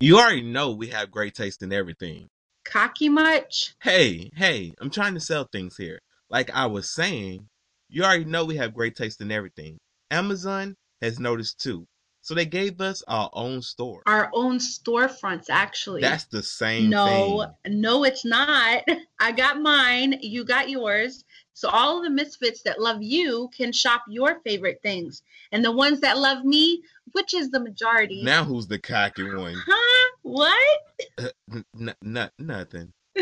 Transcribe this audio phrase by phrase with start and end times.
[0.00, 2.28] You already know we have great taste in everything.
[2.64, 3.74] Cocky much?
[3.80, 6.00] Hey, hey, I'm trying to sell things here.
[6.28, 7.48] Like I was saying,
[7.88, 9.78] you already know we have great taste in everything.
[10.10, 11.86] Amazon has noticed too.
[12.24, 14.02] So they gave us our own store.
[14.06, 16.00] Our own storefronts, actually.
[16.00, 17.80] That's the same no, thing.
[17.82, 18.82] no, it's not.
[19.20, 20.14] I got mine.
[20.22, 21.26] You got yours.
[21.52, 25.22] So all the misfits that love you can shop your favorite things,
[25.52, 26.82] and the ones that love me,
[27.12, 28.22] which is the majority.
[28.22, 29.62] Now who's the cocky one?
[29.66, 30.10] Huh?
[30.22, 30.80] What?
[31.18, 32.94] Uh, n- n- nothing.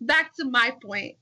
[0.00, 1.16] Back to my point.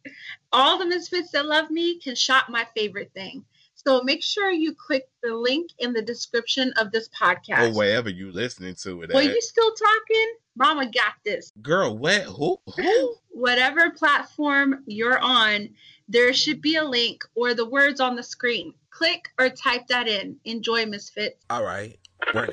[0.52, 3.46] All the misfits that love me can shop my favorite thing.
[3.86, 7.70] So make sure you click the link in the description of this podcast.
[7.70, 9.10] Or wherever you listening to it.
[9.12, 9.34] Well, at.
[9.34, 10.34] you still talking?
[10.56, 11.52] Mama got this.
[11.60, 12.22] Girl, what?
[12.22, 12.58] Who?
[12.76, 13.14] Who?
[13.30, 15.68] Whatever platform you're on,
[16.08, 18.72] there should be a link or the words on the screen.
[18.90, 20.36] Click or type that in.
[20.44, 21.44] Enjoy, Misfits.
[21.50, 21.98] All right.
[22.32, 22.50] Run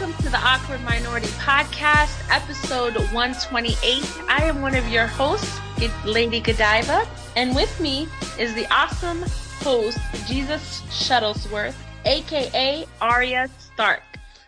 [0.00, 4.30] welcome to the Awkward Minority Podcast, episode 128.
[4.30, 5.60] I am one of your hosts,
[6.06, 7.06] Lady Godiva,
[7.36, 9.22] and with me is the awesome
[9.60, 11.74] host, Jesus Shuttlesworth,
[12.06, 14.00] aka Arya Stark.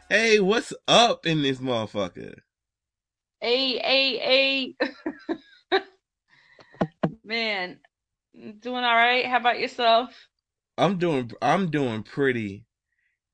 [0.09, 2.35] Hey, what's up in this motherfucker?
[3.39, 4.75] Hey, hey,
[5.71, 5.81] hey.
[7.25, 7.79] Man,
[8.35, 9.27] doing all right.
[9.27, 10.29] How about yourself?
[10.79, 12.65] I'm doing I'm doing pretty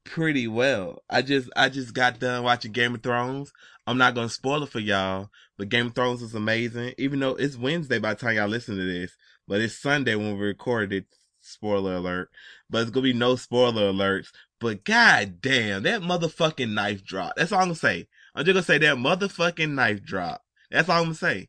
[0.08, 1.02] pretty well.
[1.08, 3.52] I just I just got done watching Game of Thrones.
[3.86, 6.94] I'm not gonna spoil it for y'all, but Game of Thrones is amazing.
[6.98, 10.38] Even though it's Wednesday by the time y'all listen to this, but it's Sunday when
[10.38, 11.06] we recorded it.
[11.40, 12.30] Spoiler alert.
[12.68, 14.28] But it's gonna be no spoiler alerts.
[14.60, 17.34] But god damn, that motherfucking knife drop.
[17.36, 18.08] That's all I'm gonna say.
[18.34, 20.42] I'm just gonna say that motherfucking knife drop.
[20.70, 21.48] That's all I'm gonna say.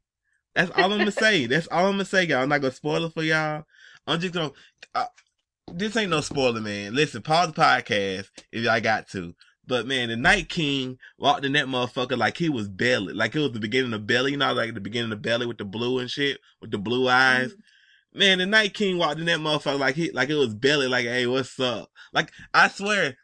[0.56, 1.46] That's all I'm gonna say.
[1.48, 2.44] That's all I'm gonna say, y'all.
[2.44, 3.64] I'm not gonna spoil it for y'all.
[4.08, 4.52] I'm just gonna.
[4.94, 5.06] Uh,
[5.74, 6.94] this ain't no spoiler, man.
[6.94, 9.34] Listen, pause the podcast if y'all got to.
[9.68, 13.40] But man, the Night King walked in that motherfucker like he was Belly, like it
[13.40, 16.00] was the beginning of Belly, you know, like the beginning of Belly with the blue
[16.00, 17.52] and shit, with the blue eyes.
[17.52, 18.20] Mm-hmm.
[18.20, 21.06] Man, the Night King walked in that motherfucker like he, like it was Belly, like,
[21.06, 21.92] hey, what's up?
[22.12, 23.16] Like, I swear,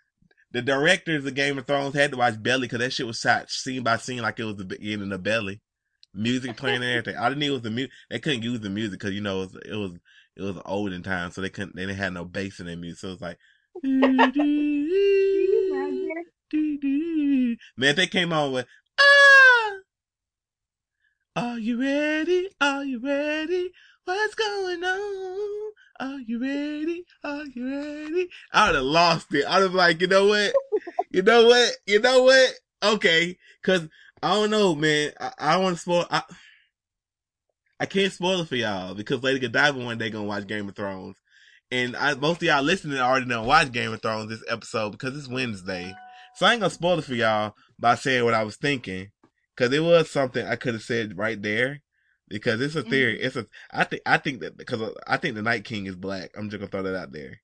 [0.51, 3.49] the directors of Game of Thrones had to watch Belly because that shit was shot
[3.49, 5.61] scene by scene like it was the beginning of Belly.
[6.13, 7.17] Music playing and everything.
[7.17, 7.91] All they need was the music.
[8.11, 9.91] They couldn't use the music because, you know, it was, it was
[10.35, 12.99] it was olden time, so they couldn't, they didn't have no bass in their music.
[12.99, 13.37] So it was like,
[17.77, 18.67] man, if they came on with,
[18.99, 19.71] ah,
[21.37, 22.49] are you ready?
[22.59, 23.71] Are you ready?
[24.05, 25.71] What's going on?
[25.99, 27.05] Are you ready?
[27.23, 28.29] Are you ready?
[28.51, 29.45] I would have lost it.
[29.45, 30.53] I would have like, you know what?
[31.09, 31.71] You know what?
[31.85, 32.53] You know what?
[32.83, 33.37] Okay.
[33.63, 33.87] Cause
[34.21, 35.11] I don't know, man.
[35.19, 36.05] I, I don't want to spoil.
[36.09, 36.23] I,
[37.79, 40.75] I can't spoil it for y'all because Lady Godiva one day gonna watch Game of
[40.75, 41.17] Thrones.
[41.71, 45.17] And I, most of y'all listening already know watch Game of Thrones this episode because
[45.17, 45.93] it's Wednesday.
[46.35, 49.11] So I ain't gonna spoil it for y'all by saying what I was thinking.
[49.57, 51.81] Cause it was something I could have said right there.
[52.27, 53.17] Because it's a theory.
[53.17, 53.27] Mm-hmm.
[53.27, 56.31] It's a, I think, I think that, because I think the Night King is black.
[56.35, 57.39] I'm just gonna throw that out there.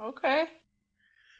[0.00, 0.44] Okay.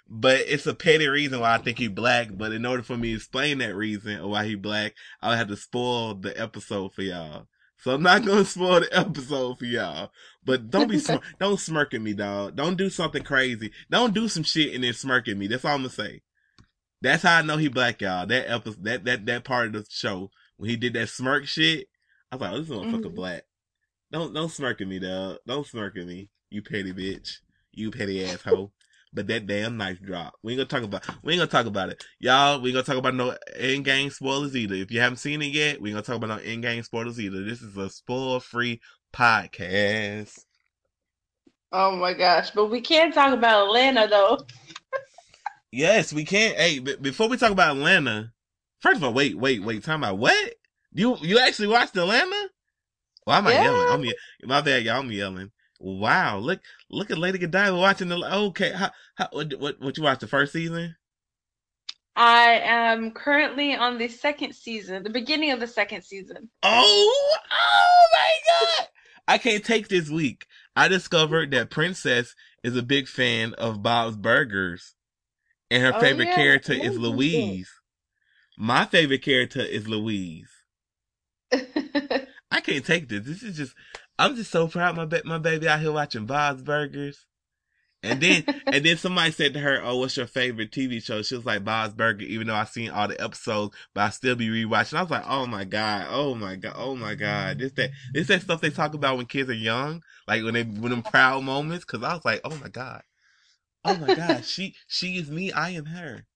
[0.08, 2.28] But it's a petty reason why I think he black.
[2.32, 5.48] But in order for me to explain that reason or why he black, I'll have
[5.48, 7.46] to spoil the episode for y'all.
[7.84, 10.10] So I'm not gonna spoil the episode for y'all.
[10.42, 12.56] But don't be sm- don't smirk at me, dog.
[12.56, 13.72] Don't do something crazy.
[13.90, 15.48] Don't do some shit and then smirk at me.
[15.48, 16.22] That's all I'm gonna say.
[17.02, 18.26] That's how I know he black, y'all.
[18.26, 21.88] That episode, that that that part of the show when he did that smirk shit,
[22.32, 23.14] I was like, oh, this motherfucker mm-hmm.
[23.16, 23.44] black.
[24.10, 25.40] Don't don't smirk at me, dog.
[25.46, 27.40] Don't smirk at me, you petty bitch.
[27.70, 28.72] You petty asshole.
[29.14, 30.34] But that damn knife drop.
[30.42, 31.06] We ain't gonna talk about.
[31.22, 32.60] We ain't gonna talk about it, y'all.
[32.60, 34.74] We ain't gonna talk about no in game spoilers either.
[34.74, 37.20] If you haven't seen it yet, we ain't gonna talk about no in game spoilers
[37.20, 37.44] either.
[37.44, 38.80] This is a spoil free
[39.14, 40.40] podcast.
[41.70, 42.50] Oh my gosh!
[42.50, 44.40] But we can't talk about Atlanta though.
[45.72, 46.56] yes, we can.
[46.56, 48.32] Hey, b- before we talk about Atlanta,
[48.80, 49.84] first of all, wait, wait, wait.
[49.84, 50.54] Talking about what?
[50.92, 52.48] You you actually watched Atlanta?
[53.26, 53.62] Well, not yeah.
[53.62, 54.12] yelling.
[54.42, 55.00] I'm my bad, y'all.
[55.00, 55.50] I'm yelling.
[55.84, 58.72] Wow, look look at Lady Godiva watching the okay.
[58.72, 60.96] How, how what, what what you watch the first season?
[62.16, 66.48] I am currently on the second season, the beginning of the second season.
[66.62, 68.88] Oh, oh my god!
[69.28, 70.46] I can't take this week.
[70.74, 74.94] I discovered that Princess is a big fan of Bob's Burgers,
[75.70, 76.36] and her oh, favorite yeah.
[76.36, 77.70] character is Louise.
[78.56, 80.48] My favorite character is Louise.
[81.52, 83.26] I can't take this.
[83.26, 83.74] This is just
[84.18, 87.26] I'm just so proud my ba- my baby out here watching Bob's Burgers,
[88.02, 91.36] And then and then somebody said to her, "Oh, what's your favorite TV show?" She
[91.36, 94.48] was like Bob's Burger, even though I've seen all the episodes, but I still be
[94.48, 94.94] rewatching.
[94.98, 98.28] I was like, "Oh my god, oh my god, oh my god!" This that this
[98.28, 101.44] that stuff they talk about when kids are young, like when they when them proud
[101.44, 101.84] moments.
[101.84, 103.02] Because I was like, "Oh my god,
[103.84, 106.26] oh my god, she she is me, I am her."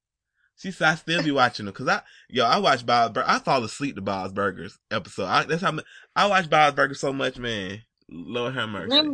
[0.58, 3.16] She said, "I still be watching them because I yo I watch Bob's.
[3.16, 5.26] I fall asleep to Bob's Burgers episode.
[5.26, 5.78] I, that's how
[6.16, 7.82] I watch Bob's Burgers so much, man.
[8.10, 9.12] Lord have mercy.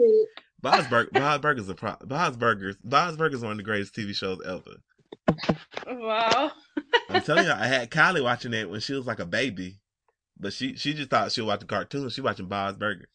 [0.62, 2.76] Bob's, Bur- Bob's Burgers are pro- Bob's Burgers.
[2.82, 4.81] Bob's Burgers one of the greatest TV shows ever.
[5.87, 6.52] Wow.
[7.11, 9.81] I'm telling you, I had Kylie watching it when she was like a baby,
[10.38, 12.14] but she she just thought she was watching cartoons.
[12.14, 13.08] She watching Bob's Burger.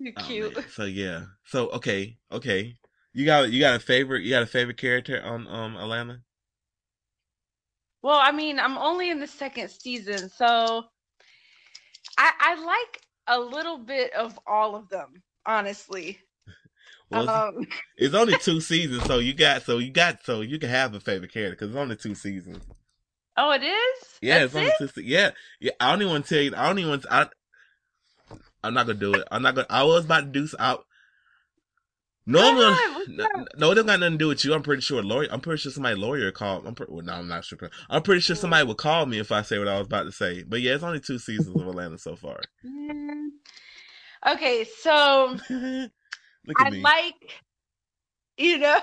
[0.00, 0.56] You're oh, cute.
[0.56, 0.64] man.
[0.72, 1.24] so yeah.
[1.44, 2.74] So okay, okay.
[3.16, 4.24] You got you got a favorite?
[4.24, 6.20] You got a favorite character on um Atlanta?
[8.02, 10.84] Well, I mean, I'm only in the second season, so
[12.18, 16.18] I I like a little bit of all of them, honestly.
[17.08, 17.66] Well, it's, Um,
[17.96, 21.00] it's only two seasons, so you got so you got so you can have a
[21.00, 22.62] favorite character because it's only two seasons.
[23.38, 24.20] oh, it is.
[24.20, 24.94] Yeah, That's it's only it?
[24.94, 25.02] two.
[25.02, 25.30] Yeah,
[25.60, 25.72] yeah.
[25.80, 26.52] I don't even want to tell you.
[26.54, 26.90] I don't even.
[26.90, 27.26] Want to, I,
[28.62, 29.28] I'm not gonna do it.
[29.30, 29.68] I'm not gonna.
[29.70, 30.46] I was about to do.
[30.46, 30.76] so- I,
[32.26, 33.48] normally, Go ahead, what's no, up?
[33.56, 34.54] no, it don't got nothing to do with you.
[34.54, 35.28] I'm pretty sure lawyer.
[35.30, 36.66] I'm pretty sure somebody lawyer called.
[36.66, 36.92] I'm pretty.
[36.92, 37.58] Well, no, I'm not sure.
[37.88, 40.12] I'm pretty sure somebody would call me if I say what I was about to
[40.12, 40.42] say.
[40.42, 42.40] But yeah, it's only two seasons of Atlanta so far.
[42.64, 43.28] Mm.
[44.26, 46.80] Okay, so Look at I me.
[46.80, 47.14] like,
[48.38, 48.78] you know,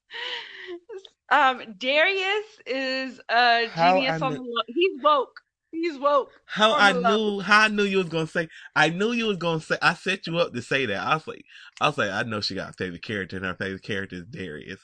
[1.30, 5.40] um, Darius is a How genius I on the lo- he's woke.
[5.72, 6.30] He's woke.
[6.46, 8.48] How I knew, how I knew you was gonna say.
[8.74, 9.76] I knew you was gonna say.
[9.80, 10.98] I set you up to say that.
[11.06, 11.44] I was like,
[11.80, 14.24] I was like, I know she got a favorite character, and her favorite character is
[14.24, 14.80] Darius.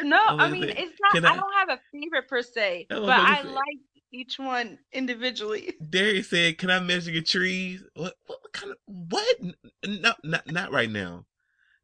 [0.00, 0.78] No, I mean it?
[0.78, 1.24] it's not.
[1.24, 3.78] I, I- don't have a favorite per se, but I'm like
[4.12, 5.74] each one individually.
[5.90, 8.14] Darius said, "Can I measure your trees?" What?
[8.26, 8.78] What kind of?
[8.86, 9.36] What?
[9.86, 11.24] No, not not right now.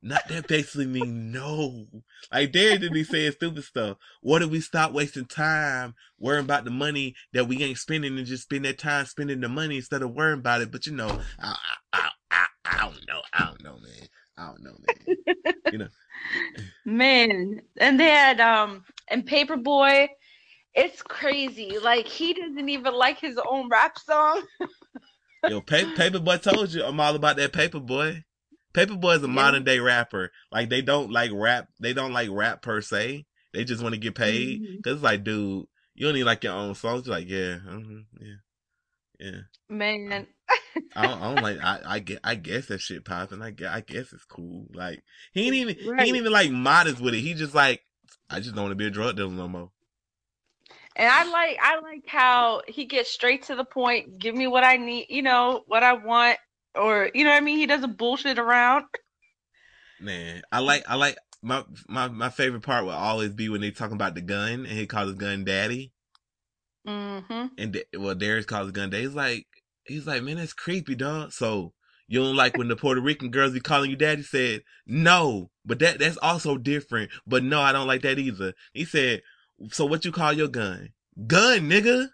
[0.06, 1.86] Not that basically mean no.
[2.30, 3.96] Like Darius didn't be saying stupid stuff.
[4.20, 8.26] What if we stop wasting time worrying about the money that we ain't spending and
[8.26, 10.70] just spend that time spending the money instead of worrying about it?
[10.70, 11.08] But you know,
[11.40, 11.56] I
[11.94, 13.22] I I, I, I don't know.
[13.32, 14.08] I don't know, man.
[14.36, 15.54] I don't know, man.
[15.72, 15.88] you know,
[16.84, 20.08] Man, and they had um and Paper Boi,
[20.74, 21.78] it's crazy.
[21.78, 24.42] Like he doesn't even like his own rap song.
[25.48, 28.22] Yo, pa- Paper Boi told you I'm all about that Paper Boi.
[28.74, 29.32] Paper Boi is a Yeah.
[29.32, 30.30] modern day rapper.
[30.52, 31.68] Like they don't like rap.
[31.80, 33.24] They don't like rap per se.
[33.52, 34.60] They just want to get paid.
[34.60, 34.82] Mhm.
[34.82, 37.06] Cause it's like, dude, you don't need like your own songs.
[37.06, 38.34] You're like, yeah, hmm yeah,
[39.18, 39.40] yeah.
[39.68, 40.26] Man,
[40.96, 41.58] I don't, I don't like.
[41.62, 42.20] I, I get.
[42.24, 43.42] I guess that shit popping.
[43.42, 43.68] I guess.
[43.72, 44.66] I guess it's cool.
[44.74, 45.76] Like he ain't even.
[45.76, 47.20] He ain't even like modest with it.
[47.20, 47.82] He just like.
[48.28, 49.70] I just don't want to be a drug dealer no more.
[50.96, 54.18] and I like I like how he gets straight to the point.
[54.18, 56.38] Give me what I need, you know, what I want,
[56.74, 57.58] or you know what I mean.
[57.58, 58.84] He doesn't bullshit around.
[60.00, 60.84] Man, I like.
[60.88, 61.16] I like.
[61.42, 64.78] My my my favorite part will always be when they talking about the gun and
[64.78, 65.92] he calls his gun daddy.
[66.86, 67.46] Mm-hmm.
[67.58, 69.04] And Da- well, Darius calls his gun daddy.
[69.04, 69.46] He's like,
[69.84, 71.32] he's like, man, that's creepy, dog.
[71.32, 71.72] So
[72.08, 74.22] you don't like when the Puerto Rican girls be calling you daddy?
[74.22, 77.10] Said no, but that that's also different.
[77.26, 78.54] But no, I don't like that either.
[78.72, 79.22] He said,
[79.70, 80.90] so what you call your gun?
[81.26, 82.08] Gun, nigga.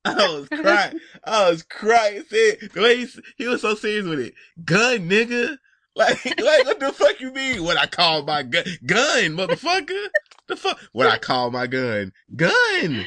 [0.04, 1.00] I was crying.
[1.24, 2.22] I was crying.
[2.28, 4.34] Said the way he, he was so serious with it.
[4.64, 5.58] Gun, nigga.
[5.96, 7.64] Like, like what the fuck you mean?
[7.64, 8.64] What I call my gun?
[8.86, 10.08] Gun, motherfucker.
[10.46, 10.78] The fuck?
[10.92, 12.12] What I call my gun?
[12.36, 13.06] Gun.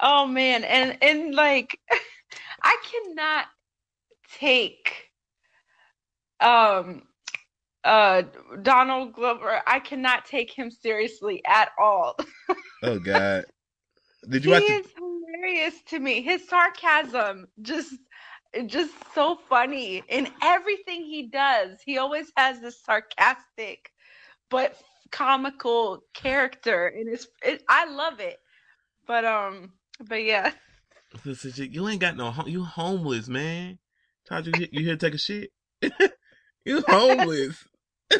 [0.00, 1.78] Oh man, and and like
[2.62, 3.46] I cannot
[4.38, 5.10] take
[6.40, 7.02] um
[7.82, 8.22] uh
[8.62, 9.60] Donald Glover.
[9.66, 12.16] I cannot take him seriously at all.
[12.82, 13.46] Oh God.
[14.28, 14.80] Did He you watch it?
[14.80, 16.22] is hilarious to me.
[16.22, 17.94] His sarcasm just
[18.66, 21.78] just so funny in everything he does.
[21.84, 23.90] He always has this sarcastic
[24.50, 24.76] but
[25.12, 28.38] comical character and it's it, I love it.
[29.06, 29.72] But um
[30.08, 30.52] but yeah.
[31.72, 32.48] You ain't got no home.
[32.48, 33.78] You homeless, man.
[34.28, 35.50] Told you you here to take a shit.
[36.64, 37.64] you homeless.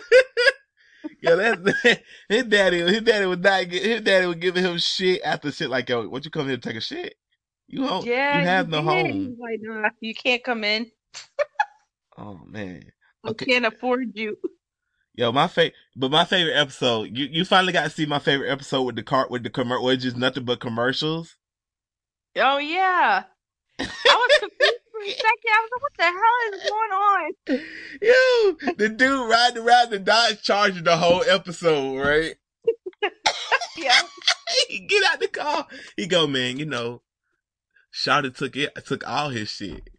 [1.21, 2.79] Yo, that's his daddy.
[2.81, 3.83] His daddy would not get.
[3.83, 6.63] His daddy would give him shit after shit like, "Yo, what you come here to
[6.63, 7.15] take a shit?
[7.69, 8.05] You home?
[8.07, 9.07] Yeah, you have no did.
[9.07, 10.91] home." Like, nah, you can't come in.
[12.19, 12.83] Oh man.
[13.27, 14.39] I can't afford you.
[15.15, 17.11] Yo, my favorite, but my favorite episode.
[17.17, 19.83] You you finally got to see my favorite episode with the cart with the commer,
[19.83, 21.37] where it's just nothing but commercials.
[22.37, 23.25] Oh yeah.
[23.79, 24.76] I was confused
[25.11, 25.53] second.
[25.53, 27.33] I was like, what the hell is going on?
[28.03, 32.37] Yo, the dude riding around the Dodge Charger the whole episode, right?
[33.77, 34.01] Yeah.
[34.69, 35.67] he get out the car.
[35.99, 37.03] He go, man, you know,
[37.93, 39.91] Shawty took it, took all his shit.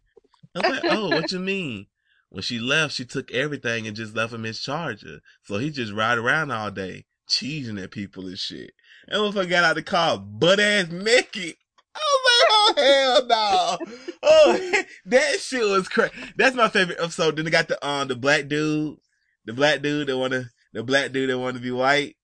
[0.56, 1.86] I was like, oh, what you mean?
[2.30, 5.20] when she left, she took everything and just left him his charger.
[5.44, 8.72] So he just ride around all day, cheesing at people and shit.
[9.08, 11.56] And I got out the car, butt ass Mickey.
[11.98, 13.98] I was like, oh hell no.
[14.22, 16.12] Oh, that shit was crazy.
[16.36, 17.36] That's my favorite episode.
[17.36, 18.96] Then they got the, um, the black dude,
[19.44, 22.16] the black dude that wanna, the black dude that wanna be white.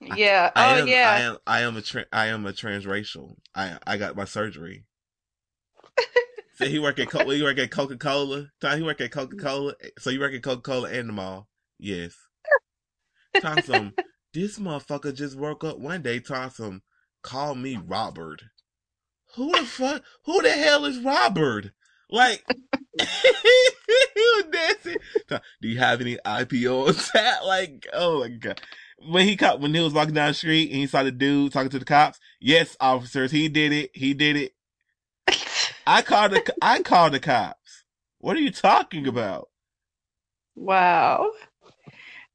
[0.00, 0.50] Yeah.
[0.54, 1.10] I oh am, yeah.
[1.10, 3.36] I am, I am a, tra- I am a transracial.
[3.54, 4.84] I, I got my surgery.
[6.54, 8.46] so he work at, Co- he work at Coca Cola.
[8.60, 9.74] Tom, he work at Coca Cola.
[9.98, 11.48] So you work at Coca Cola and the mall.
[11.78, 12.14] Yes.
[13.40, 13.92] Tom,
[14.34, 16.20] this motherfucker just woke up one day.
[16.20, 16.82] Tom,
[17.22, 18.42] call me Robert.
[19.36, 20.02] Who the fuck?
[20.24, 21.72] Who the hell is Robert?
[22.10, 22.44] Like,
[22.98, 23.06] he
[24.16, 24.96] was dancing.
[25.28, 27.44] Do you have any IPO on tap?
[27.44, 28.60] Like, oh my god.
[29.08, 31.52] When he caught, when he was walking down the street and he saw the dude
[31.52, 33.90] talking to the cops, yes, officers, he did it.
[33.94, 34.52] He did it.
[35.86, 37.84] I called the, I called the cops.
[38.18, 39.48] What are you talking about?
[40.54, 41.30] Wow.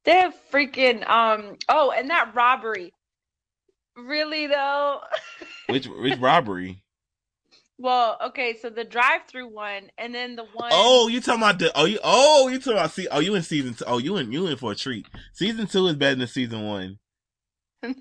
[0.04, 2.94] They have freaking um oh and that robbery.
[3.98, 5.02] Really though?
[5.70, 6.84] Which, which robbery?
[7.78, 11.60] Well, okay, so the drive through one and then the one Oh, you talking about
[11.60, 11.72] the?
[11.76, 12.00] Oh, you?
[12.04, 12.92] Oh, you talking about?
[12.92, 13.84] See, oh, you in season two?
[13.86, 14.32] Oh, you in?
[14.32, 15.06] You in for a treat?
[15.34, 17.00] Season two is better than season one.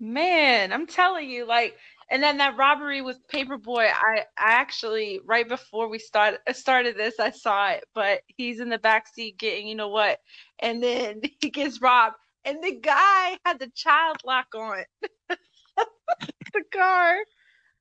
[0.00, 1.76] Man, I'm telling you, like,
[2.10, 6.52] and then that robbery with Paper Boi, I, I actually right before we started uh,
[6.52, 10.18] started this, I saw it, but he's in the back seat getting, you know what,
[10.58, 14.84] and then he gets robbed, and the guy had the child lock on
[15.28, 17.16] the car.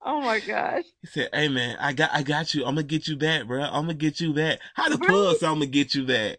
[0.04, 0.84] Oh my gosh!
[1.02, 2.66] He said, "Hey man, I got, I got you.
[2.66, 3.62] I'm gonna get you back, bro.
[3.62, 4.60] I'm gonna get you back.
[4.74, 5.38] How the plug?
[5.38, 6.38] So I'm gonna get you back.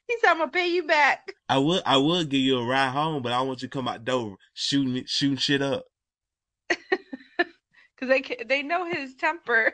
[0.06, 2.90] He said, "I'm gonna pay you back." I would, I would give you a ride
[2.90, 5.84] home, but I want you to come out door shooting, shooting shit up.
[6.68, 9.72] Cause they they know his temper.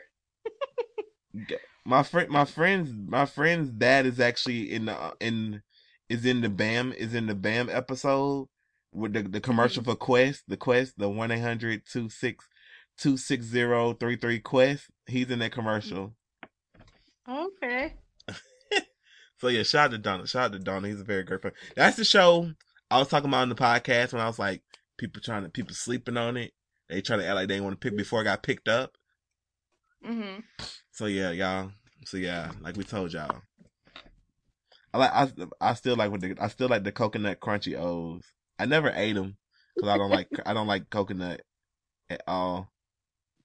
[1.87, 5.63] My friend, my friend's, my friend's dad is actually in the, uh, in,
[6.09, 8.49] is in the Bam, is in the Bam episode
[8.97, 11.09] with the, the commercial for Quest, the Quest, the
[12.99, 14.85] 1-800-26-260-33 Quest.
[15.07, 16.15] He's in that commercial.
[17.29, 17.95] Okay.
[19.39, 20.27] So yeah, shout out to Donna.
[20.27, 20.89] Shout out to Donna.
[20.89, 21.55] He's a very great friend.
[21.75, 22.53] That's the show
[22.91, 24.63] I was talking about in the podcast when I was like,
[24.97, 26.53] people trying to, people sleeping on it.
[26.89, 28.93] They try to act like they want to pick before it got picked up.
[30.03, 30.41] Mm-hmm.
[30.91, 31.73] So yeah, y'all.
[32.07, 33.43] So yeah, like we told y'all.
[34.95, 35.29] I like, I,
[35.61, 38.25] I still like with the, I still like the coconut crunchy O's.
[38.59, 39.37] I never ate them
[39.77, 41.43] because I don't like, I don't like coconut
[42.11, 42.71] at all.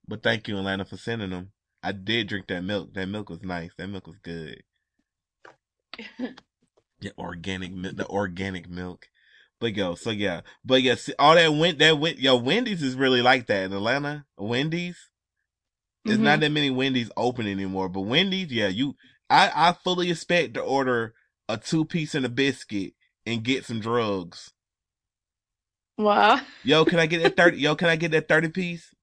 [0.07, 1.51] But thank you, Atlanta, for sending them.
[1.83, 2.93] I did drink that milk.
[2.93, 3.71] That milk was nice.
[3.77, 4.63] That milk was good.
[7.01, 9.07] Yeah, organic milk, the organic milk.
[9.59, 12.93] But yo, so yeah, but yeah, see, all that went, that went, yo, Wendy's is
[12.95, 14.25] really like that in Atlanta.
[14.37, 15.09] Wendy's,
[16.05, 16.23] there's Mhm.
[16.23, 18.95] not that many Wendy's open anymore, but Wendy's, yeah, you,
[19.31, 21.15] I, I fully expect to order
[21.49, 22.93] a two piece and a biscuit
[23.25, 24.51] and get some drugs.
[25.97, 26.39] Wow.
[26.63, 28.93] Yo, can I get that 30, yo, can I get that 30 piece?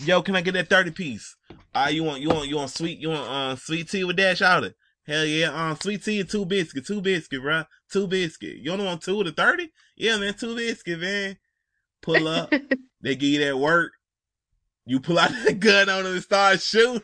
[0.00, 1.36] Yo, can I get that 30 piece?
[1.74, 4.38] Ah, you want, you want, you want sweet, you want, uh, sweet tea with that
[4.38, 4.72] shout
[5.06, 8.56] Hell yeah, um, sweet tea and two biscuit, two biscuit, bro, Two biscuit.
[8.56, 9.70] You only want two to 30?
[9.96, 11.36] Yeah, man, two biscuit, man.
[12.02, 12.52] Pull up.
[13.00, 13.92] they give you that work.
[14.84, 17.02] You pull out that gun on them and start shooting.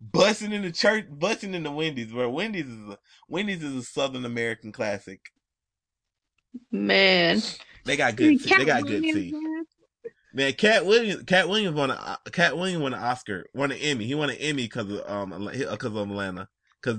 [0.00, 2.28] busting in the church, busting in the Wendy's, bro.
[2.28, 5.20] Wendy's is a, Wendy's is a Southern American classic.
[6.70, 7.42] Man.
[7.84, 8.54] They got good tea.
[8.56, 9.34] They got good tea.
[10.32, 10.52] man.
[10.52, 14.06] Katt Williams, Katt Williams won a Katt Williams won an Oscar, won an Emmy.
[14.06, 16.48] He won an Emmy because of um because of Atlanta,
[16.82, 16.98] because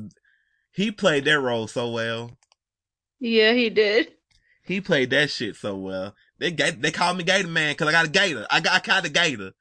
[0.71, 2.31] he played that role so well.
[3.19, 4.13] Yeah, he did.
[4.63, 6.15] He played that shit so well.
[6.37, 8.47] They they called me Gator Man because I got a gator.
[8.49, 9.51] I got I caught a gator.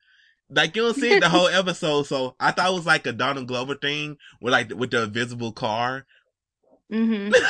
[0.51, 3.49] Like you don't see the whole episode, so I thought it was like a Donald
[3.49, 6.07] Glover thing with like with the invisible car.
[6.91, 7.41] hmm he got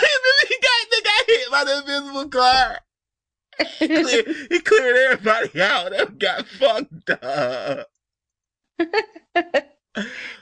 [0.91, 2.79] they got hit by the invisible car.
[3.79, 5.91] Clear, he cleared everybody out.
[5.91, 7.89] That got fucked up.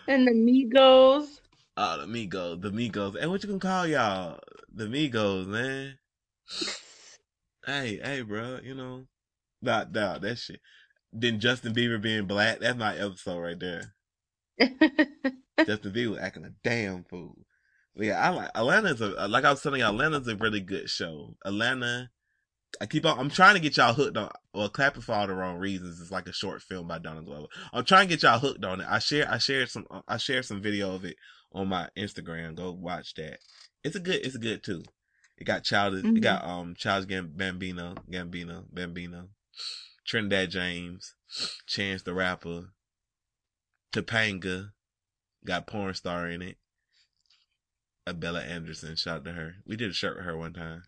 [0.07, 1.41] and the Migos.
[1.79, 3.17] Oh, the Migos, the Migos.
[3.21, 4.39] And what you gonna call y'all?
[4.75, 5.99] The Migos, man.
[7.67, 8.59] hey, hey, bro.
[8.63, 9.07] You know,
[9.63, 10.61] nah, nah, that shit.
[11.13, 12.61] Then Justin Bieber being black.
[12.61, 13.95] That's my episode right there.
[15.67, 17.37] Justin Bieber acting a damn fool.
[17.97, 21.37] Yeah, I like Atlanta's a like I was telling you, Atlanta's a really good show.
[21.45, 22.11] Atlanta.
[22.81, 23.19] I keep on.
[23.19, 24.31] I'm trying to get y'all hooked on.
[24.53, 25.99] Well, clapping for all the wrong reasons.
[26.01, 27.47] It's like a short film by Donald Glover.
[27.73, 28.87] I'm trying to get y'all hooked on it.
[28.89, 29.31] I share.
[29.31, 29.87] I shared some.
[30.07, 31.17] I shared some video of it
[31.53, 32.55] on my Instagram.
[32.55, 33.39] Go watch that.
[33.83, 34.27] It's a good.
[34.27, 34.83] It's a good too.
[35.39, 35.95] It got Child.
[35.95, 36.19] Mhm.
[36.19, 39.29] It got um Childish Gam- Bambino, Gambino, Bambino,
[40.07, 41.15] Trinidad James,
[41.67, 42.73] Chance the Rapper,
[43.93, 44.73] Topanga,
[45.45, 46.59] Got porn star in it.
[48.07, 48.97] Abella Anderson.
[48.97, 49.55] Shout out to her.
[49.67, 50.83] We did a shirt with her one time.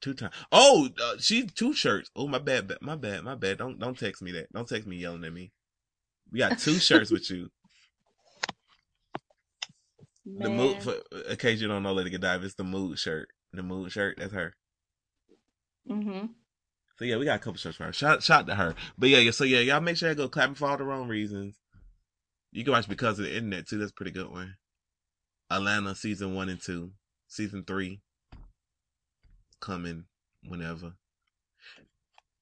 [0.00, 0.34] Two times.
[0.52, 2.10] Oh, uh, she two shirts.
[2.14, 3.58] Oh, my bad, my bad, my bad.
[3.58, 4.52] Don't don't text me that.
[4.52, 5.52] Don't text me yelling at me.
[6.30, 7.48] We got two shirts with you.
[10.24, 10.42] Man.
[10.42, 10.94] The mood, for,
[11.30, 13.28] in case you don't know, Lady Godiva, it's the mood shirt.
[13.52, 14.54] The mood shirt, that's her.
[15.88, 16.26] Mm-hmm.
[16.98, 17.92] So yeah, we got a couple shirts for her.
[17.92, 18.74] Shout, shout to her.
[18.98, 19.30] But yeah, yeah.
[19.30, 21.56] So yeah, y'all make sure you go clapping for all the wrong reasons.
[22.50, 23.78] You can watch because of the internet too.
[23.78, 24.56] That's a pretty good one.
[25.50, 26.92] Atlanta season one and two,
[27.28, 28.00] season three
[29.60, 30.04] coming
[30.46, 30.92] whenever.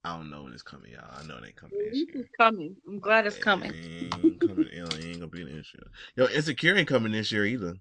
[0.05, 1.05] I don't know when it's coming, y'all.
[1.19, 2.23] I know it ain't coming this year.
[2.23, 2.77] It's coming.
[2.87, 3.73] I'm glad it's coming.
[3.73, 4.69] It ain't coming.
[4.71, 5.79] It ain't gonna be an issue.
[6.17, 7.75] Yo, Insecure ain't coming this year either.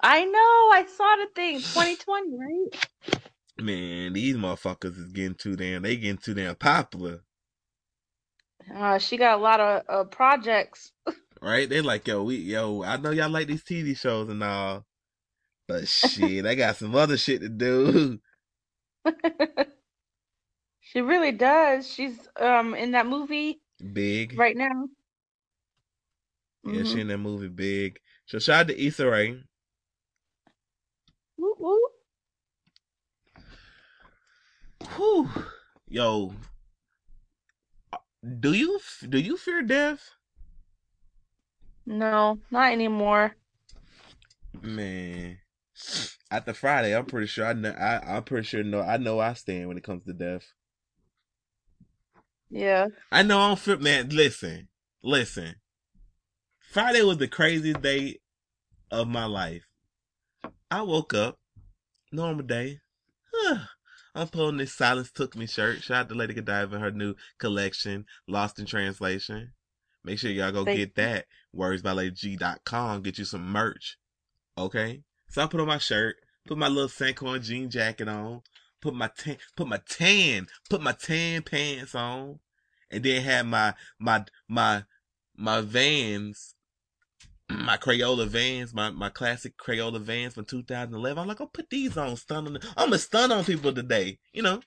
[0.00, 0.70] I know.
[0.72, 1.58] I saw the thing.
[1.58, 2.86] 2020, right?
[3.58, 5.82] Man, these motherfuckers is getting too damn.
[5.82, 7.20] They getting too damn popular,
[8.74, 10.92] Uh, she got a lot of uh, projects.
[11.44, 11.68] right?
[11.68, 14.84] They like, yo, we, yo, I know y'all like these TV shows and all,
[15.68, 18.18] but shit, I got some other shit to do.
[20.80, 21.90] she really does.
[21.92, 23.60] She's um in that movie
[23.92, 24.88] Big, right now.
[26.64, 26.84] yeah, Mhm.
[26.84, 28.00] she in that movie Big.
[28.26, 29.42] So shout out to Issa Rae.
[31.38, 31.80] Woo woo.
[34.96, 35.30] Whew.
[35.88, 36.34] Yo,
[38.40, 40.10] do you do you fear death?
[41.86, 43.36] No, not anymore.
[44.62, 45.38] Man,
[46.30, 47.70] after Friday, I'm pretty sure I know.
[47.70, 48.80] I, I'm pretty sure know.
[48.80, 50.44] I know I stand when it comes to death.
[52.48, 52.88] Yeah.
[53.10, 53.78] I know I don't feel.
[53.78, 54.68] Man, listen,
[55.02, 55.56] listen.
[56.60, 58.18] Friday was the craziest day
[58.90, 59.64] of my life.
[60.70, 61.38] I woke up,
[62.10, 62.80] normal day.
[64.14, 65.82] I'm pulling this Silence Took Me shirt.
[65.82, 69.52] Shout out to Lady Godiva, her new collection, Lost in Translation.
[70.04, 71.26] Make sure y'all go Thank get that.
[71.56, 73.02] Wordsbyladyg.com.
[73.02, 73.96] Get you some merch.
[74.58, 75.02] Okay?
[75.28, 78.42] So I put on my shirt, put my little Sanquon jean jacket on,
[78.80, 82.38] put my tan, put my tan, put my tan pants on,
[82.90, 84.84] and then had my, my, my,
[85.36, 86.54] my vans,
[87.48, 91.18] my Crayola vans, my, my classic Crayola vans from 2011.
[91.20, 94.42] I'm like, I'll put these on, stun on, I'm gonna stun on people today, you
[94.42, 94.60] know?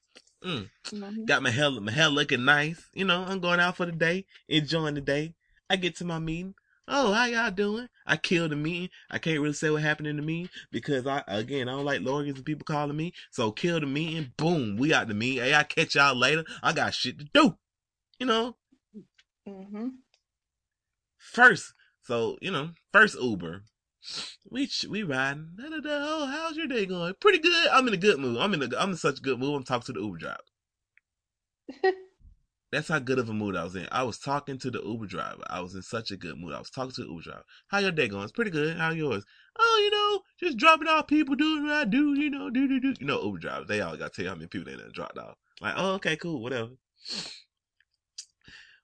[0.44, 0.70] Mm.
[0.86, 1.26] Mhm.
[1.26, 2.90] Got my hair, my hair looking nice.
[2.94, 5.34] You know, I'm going out for the day, enjoying the day.
[5.70, 6.56] I get to my meeting.
[6.88, 7.90] Oh, how y'all doing?
[8.06, 8.90] I killed the meeting.
[9.12, 12.02] I can't really say what happened in the meeting because I, again, I don't like
[12.02, 13.14] lawyers and people calling me.
[13.30, 14.32] So kill the meeting.
[14.38, 14.78] Boom.
[14.78, 15.44] We out the meeting.
[15.44, 16.46] Hey, I catch y'all later.
[16.64, 17.58] I got shit to do.
[18.20, 18.56] You know,
[19.48, 19.88] Mm-hmm.
[21.18, 21.74] first.
[22.02, 23.64] So, you know, first Uber.
[24.50, 25.50] We we riding.
[25.58, 25.90] Da, da, da.
[26.02, 27.14] Oh, how's your day going?
[27.20, 27.68] Pretty good.
[27.68, 28.38] I'm in a good mood.
[28.38, 29.56] I'm in a, I'm in such a good mood.
[29.56, 30.38] I'm talking to the Uber driver.
[32.72, 33.88] That's how good of a mood I was in.
[33.92, 35.44] I was talking to the Uber driver.
[35.50, 36.54] I was in such a good mood.
[36.54, 37.44] I was talking to the Uber driver.
[37.70, 38.24] How your day going?
[38.24, 38.76] It's pretty good.
[38.76, 39.24] How yours?
[39.58, 42.80] Oh, you know, just dropping off people, doing what I do, you know, do do
[42.80, 42.94] do.
[43.00, 44.92] You know, Uber drivers, they all got to tell you how many people they done
[44.94, 45.36] dropped off.
[45.62, 46.72] Like, oh, okay, cool, whatever.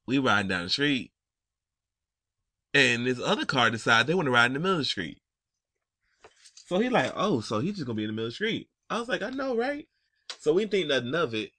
[0.05, 1.13] We riding down the street,
[2.73, 5.21] and this other car decided they want to ride in the middle of the street.
[6.65, 8.67] So he like, oh, so he's just gonna be in the middle of the street.
[8.89, 9.87] I was like, I know, right?
[10.39, 11.51] So we think nothing of it.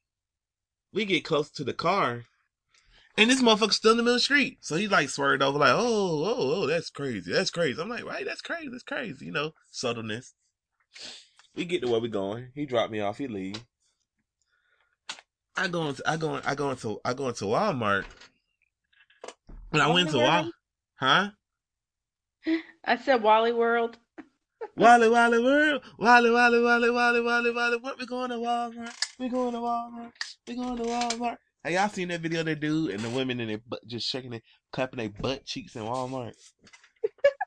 [0.95, 2.25] We get close to the car,
[3.17, 4.59] and this motherfucker's still in the middle of the street.
[4.61, 7.33] So he like swerved over, like, oh, oh, oh, that's crazy.
[7.33, 7.81] That's crazy.
[7.81, 8.69] I'm like, right, that's crazy.
[8.69, 9.27] That's crazy.
[9.27, 10.35] You know, subtleness.
[11.57, 12.49] We get to where we going.
[12.55, 13.19] He dropped me off.
[13.19, 13.65] He leave.
[15.57, 18.05] I go into, I go, I go into, I go into Walmart.
[19.71, 20.51] When I went to Walmart,
[20.97, 21.31] huh?
[22.85, 23.99] I said Wally World.
[24.77, 27.77] Wally, Wally World, Wally, Wally, Wally, Wally, Wally, Wally.
[27.79, 28.95] What we going to Walmart?
[29.19, 30.13] We going to Walmart.
[30.47, 31.37] We going to Walmart.
[31.65, 34.09] Have y'all seen that video of that dude and the women in their butt just
[34.09, 36.35] shaking their, clapping their butt cheeks in Walmart?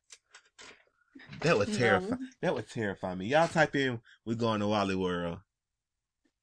[1.41, 2.17] that would No.
[2.41, 3.27] That would terrify me.
[3.27, 5.39] Y'all type in "We going to Wally World."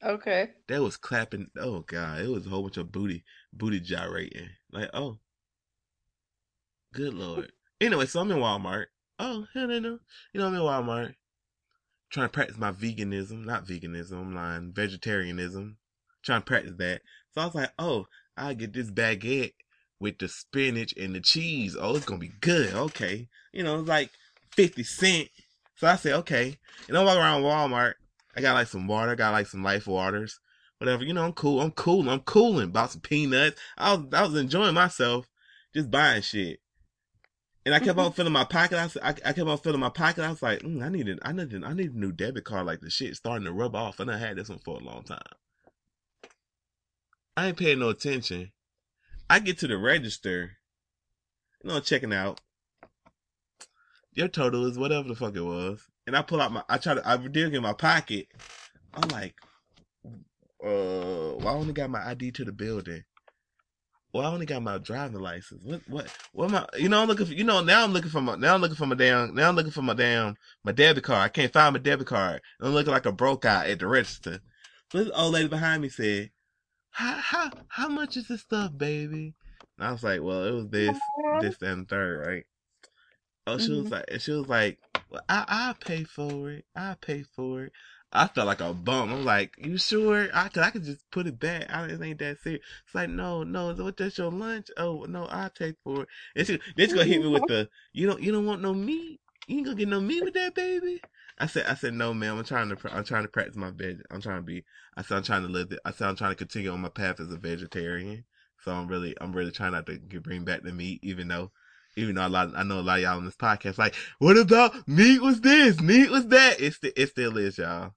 [0.05, 0.51] Okay.
[0.69, 1.49] That was clapping.
[1.59, 4.51] Oh god, it was a whole bunch of booty, booty gyrating.
[4.71, 5.19] Like, oh,
[6.93, 7.53] good lord.
[7.81, 8.87] Anyway, so I'm in Walmart.
[9.19, 9.99] Oh, hell no.
[10.33, 11.15] You know, I'm in Walmart
[12.11, 13.45] trying to practice my veganism.
[13.45, 14.73] Not veganism, I'm lying.
[14.73, 15.77] Vegetarianism.
[16.23, 17.03] Trying to practice that.
[17.33, 19.55] So I was like, oh, I get this baguette
[20.01, 21.77] with the spinach and the cheese.
[21.79, 22.73] Oh, it's gonna be good.
[22.73, 23.29] Okay.
[23.53, 24.11] You know, it's like
[24.53, 25.29] 50 cent.
[25.77, 26.57] So I said, okay.
[26.89, 27.95] And I'm walking around Walmart.
[28.37, 29.13] I got like some water.
[29.13, 30.41] I got like some life waters.
[30.79, 31.05] Whatever.
[31.05, 31.61] You know, I'm cool.
[31.61, 32.09] I'm cool.
[32.09, 32.71] I'm cooling.
[32.71, 33.61] Bought some peanuts.
[33.77, 35.29] I was, I was enjoying myself
[35.75, 36.61] just buying shit.
[37.67, 38.77] And I kept on filling my pocket.
[38.79, 40.23] I, was- I, I kept on filling my pocket.
[40.23, 42.67] I was like, mm, I needed, I needed, I need a new debit card.
[42.67, 44.01] Like the shit starting to rub off.
[44.01, 45.19] And I had this one for a long time.
[47.37, 48.53] I ain't paying no attention.
[49.31, 50.59] I get to the register,
[51.63, 52.41] you know, checking out.
[54.13, 55.83] your total is whatever the fuck it was.
[56.07, 58.29] And I pull out my, I try to, I dig in my pocket.
[58.93, 59.35] I'm like,
[60.07, 60.11] uh,
[61.41, 63.05] well, I only got my ID to the building.
[64.15, 65.65] Well, I only got my driving license.
[65.65, 68.13] What, what, what am I, you know, I'm looking for, you know, now I'm looking
[68.13, 70.71] for my, now I'm looking for my damn, now I'm looking for my damn, my
[70.71, 71.19] debit card.
[71.19, 72.41] I can't find my debit card.
[72.61, 74.39] I'm looking like a broke guy at the register.
[74.93, 76.31] So this old lady behind me said,
[76.91, 79.35] how, how, how much is this stuff, baby?
[79.79, 80.97] And I was like, well, it was this,
[81.41, 82.45] this, and third, right?
[83.49, 83.91] Oh, she was Mhm.
[83.91, 84.79] like, she was like,
[85.11, 86.67] well, I, I'll pay for it.
[86.77, 87.73] I'll pay for it.
[88.17, 89.13] I felt like a bum.
[89.13, 90.29] I'm like, you sure?
[90.33, 91.67] I could, I could just put it back.
[91.69, 92.63] I, it ain't that serious.
[92.87, 94.69] It's like, no, no, what, that's your lunch?
[94.77, 96.09] Oh, no, I'll take for it.
[96.37, 98.73] And she, then she gonna hit me with the, you don't, you don't want no
[98.73, 99.21] meat?
[99.49, 101.03] You ain't gonna get no meat with that, baby?
[101.39, 104.01] I said, I said, no, man, I'm trying to, I'm trying to practice my veg.
[104.13, 104.65] I'm trying to be,
[104.97, 106.91] I said, I'm trying to live, the, I said, I'm trying to continue on my
[106.91, 108.25] path as a vegetarian.
[108.65, 111.51] So I'm really, I'm really trying not to get, bring back the meat, even though,
[111.97, 114.39] even though a lot, I know a lot of y'all on this podcast, like, what
[114.39, 115.81] about meat was this?
[115.81, 116.61] Meat was that?
[116.61, 117.93] It's, st- it still is, y'all.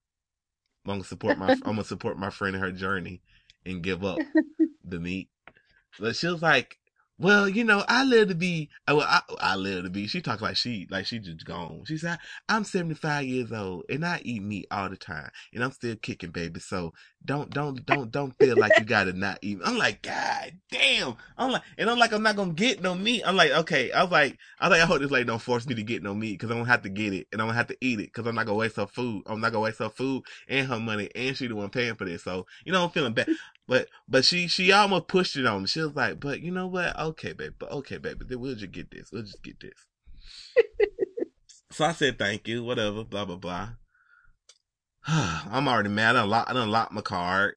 [0.90, 3.22] I'm gonna support my, I'm gonna support my friend in her journey
[3.66, 4.20] and give up
[4.84, 5.30] the meat.
[6.00, 6.78] But she was like,
[7.20, 10.22] well, you know, I live to be, uh, well, I, I live to be, she
[10.22, 11.84] talks like she, like she just gone.
[11.86, 15.72] She said, I'm 75 years old and I eat meat all the time and I'm
[15.72, 16.60] still kicking, baby.
[16.60, 16.94] So
[17.28, 19.60] don't, don't, don't, don't feel like you gotta not eat.
[19.64, 21.16] I'm like, God damn.
[21.38, 23.22] I'm like, and I'm like, I'm not gonna get no meat.
[23.26, 23.92] I'm like, okay.
[23.92, 26.02] I was like, I was like, I hope this lady don't force me to get
[26.02, 28.00] no meat because I'm gonna have to get it and I'm gonna have to eat
[28.00, 29.24] it because I'm not gonna waste her food.
[29.28, 32.06] I'm not gonna waste her food and her money and she the one paying for
[32.06, 32.24] this.
[32.24, 33.28] So, you know, I'm feeling bad.
[33.68, 35.68] But but she she almost pushed it on me.
[35.68, 36.98] She was like, "But you know what?
[36.98, 37.54] Okay, baby.
[37.60, 38.26] But okay, baby.
[38.26, 39.10] Then we'll just get this.
[39.12, 39.86] We'll just get this."
[41.72, 42.64] so I said, "Thank you.
[42.64, 43.04] Whatever.
[43.04, 43.70] Blah blah blah."
[45.52, 46.16] I'm already mad.
[46.16, 47.56] I unlocked, I unlocked my card.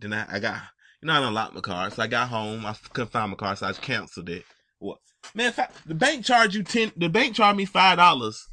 [0.00, 0.60] Then I, I got
[1.02, 1.92] you know I unlocked my card.
[1.94, 2.66] So I got home.
[2.66, 4.44] I couldn't find my card, so I just canceled it.
[4.78, 4.98] What
[5.34, 5.54] man?
[5.56, 6.92] I, the bank charged you ten.
[6.96, 8.46] The bank charged me five dollars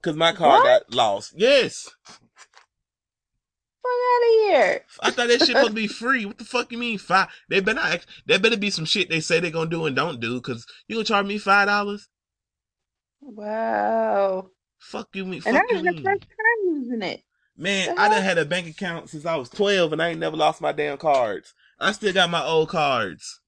[0.00, 0.86] because my card What?
[0.88, 1.34] got lost.
[1.36, 1.90] Yes.
[3.82, 4.84] Fuck out of here.
[5.02, 6.24] I thought that shit was supposed to be free.
[6.26, 7.28] What the fuck you mean five?
[7.48, 8.06] They better not.
[8.26, 10.40] There better be some shit they say they're gonna do and don't do.
[10.40, 12.08] Cause you gonna charge me five dollars?
[13.20, 14.48] Wow.
[14.78, 15.42] Fuck you mean?
[15.44, 16.04] And Fuck that you was your mean?
[16.04, 17.22] first time using it.
[17.56, 20.36] Man, I done had a bank account since I was twelve, and I ain't never
[20.36, 21.54] lost my damn cards.
[21.78, 23.40] I still got my old cards.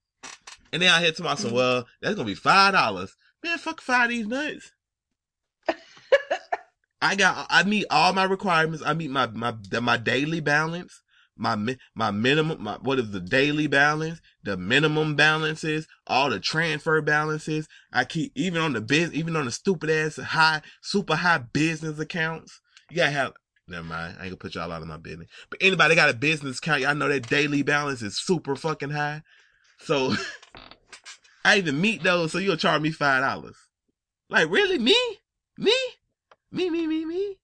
[0.72, 3.16] And then I hit to myself, well, that's gonna be five dollars.
[3.42, 4.72] Man, fuck five of these nuts.
[7.02, 8.82] I got, I meet all my requirements.
[8.86, 11.02] I meet my, my, my daily balance,
[11.36, 17.02] my, my minimum, my, what is the daily balance, the minimum balances, all the transfer
[17.02, 17.68] balances.
[17.92, 21.98] I keep, even on the biz, even on the stupid ass high, super high business
[21.98, 22.60] accounts.
[22.88, 23.32] You gotta have,
[23.68, 24.16] never mind.
[24.18, 25.28] I ain't gonna put y'all out of my business.
[25.50, 29.22] But anybody got a business account, y'all know that daily balance is super fucking high.
[29.78, 30.14] So,
[31.44, 33.56] I even meet those, so you'll charge me five dollars.
[34.28, 34.78] Like, really?
[34.78, 34.96] Me?
[35.58, 35.74] Me?
[36.50, 37.38] Me, me, me, me.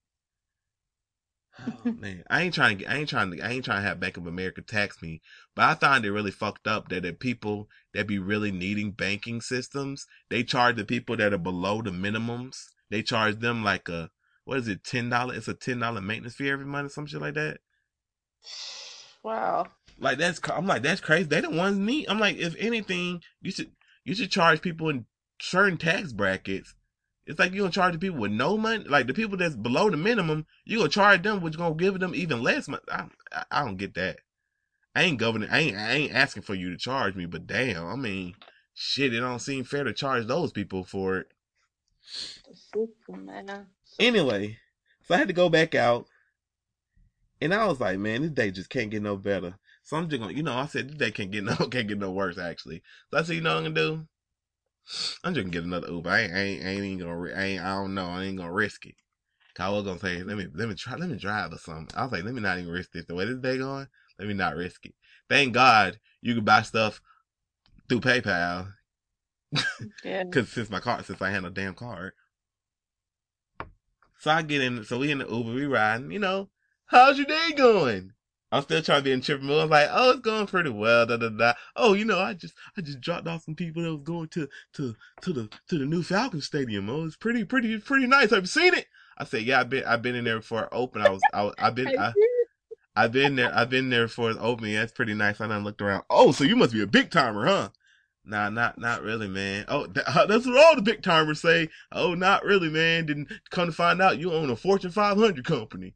[1.66, 2.84] Oh man, I ain't trying to.
[2.86, 3.40] I ain't trying to.
[3.40, 5.20] I ain't trying to have Bank of America tax me.
[5.56, 9.40] But I find it really fucked up that the people that be really needing banking
[9.40, 12.66] systems, they charge the people that are below the minimums.
[12.90, 14.10] They charge them like a
[14.48, 15.34] what is it, ten dollar?
[15.34, 17.58] It's a ten dollar maintenance fee every month or some shit like that.
[19.22, 19.66] Wow.
[20.00, 20.40] Like that's.
[20.48, 21.28] I'm like that's crazy.
[21.28, 22.08] They the ones need.
[22.08, 23.70] I'm like, if anything, you should
[24.04, 25.04] you should charge people in
[25.38, 26.74] certain tax brackets.
[27.26, 29.90] It's like you gonna charge the people with no money, like the people that's below
[29.90, 30.46] the minimum.
[30.64, 32.82] You're gonna charge them, which gonna give them even less money.
[32.90, 34.20] I, I, I don't get that.
[34.94, 35.50] I ain't governing.
[35.50, 35.76] I ain't.
[35.76, 38.34] I ain't asking for you to charge me, but damn, I mean,
[38.72, 41.26] shit, it don't seem fair to charge those people for it.
[43.10, 43.66] Man.
[43.98, 44.58] Anyway,
[45.04, 46.06] so I had to go back out,
[47.40, 49.58] and I was like, man, this day just can't get no better.
[49.82, 51.98] So I'm just gonna, you know, I said this day can't get no, can't get
[51.98, 52.82] no worse actually.
[53.10, 54.08] So I said, you know what I'm gonna do?
[55.24, 56.10] I'm just gonna get another Uber.
[56.10, 58.36] I ain't, I ain't, I ain't even gonna, I ain't, I don't know, I ain't
[58.38, 58.94] gonna risk it.
[59.54, 61.88] 'Cause I was gonna say, let me, let me try, let me drive or something.
[61.96, 63.06] I was like, let me not even risk this.
[63.06, 64.94] The way this day going, let me not risk it.
[65.28, 67.00] Thank God you can buy stuff
[67.88, 68.72] through PayPal.
[70.04, 70.24] Yeah.
[70.32, 72.12] Cause since my card, since I had a damn card.
[74.18, 76.50] So I get in, so we in the Uber, we riding, you know,
[76.86, 78.12] how's your day going?
[78.50, 79.62] I'm still trying to be in tripping mood.
[79.62, 81.52] I'm like, oh, it's going pretty well, da da da.
[81.76, 84.48] Oh, you know, I just, I just dropped off some people that was going to,
[84.74, 86.88] to, to the, to the new Falcon Stadium.
[86.88, 88.30] Oh, it's pretty, pretty, pretty nice.
[88.30, 88.86] Have you seen it?
[89.18, 91.04] I said, yeah, I've been, I've been in there before it opened.
[91.04, 92.12] I was, I I've been, I,
[92.96, 93.54] I've been there.
[93.54, 94.66] I've been there before it's open.
[94.66, 95.40] Yeah, it's pretty nice.
[95.40, 96.04] I done looked around.
[96.10, 97.68] Oh, so you must be a big timer, huh?
[98.28, 99.64] Nah, not not really, man.
[99.68, 101.70] Oh, th- that's what all the big timers say.
[101.90, 103.06] Oh, not really, man.
[103.06, 105.94] Didn't come to find out you own a Fortune 500 company.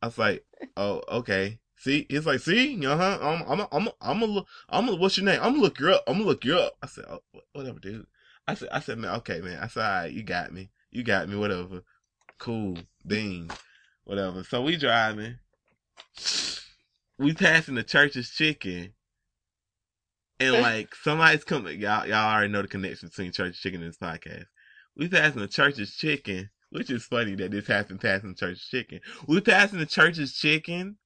[0.00, 0.44] I was like,
[0.76, 1.58] oh, okay.
[1.76, 3.18] See, he's like, see, uh huh.
[3.20, 4.44] I'm, I'm, I'm, I'm.
[4.68, 4.96] I'm gonna.
[4.96, 5.40] What's your name?
[5.42, 6.04] I'm gonna look you up.
[6.06, 6.74] I'm gonna look you up.
[6.80, 8.06] I said, oh, whatever, dude.
[8.46, 9.58] I said, I said, man, okay, man.
[9.60, 10.70] I said, all right, you got me.
[10.92, 11.82] You got me, whatever.
[12.38, 12.78] Cool.
[13.04, 13.52] Beans.
[14.04, 14.44] Whatever.
[14.44, 15.38] So we driving.
[17.18, 18.92] We passing the church's chicken.
[20.40, 23.98] And like somebody's coming y'all y'all already know the connection between church chicken and this
[23.98, 24.46] podcast.
[24.96, 29.00] We passing the church's chicken, which is funny that this happened passing church's chicken.
[29.26, 30.98] We passing the church's chicken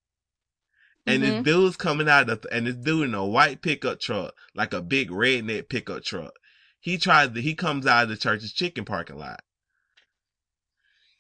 [1.07, 1.27] and Mhm.
[1.27, 4.83] this dude's coming out of and this dude in a white pickup truck, like a
[4.83, 6.35] big redneck pickup truck.
[6.81, 9.41] He tries to he comes out of the church's chicken parking lot.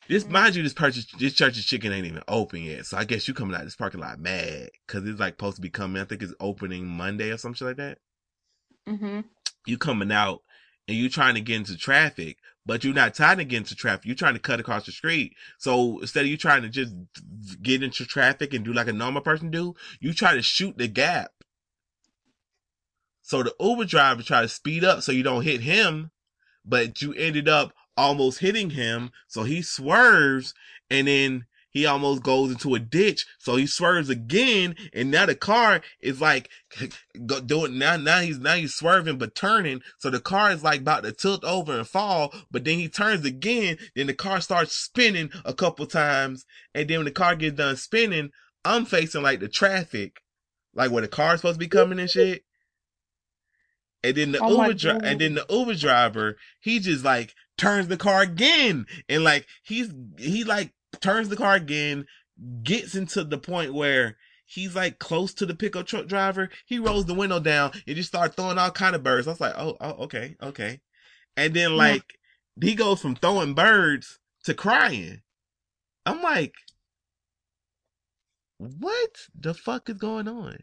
[0.08, 2.86] This mind you, this purchase this church's chicken ain't even open yet.
[2.86, 4.70] So I guess you coming out of this parking lot mad.
[4.86, 7.68] Cause it's like supposed to be coming, I think it's opening Monday or some shit
[7.68, 7.98] like that.
[8.88, 9.20] Mm-hmm.
[9.66, 10.40] You coming out
[10.86, 14.06] and you trying to get into traffic, but you're not trying to get into traffic.
[14.06, 15.34] You're trying to cut across the street.
[15.58, 16.94] So instead of you trying to just
[17.62, 20.88] get into traffic and do like a normal person do, you try to shoot the
[20.88, 21.32] gap.
[23.22, 26.12] So the Uber driver try to speed up so you don't hit him,
[26.64, 29.10] but you ended up almost hitting him.
[29.26, 30.54] So he swerves
[30.88, 33.26] and then he almost goes into a ditch.
[33.38, 34.74] So he swerves again.
[34.94, 36.48] And now the car is like
[37.46, 39.82] doing now, now he's, now he's swerving, but turning.
[39.98, 43.24] So the car is like about to tilt over and fall, but then he turns
[43.26, 43.76] again.
[43.94, 46.46] Then the car starts spinning a couple times.
[46.74, 48.30] And then when the car gets done spinning,
[48.64, 50.20] I'm facing like the traffic,
[50.74, 52.44] like where the car's supposed to be coming and shit.
[54.04, 55.04] And then the Oh Uber God.
[55.04, 59.92] and then the Uber driver, he just like turns the car again, and like he's
[60.16, 62.06] he like turns the car again,
[62.62, 64.16] gets into the point where
[64.46, 66.48] he's like close to the pickup truck driver.
[66.64, 69.26] He rolls the window down and just start throwing all kind of birds.
[69.26, 70.80] I was like, oh, oh, okay, okay.
[71.36, 72.04] And then like
[72.60, 75.22] he goes from throwing birds to crying.
[76.06, 76.54] I'm like,
[78.56, 80.58] what the fuck is going on?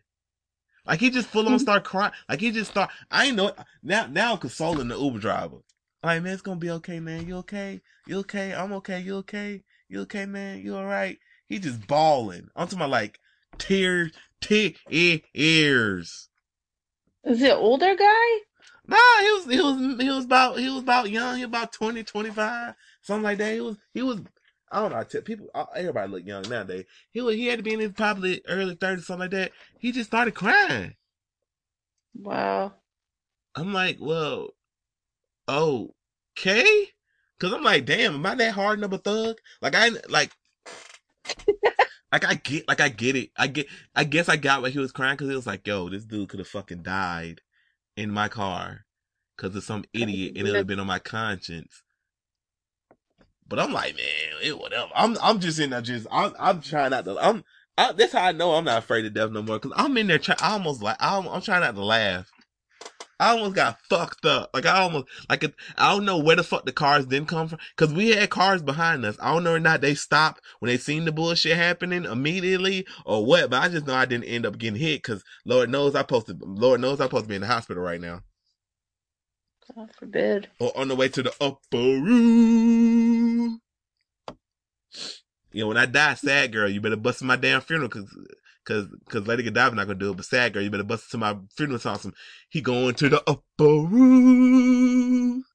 [0.86, 1.58] Like he just full on mm-hmm.
[1.58, 2.14] start crying.
[2.30, 2.90] Like he just start.
[3.10, 4.08] I ain't know now.
[4.08, 5.58] Now I'm consoling the Uber driver.
[6.06, 7.26] Like man, it's gonna be okay, man.
[7.26, 7.82] You okay?
[8.06, 8.54] You okay?
[8.54, 9.00] I'm okay.
[9.00, 9.64] You okay?
[9.90, 10.62] You okay, man?
[10.62, 11.18] You all right?
[11.48, 12.48] He just bawling.
[12.56, 13.20] I'm talking about like
[13.58, 16.30] tears, tears.
[17.24, 18.40] Is it older guy?
[18.88, 21.38] Nah, he was he was he was about he was about young.
[21.38, 23.54] He was about 20, 25, something like that.
[23.56, 24.22] He was he was.
[24.72, 24.98] I don't know.
[24.98, 26.86] I tell people, uh, everybody look young nowadays.
[27.10, 29.54] He was, he had to be in his probably early thirties, something like that.
[29.80, 30.94] He just started crying.
[32.14, 32.74] Wow.
[33.56, 34.50] I'm like, well,
[36.38, 36.90] okay.
[37.40, 39.38] Cause I'm like, damn, am I that hard of a thug?
[39.62, 40.32] Like I like,
[42.12, 43.32] like I get, like I get it.
[43.38, 45.90] I get, I guess I got why he was crying because it was like, yo,
[45.90, 47.42] this dude could have fucking died
[47.98, 48.86] in my car
[49.36, 51.84] because of some idiot and it would have been on my conscience.
[53.48, 54.92] But I'm like, man, it whatever.
[54.96, 57.18] I'm, I'm just in there, just, I'm, I'm trying not to.
[57.20, 57.44] I'm,
[57.78, 59.60] I, that's how I know I'm not afraid of death no more.
[59.60, 62.32] Cause I'm in there, try, I almost like, I'm, I'm trying not to laugh.
[63.20, 64.52] I almost got fucked up.
[64.54, 67.48] Like I almost, like it, I don't know where the fuck the cars didn't come
[67.48, 67.60] from.
[67.78, 69.18] Cause we had cars behind us.
[69.22, 73.26] I don't know or not they stopped when they seen the bullshit happening immediately or
[73.26, 75.04] what, but I just know I didn't end up getting hit.
[75.04, 76.42] Cause Lord knows I posted.
[76.42, 78.22] Lord knows I'm supposed to be in the hospital right now.
[79.76, 80.50] God forbid.
[80.60, 83.62] Or on the way to the upper room.
[85.52, 88.16] You know, when I die, sad girl, you better bust my damn funeral cause,
[88.66, 91.12] cause, cause Lady Godiva not gonna do it, but sad girl, you better bust it
[91.12, 92.14] to my funeral song some,
[92.50, 93.42] he going to the upper
[93.88, 95.46] room.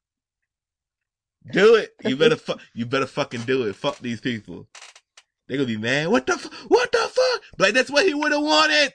[1.53, 1.95] Do it.
[2.05, 3.77] You better fu- you better fucking do it.
[3.77, 4.69] Fuck these people.
[5.49, 6.09] They gonna be mad.
[6.09, 7.43] What the fu- what the fuck?
[7.59, 8.95] Like that's what he would have wanted.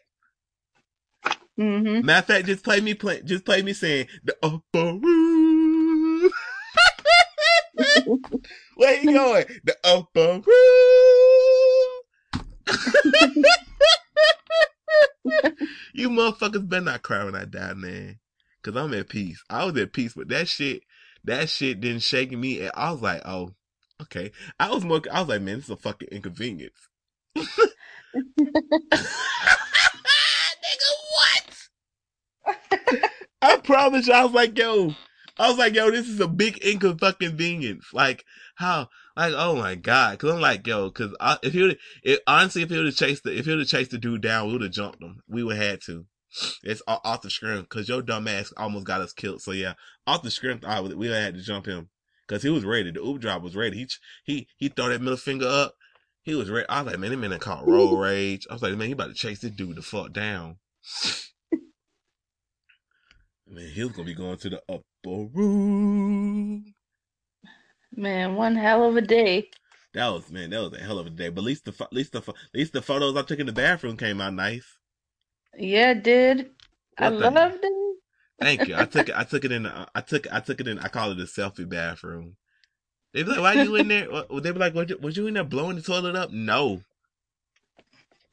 [1.59, 2.05] Mm-hmm.
[2.05, 6.31] Matter of fact, just play me play, just play me saying the upper room.
[8.75, 9.45] Where he going?
[9.63, 11.34] The upper room.
[15.93, 18.19] you motherfuckers better not cry when I die, man.
[18.63, 19.43] Cause I'm at peace.
[19.49, 20.83] I was at peace, but that shit,
[21.23, 22.67] that shit didn't shake me.
[22.67, 23.51] I was like, oh,
[24.01, 24.31] okay.
[24.59, 26.87] I was more, I was like, man, this is a fucking inconvenience.
[27.37, 27.47] Nigga,
[31.11, 32.57] what?
[33.41, 34.95] I promise you, I was like, yo,
[35.37, 37.87] I was like, yo, this is a big inconvenience.
[37.93, 38.25] Like,
[38.55, 41.77] how, like, oh my god, cause I'm like, yo, cause I, if he would,
[42.27, 44.47] honestly, if he would have chased the, if he would have chased the dude down,
[44.47, 45.21] we would have jumped him.
[45.27, 46.05] We would have had to.
[46.63, 49.41] It's off the scrim, cause your dumb ass almost got us killed.
[49.41, 49.73] So yeah,
[50.05, 51.89] off the scrim, I would, we had to jump him,
[52.27, 52.91] cause he was ready.
[52.91, 53.77] The Uber driver was ready.
[53.77, 53.87] He,
[54.25, 55.75] he, he throw that middle finger up.
[56.23, 56.67] He was ready.
[56.67, 58.47] I was like, man, that man caught road rage.
[58.49, 60.57] I was like, man, he about to chase this dude the fuck down.
[63.47, 66.74] Man, he was gonna be going to the upper room.
[67.95, 69.49] Man, one hell of a day.
[69.93, 71.29] That was man, that was a hell of a day.
[71.29, 73.53] But at least the at least the at least the photos I took in the
[73.53, 74.65] bathroom came out nice.
[75.57, 76.49] Yeah, it did.
[76.97, 77.73] I What the- loved it.
[78.41, 78.75] Thank you.
[78.75, 79.15] I took it.
[79.15, 79.65] I took it in.
[79.65, 80.31] I took.
[80.33, 80.77] I took it in.
[80.79, 82.35] I call it a selfie bathroom.
[83.13, 85.35] They be like, "Why you in there?" They be like, "Was you, was you in
[85.35, 86.81] there blowing the toilet up?" No.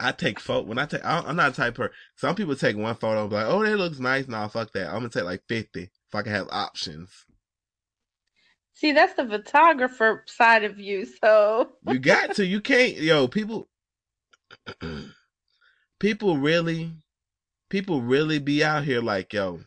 [0.00, 1.04] I take photo when I take.
[1.04, 1.90] I am not a type of.
[2.16, 4.88] Some people take one photo, and be like, "Oh, that looks nice." Nah, fuck that.
[4.88, 7.08] I'm gonna take like fifty if I can have options.
[8.82, 11.06] See, that's the photographer side of you.
[11.06, 12.44] So you got to.
[12.44, 12.96] You can't.
[12.96, 13.68] Yo, people.
[16.00, 16.90] people really,
[17.70, 19.60] people really be out here like, yo.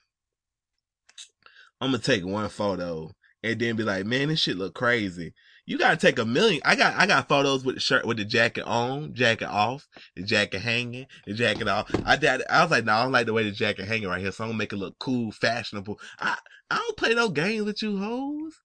[1.80, 5.34] I'm gonna take one photo and then be like, man, this shit look crazy.
[5.65, 6.62] You gotta take a million.
[6.65, 10.23] I got I got photos with the shirt with the jacket on, jacket off, the
[10.23, 11.89] jacket hanging, the jacket off.
[12.06, 12.17] I.
[12.49, 14.43] I was like, no, I don't like the way the jacket hanging right here, so
[14.43, 16.01] I'm gonna make it look cool, fashionable.
[16.19, 16.38] I
[16.69, 18.56] I don't play no games with you hoes.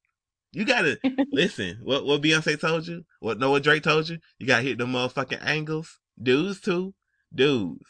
[0.52, 0.98] You gotta
[1.32, 1.78] listen.
[1.82, 3.04] What what Beyonce told you?
[3.20, 4.18] What no what Drake told you?
[4.38, 5.98] You gotta hit the motherfucking angles.
[6.20, 6.94] Dudes too.
[7.34, 7.84] Dudes.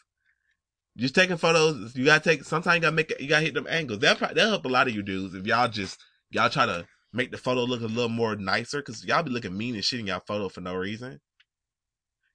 [0.96, 1.96] Just taking photos.
[1.96, 2.44] You gotta take.
[2.44, 3.12] Sometimes you gotta make.
[3.18, 4.00] You gotta hit them angles.
[4.00, 5.98] That that'll help a lot of you dudes if y'all just
[6.30, 9.56] y'all try to make the photo look a little more nicer because y'all be looking
[9.56, 11.20] mean and shit in y'all photo for no reason.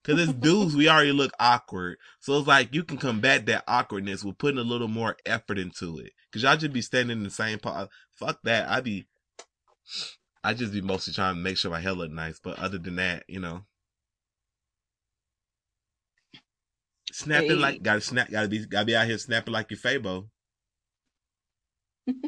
[0.03, 1.97] Cause it's dudes, we already look awkward.
[2.19, 5.97] So it's like you can combat that awkwardness with putting a little more effort into
[5.99, 6.11] it.
[6.31, 7.89] Cause y'all just be standing in the same part.
[8.13, 8.69] Fuck that.
[8.69, 9.07] I be,
[10.43, 12.39] I just be mostly trying to make sure my hair look nice.
[12.39, 13.65] But other than that, you know,
[17.11, 17.55] snapping hey.
[17.55, 20.27] like gotta snap, gotta be, gotta be out here snapping like your Fabo.
[22.07, 22.21] and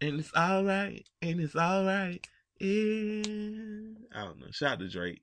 [0.00, 2.24] it's all right, and it's all right.
[2.60, 3.22] Yeah.
[4.14, 4.50] I don't know.
[4.50, 5.22] Shout out to Drake.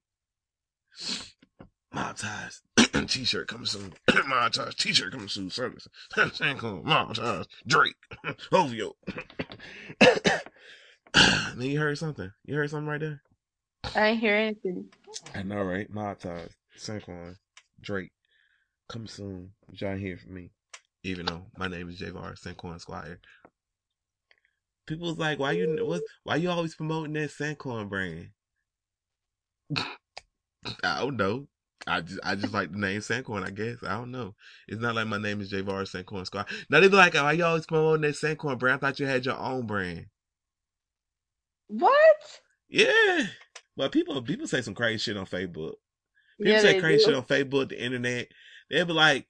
[1.93, 2.61] Mob ties.
[3.05, 3.93] T-shirt coming soon.
[4.07, 4.75] Ties.
[4.75, 5.49] T-shirt coming soon.
[5.49, 5.87] Service.
[6.41, 7.45] Mob ties.
[7.67, 7.95] Drake.
[8.51, 8.95] OVO.
[11.15, 12.31] Man, you heard something.
[12.45, 13.21] You heard something right there?
[13.95, 14.85] I ain't hear anything.
[15.35, 15.89] I know, right?
[15.89, 16.55] Mob ties.
[16.77, 17.35] Sanquon.
[17.81, 18.11] Drake.
[18.89, 19.51] Come soon.
[19.73, 20.51] Y'all hear from me.
[21.03, 23.19] Even though my name is Javar Sanquon Squire
[24.87, 28.29] people was like, why you what why you always promoting that Sanquon brand?
[30.83, 31.47] I don't know.
[31.87, 33.77] I just I just like the name Sanquon, I guess.
[33.83, 34.35] I don't know.
[34.67, 36.47] It's not like my name is Javar Sanquon Squad.
[36.69, 38.77] Not even like why you always promoting that Sanquon brand?
[38.83, 40.07] I thought you had your own brand.
[41.67, 42.41] What?
[42.69, 43.27] Yeah.
[43.75, 45.75] Well people people say some crazy shit on Facebook.
[46.37, 47.05] People yeah, say crazy do.
[47.05, 48.27] shit on Facebook, the internet.
[48.69, 49.27] They'll be like,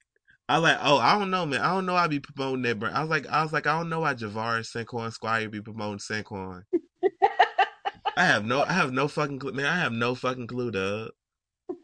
[0.50, 1.62] I like, oh, I don't know, man.
[1.62, 1.96] I don't know.
[1.96, 2.96] I be promoting that brand.
[2.96, 6.00] I was like, I was like, I don't know why Javaris Sanquon Squire be promoting
[6.00, 6.64] Sanquon.
[8.18, 9.66] I have no, I have no fucking clue, man.
[9.66, 11.10] I have no fucking clue, dog.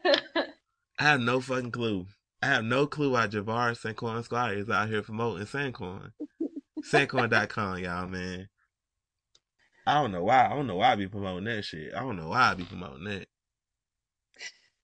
[0.98, 2.06] I have no fucking clue.
[2.42, 6.12] I have no clue why Javaris Sanquon Squire is out here promoting Sanquon.
[6.84, 8.48] Sanquon.com, y'all, man.
[9.86, 10.46] I don't know why.
[10.46, 11.94] I don't know why I be promoting that shit.
[11.94, 13.26] I don't know why I be promoting that.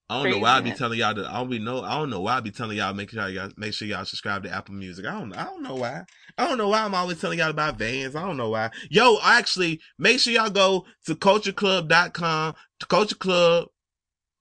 [0.09, 1.25] I don't Crazy, know why I be telling y'all to.
[1.25, 1.83] I don't be know.
[1.83, 4.43] I don't know why I be telling y'all make sure y'all make sure y'all subscribe
[4.43, 5.05] to Apple Music.
[5.05, 5.33] I don't.
[5.33, 6.03] I don't know why.
[6.37, 8.13] I don't know why I'm always telling y'all about Vans.
[8.13, 8.71] I don't know why.
[8.89, 13.69] Yo, actually, make sure y'all go to cultureclub.com to Culture Club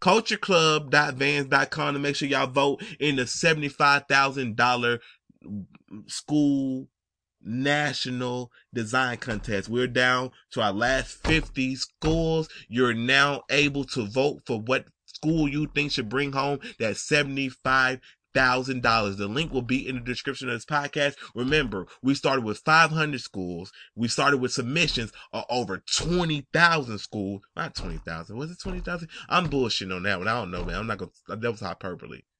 [0.00, 4.98] cultureclub.vans.com to make sure y'all vote in the $75,000
[6.06, 6.88] school
[7.42, 9.68] national design contest.
[9.68, 12.48] We're down to our last 50 schools.
[12.68, 18.00] You're now able to vote for what school you think should bring home that seventy-five
[18.34, 19.16] thousand dollars.
[19.16, 21.16] The link will be in the description of this podcast.
[21.34, 23.72] Remember, we started with 500 schools.
[23.94, 27.42] We started with submissions of over 20,000 schools.
[27.56, 28.36] Not 20,000.
[28.36, 29.08] Was it 20,000?
[29.28, 30.28] I'm bullshitting on that one.
[30.28, 30.76] I don't know, man.
[30.76, 32.22] I'm not gonna, that was hyperbole.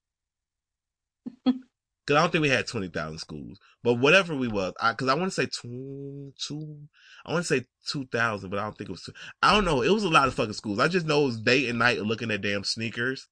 [2.07, 5.14] Cause I don't think we had 20,000 schools, but whatever we was, I, cause I
[5.14, 6.79] want to say two, two,
[7.24, 9.83] I want to say 2,000, but I don't think it was, two, I don't know.
[9.83, 10.81] It was a lot of fucking schools.
[10.81, 13.29] I just know it was day and night looking at damn sneakers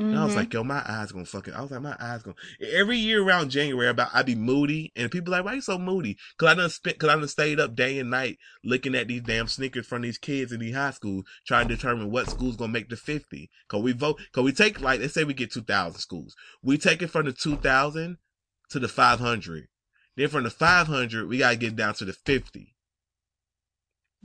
[0.00, 0.10] Mm-hmm.
[0.12, 0.58] And I was like, mm-hmm.
[0.58, 2.36] yo, my eyes gonna fucking, I was like, my eyes gonna,
[2.72, 6.16] every year around January, about, I'd be moody and people like, why you so moody?
[6.38, 9.20] Cause I done spent, cause I done stayed up day and night looking at these
[9.20, 12.72] damn sneakers from these kids in these high schools, trying to determine what school's gonna
[12.72, 13.50] make the 50.
[13.68, 16.34] Cause we vote, cause we take like, let's say we get 2,000 schools.
[16.62, 18.16] We take it from the 2,000
[18.70, 19.68] to the 500.
[20.16, 22.74] Then from the 500, we gotta get down to the 50.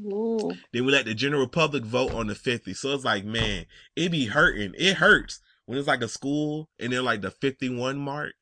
[0.05, 0.53] Ooh.
[0.71, 2.73] Then we let the general public vote on the 50.
[2.73, 4.73] So it's like, man, it be hurting.
[4.78, 8.34] It hurts when it's like a school and they're like the 51 mark,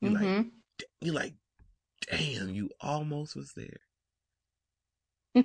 [0.00, 0.36] you're mm-hmm.
[0.36, 0.46] like,
[1.00, 1.34] you're like,
[2.10, 3.80] damn, you almost was there.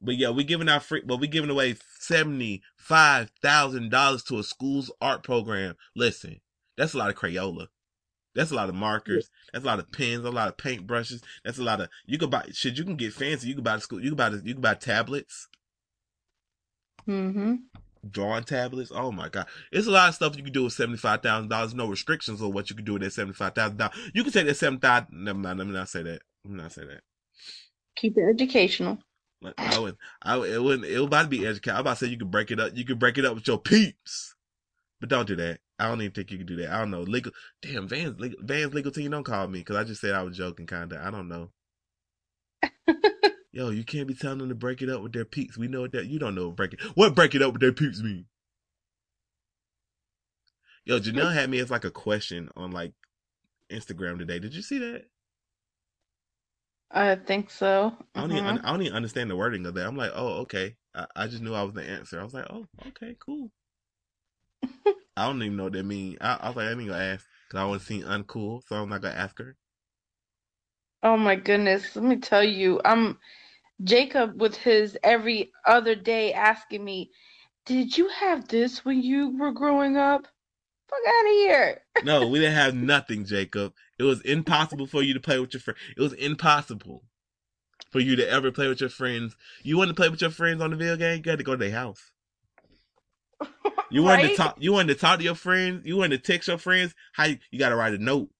[0.00, 4.38] but yeah, we giving out free, but we giving away seventy five thousand dollars to
[4.38, 5.74] a school's art program.
[5.94, 6.40] Listen,
[6.78, 7.66] that's a lot of Crayola.
[8.34, 9.28] That's a lot of markers.
[9.52, 10.24] That's a lot of pens.
[10.24, 11.22] A lot of paint brushes.
[11.44, 12.46] That's a lot of you can buy.
[12.52, 13.48] Shit, you can get fancy.
[13.48, 14.00] You can buy the school.
[14.00, 14.30] You can buy.
[14.30, 15.48] The, you can buy tablets.
[17.06, 17.56] Mm-hmm
[18.10, 18.92] drawing tablets.
[18.94, 21.48] Oh my god, it's a lot of stuff you can do with seventy five thousand
[21.48, 21.74] dollars.
[21.74, 23.96] No restrictions on what you can do with that seventy five thousand dollars.
[24.14, 25.08] You can take that seven thousand.
[25.12, 25.58] Never mind.
[25.58, 26.22] Let me not say that.
[26.44, 27.00] Let me not say that.
[27.96, 28.98] Keep it educational.
[29.58, 31.76] I would, I would, it wouldn't, it would about to be educational.
[31.76, 32.72] I'm about to say you could break it up.
[32.74, 34.34] You could break it up with your peeps,
[35.00, 35.60] but don't do that.
[35.78, 36.70] I don't even think you can do that.
[36.70, 37.02] I don't know.
[37.02, 40.22] Legal, damn, Vans, legal, Vans legal team don't call me because I just said I
[40.22, 41.00] was joking, kinda.
[41.04, 41.50] I don't know.
[43.56, 45.56] Yo, you can't be telling them to break it up with their peeps.
[45.56, 46.08] We know what that.
[46.08, 46.82] You don't know what break it.
[46.94, 48.26] What break it up with their peeps mean?
[50.84, 52.92] Yo, Janelle had me as like a question on like
[53.72, 54.40] Instagram today.
[54.40, 55.04] Did you see that?
[56.90, 57.96] I think so.
[58.14, 58.60] I don't, even, Mhm.
[58.62, 59.86] I don't even understand the wording of that.
[59.86, 60.76] I'm like, oh, okay.
[60.94, 62.20] I, I just knew I was the answer.
[62.20, 63.50] I was like, oh, okay, cool.
[65.16, 66.18] I don't even know what that mean.
[66.20, 68.76] I, I was like, I ain't gonna ask because I want to seem uncool, so
[68.76, 69.56] I'm not gonna ask her.
[71.02, 71.96] Oh my goodness.
[71.96, 73.18] Let me tell you, I'm
[73.82, 77.10] Jacob with his every other day asking me,
[77.64, 80.26] Did you have this when you were growing up?
[80.88, 81.80] Fuck out of here.
[82.04, 83.72] No, we didn't have nothing, Jacob.
[83.98, 85.78] It was impossible for you to play with your friends.
[85.96, 87.02] It was impossible
[87.90, 89.36] for you to ever play with your friends.
[89.62, 91.52] You wanted to play with your friends on the video game, you had to go
[91.52, 92.12] to their house.
[93.90, 94.56] You wanted to talk.
[94.58, 95.86] You wanted to talk to your friends.
[95.86, 96.94] You wanted to text your friends.
[97.12, 98.30] How you, you got to write a note.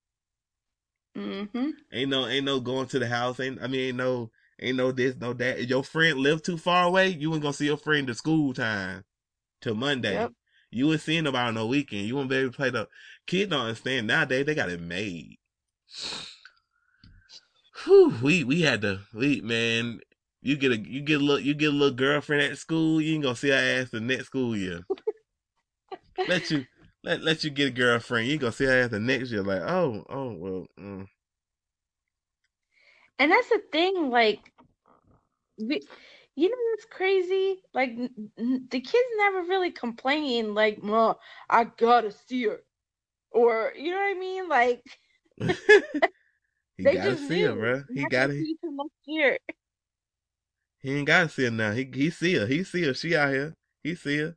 [1.17, 1.71] Mm-hmm.
[1.93, 3.41] Ain't no, ain't no going to the house.
[3.41, 4.31] Ain't I mean, ain't no,
[4.61, 5.59] ain't no this, no that.
[5.59, 8.55] If your friend lived too far away, you ain't gonna see your friend to school
[8.55, 9.05] time
[9.61, 10.15] till Monday.
[10.15, 10.33] Yep.
[10.71, 12.07] You would see nobody on the weekend.
[12.07, 12.89] You wouldn't be able to play the
[13.27, 13.51] kids.
[13.51, 14.47] Don't understand nowadays.
[14.47, 15.39] They got it made.
[17.85, 20.01] Whew, we we had to we man.
[20.43, 23.01] You get a you get a little you get a little girlfriend at school.
[23.01, 24.81] You ain't gonna see her ass the next school year.
[26.29, 26.67] let you
[27.05, 28.27] let let you get a girlfriend.
[28.27, 29.43] You ain't gonna see her ass the next year.
[29.43, 30.67] Like oh oh well.
[30.79, 31.07] Mm.
[33.19, 34.53] And that's the thing, like,
[35.59, 35.83] we,
[36.37, 37.63] you know what's crazy?
[37.75, 41.17] Like, n- n- the kids never really complain, like, "Mom,
[41.51, 42.63] I gotta see her,"
[43.33, 44.49] or you know what I mean?
[44.49, 44.85] Like,
[46.79, 47.85] he they gotta just see her, bro.
[47.95, 48.33] He gotta.
[48.35, 49.39] see till next year.
[50.81, 51.73] He ain't gotta see her now.
[51.73, 52.47] He he see her.
[52.47, 52.95] He see her.
[52.95, 53.55] She out here.
[53.85, 54.37] He see her.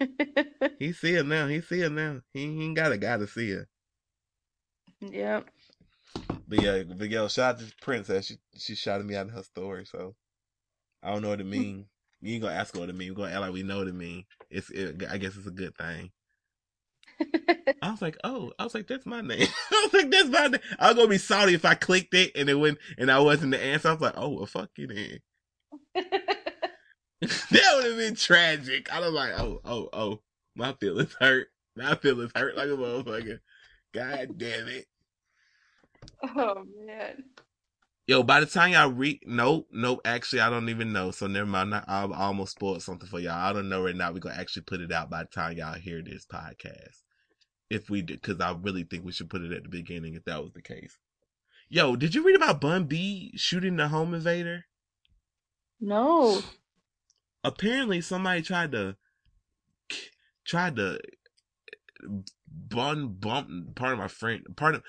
[0.78, 1.46] He see her now.
[1.48, 2.22] He see her now.
[2.34, 3.68] He, he ain't gotta gotta see her.
[5.00, 5.42] yeah.
[6.48, 8.26] But yeah, but yo, shout out to Princess.
[8.26, 9.86] She she shouted me out in her story.
[9.86, 10.14] So
[11.02, 11.50] I don't know what it hmm.
[11.50, 11.86] mean.
[12.20, 13.10] You ain't gonna ask her what it mean.
[13.10, 14.24] We're gonna act like we know what it mean.
[14.50, 16.10] It's it, I guess it's a good thing.
[17.82, 19.46] I was like, oh, I was like, that's my name.
[19.72, 20.60] I was like, that's my name.
[20.78, 23.52] I was gonna be sorry if I clicked it and it went and I wasn't
[23.52, 23.88] the answer.
[23.88, 25.20] I was like, oh, well, fuck you then.
[27.22, 28.92] that would have been tragic.
[28.92, 30.20] I was like, oh, oh, oh,
[30.54, 31.48] my feelings hurt.
[31.76, 33.40] My feelings hurt like a motherfucker.
[33.94, 34.86] God damn it.
[36.22, 37.24] Oh man.
[38.06, 40.00] Yo, by the time y'all read, nope, nope.
[40.04, 41.12] Actually, I don't even know.
[41.12, 41.74] So never mind.
[41.74, 43.34] I, I almost spoiled something for y'all.
[43.34, 44.10] I don't know right now.
[44.10, 47.02] We're gonna actually put it out by the time y'all hear this podcast.
[47.68, 50.24] If we did, because I really think we should put it at the beginning if
[50.24, 50.98] that was the case.
[51.68, 54.64] Yo, did you read about Bun B shooting the home invader?
[55.80, 56.42] No.
[57.44, 58.96] Apparently, somebody tried to
[60.44, 60.98] tried to
[62.48, 63.76] bun bump.
[63.76, 64.82] Part of my friend, part of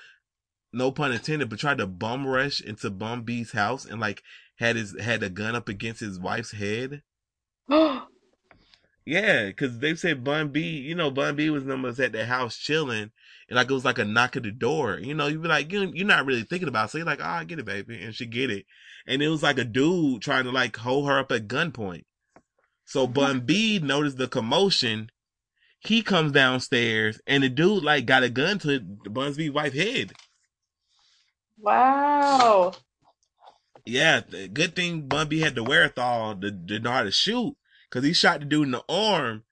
[0.72, 4.22] no pun intended, but tried to bum rush into Bun B's house and like
[4.56, 7.02] had his had a gun up against his wife's head.
[9.04, 12.56] Yeah, because they said Bun B, you know, Bun B was numbers at their house
[12.56, 13.10] chilling,
[13.48, 14.98] and like it was like a knock at the door.
[14.98, 16.90] You know, you'd be like, you you're not really thinking about, it.
[16.92, 18.64] so you're like, oh, I get it, baby, and she get it,
[19.06, 22.04] and it was like a dude trying to like hold her up at gunpoint.
[22.84, 23.12] So mm-hmm.
[23.12, 25.10] Bun B noticed the commotion.
[25.80, 30.12] He comes downstairs, and the dude like got a gun to Bun B's wife's head.
[31.62, 32.72] Wow.
[33.86, 34.20] Yeah,
[34.52, 37.56] good thing Bun B had the wherewithal to, to know how to shoot,
[37.90, 39.44] cause he shot the dude in the arm,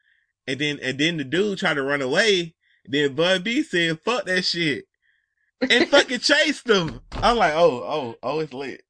[0.46, 2.54] and then and then the dude tried to run away.
[2.84, 4.84] Then Bun B said, "Fuck that shit,"
[5.60, 7.00] and fucking chased him.
[7.12, 8.82] I'm like, oh, oh, oh, it's lit.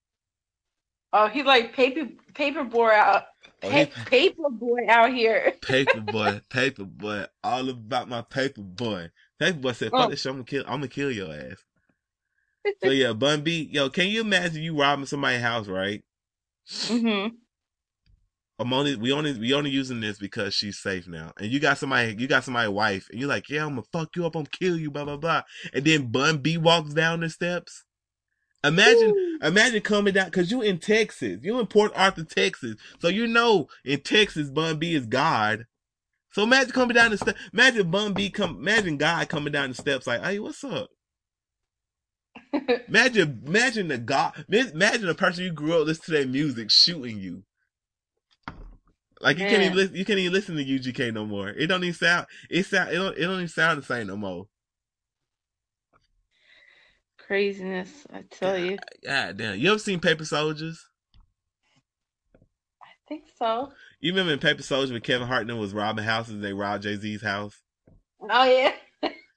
[1.12, 3.24] Oh, he like paper Paper Boi out
[3.62, 5.52] Oh, pa- he- Paper Boi out here.
[5.62, 9.10] Paper Boi, Paper Boi, all about my paper boy.
[9.38, 10.10] Paper Boi said, "Fuck Oh.
[10.10, 11.64] this shit, I'm gonna kill, I'm gonna kill your ass."
[12.82, 16.02] So yeah, Bun B, yo, can you imagine you robbing somebody's house, right?
[16.68, 17.34] Mm-hmm.
[18.60, 21.32] I'm only we only we only using this because she's safe now.
[21.38, 24.14] And you got somebody you got somebody wife and you're like, yeah, I'm gonna fuck
[24.14, 25.42] you up, I'm gonna kill you, blah blah blah.
[25.72, 27.84] And then Bun B walks down the steps.
[28.62, 31.38] Imagine imagine coming down because you in Texas.
[31.42, 32.76] You in Port Arthur, Texas.
[32.98, 35.64] So you know in Texas Bun B is God.
[36.32, 37.40] So imagine coming down the steps.
[37.54, 40.90] Imagine Bun B come imagine God coming down the steps like, hey, what's up?
[42.88, 47.18] Imagine imagine the God imagine a person you grew up listening to their music shooting
[47.18, 47.44] you.
[49.20, 51.50] Like you can't even listen, you can't even listen to UGK no more.
[51.50, 54.16] It don't even sound it sound it don't it don't even sound the same no
[54.16, 54.46] more.
[57.18, 58.78] Craziness, I tell you.
[59.04, 59.58] God damn.
[59.58, 60.84] You ever seen Paper Soldiers?
[62.82, 63.70] I think so.
[64.00, 66.96] You remember in Paper Soldiers when Kevin Hart was robbing houses and they robbed Jay
[66.96, 67.60] Z's house?
[68.22, 68.72] Oh yeah.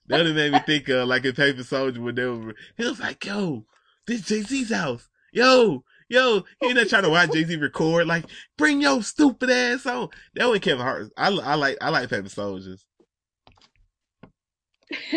[0.08, 3.24] That made me think of like in Paper Soldier when they were he was like,
[3.24, 3.64] Yo,
[4.06, 5.08] this Jay Z's house.
[5.32, 8.06] Yo, yo, he not trying to watch Jay Z record.
[8.06, 8.24] Like,
[8.56, 10.08] bring your stupid ass on.
[10.34, 11.10] That was Kevin Hart.
[11.16, 12.84] I, I like I like Paper Soldiers.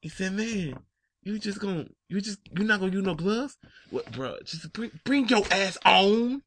[0.00, 0.78] he said, "Man,
[1.22, 3.56] you just gonna you just you're not gonna use no gloves?
[3.90, 4.36] What, bro?
[4.44, 6.42] Just bring bring your ass on.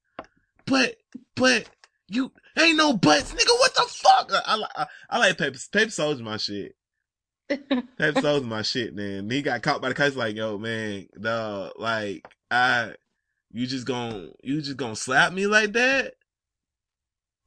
[0.66, 0.98] But
[1.36, 1.68] but
[2.08, 3.60] you ain't no butts, nigga.
[3.60, 4.32] What the fuck?
[4.32, 6.76] I I, I like Paper Paper Soldier, my shit.
[7.98, 9.30] Paper Soldier, my shit, man.
[9.30, 10.16] He got caught by the cops.
[10.16, 11.74] Like, yo, man, dog.
[11.78, 12.94] Like, I
[13.52, 16.14] you just gonna you just gonna slap me like that?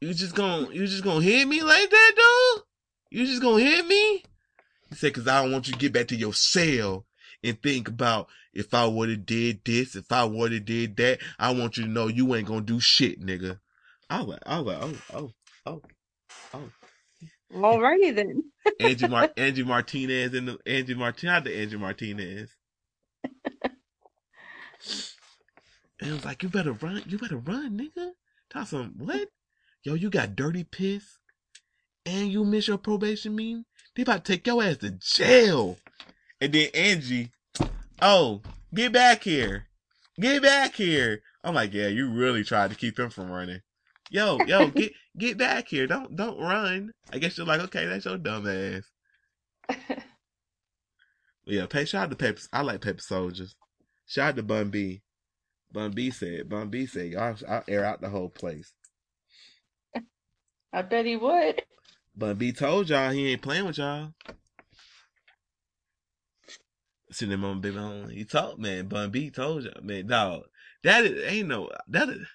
[0.00, 2.64] You just gonna you just gonna hit me like that, dog?
[3.11, 4.24] You just gonna hit me?
[4.88, 7.07] He said, "Cause I don't want you to get back to your cell
[7.44, 11.20] and think about if I would have did this, if I would have did that.
[11.38, 13.61] I want you to know you ain't gonna do shit, nigga."
[14.11, 15.32] I was like, I was like, oh, oh,
[15.66, 15.82] oh,
[16.53, 16.82] oh.
[17.55, 18.44] Alrighty then.
[18.80, 22.50] Angie Mar- Angie Martinez and the Angie Martinez, the Angie Martinez.
[26.03, 28.11] And it was like, you better run, you better run, nigga.
[28.50, 29.28] Tell some what?
[29.84, 31.18] Yo, you got dirty piss,
[32.05, 33.64] and you miss your probation meeting.
[33.94, 35.78] They about to take your ass to jail.
[36.40, 37.30] And then Angie,
[38.00, 38.42] oh,
[38.74, 39.68] get back here,
[40.20, 41.22] get back here.
[41.44, 43.61] I'm like, yeah, you really tried to keep him from running.
[44.12, 45.86] Yo, yo, get get back here.
[45.86, 46.92] Don't don't run.
[47.10, 48.82] I guess you're like, okay, that's your dumb ass.
[51.46, 52.42] yeah, pay shout out to Paper.
[52.52, 53.56] I like Paper Soldiers.
[54.04, 55.00] Shout out to Bun B.
[55.72, 58.74] Bun B said, Bun B said, I'll, I'll air out the whole place.
[60.74, 61.62] I bet he would.
[62.14, 64.12] Bun B told y'all he ain't playing with y'all.
[67.10, 68.14] See them on baby.
[68.14, 70.42] He told man, Bun B told y'all, man, dog.
[70.84, 72.26] That is, ain't no that is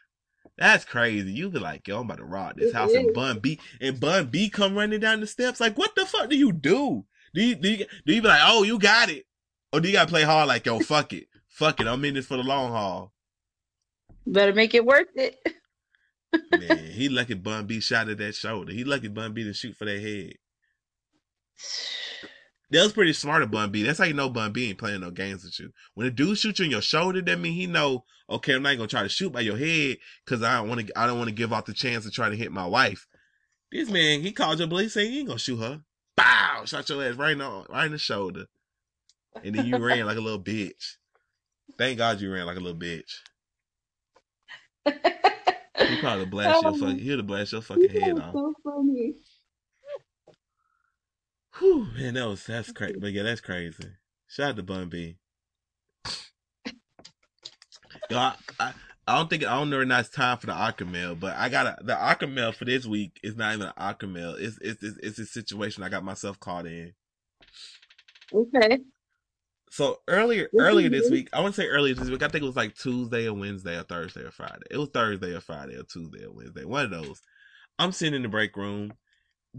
[0.58, 1.32] that's crazy.
[1.32, 4.28] You be like, yo, I'm about to rob this house and Bun B and Bun
[4.28, 5.60] B come running down the steps.
[5.60, 7.06] Like, what the fuck do you do?
[7.34, 9.26] Do you do you, do you be like, oh, you got it?
[9.72, 11.28] Or do you gotta play hard like, yo, fuck it.
[11.48, 11.88] Fuck it.
[11.88, 13.14] I'm in this for the long haul.
[14.26, 15.38] Better make it worth it.
[16.52, 18.74] Man, he lucky Bun B shot at that shoulder.
[18.74, 20.34] He lucky Bun B to shoot for that head.
[22.70, 23.84] That was pretty smart of Bun B.
[23.84, 25.72] That's how you know Bun B ain't playing no games with you.
[25.94, 28.76] When a dude shoots you in your shoulder, that mean he know, okay, I'm not
[28.76, 31.00] gonna try to shoot by your head because I don't want to.
[31.00, 33.08] I don't want to give off the chance to try to hit my wife.
[33.72, 35.82] This man, he called your police saying he ain't gonna shoot her.
[36.18, 38.46] Bow, shot your ass right in the, right in the shoulder,
[39.44, 40.96] and then you ran like a little bitch.
[41.78, 43.12] Thank God you ran like a little bitch.
[45.88, 47.00] He probably blast your fucking.
[47.00, 48.34] He'll blast your fucking head off.
[48.34, 49.14] So funny.
[51.60, 53.00] Whew, man, that was that's crazy.
[53.00, 53.84] But yeah, that's crazy.
[54.28, 55.18] Shout out to Bun B.
[58.10, 58.74] Yo, I, I,
[59.08, 61.86] I don't think I don't know if it's time for the Aquamel, but I got
[61.86, 64.40] the Aquamel for this week is not even an Aquamel.
[64.40, 66.94] It's it's it's, it's a situation I got myself caught in.
[68.34, 68.80] Okay.
[69.70, 71.14] So earlier earlier this mm-hmm.
[71.14, 73.34] week, I want to say earlier this week, I think it was like Tuesday or
[73.34, 74.66] Wednesday or Thursday or Friday.
[74.70, 76.66] It was Thursday or Friday or Tuesday or Wednesday.
[76.66, 77.22] One of those.
[77.80, 78.94] I'm sitting in the break room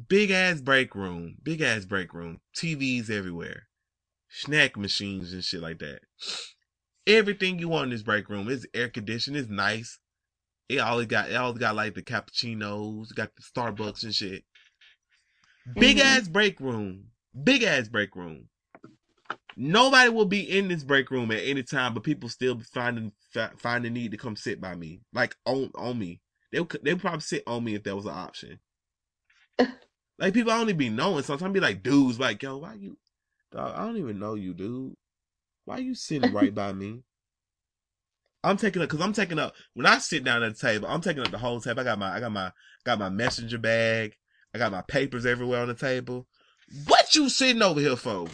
[0.09, 3.68] big ass break room, big ass break room, TVs everywhere,
[4.28, 6.01] snack machines and shit like that.
[7.07, 9.99] Everything you want in this break room is air conditioned, it's nice.
[10.68, 14.45] It always got, it always got like the cappuccinos, got the Starbucks and shit.
[15.74, 16.07] Big mm-hmm.
[16.07, 17.07] ass break room,
[17.43, 18.49] big ass break room.
[19.57, 23.12] Nobody will be in this break room at any time, but people still finding
[23.57, 26.20] find the need to come sit by me, like on on me.
[26.53, 28.61] They they probably sit on me if that was an option.
[30.18, 31.22] Like people I only be knowing.
[31.22, 32.98] Sometimes be like dudes like, yo, why you
[33.52, 34.94] dog, I don't even know you, dude.
[35.64, 37.02] Why you sitting right by me?
[38.42, 41.00] I'm taking up because I'm taking up when I sit down at the table, I'm
[41.00, 41.80] taking up the whole table.
[41.80, 42.52] I got my I got my
[42.84, 44.14] got my messenger bag.
[44.54, 46.26] I got my papers everywhere on the table.
[46.86, 48.28] What you sitting over here for?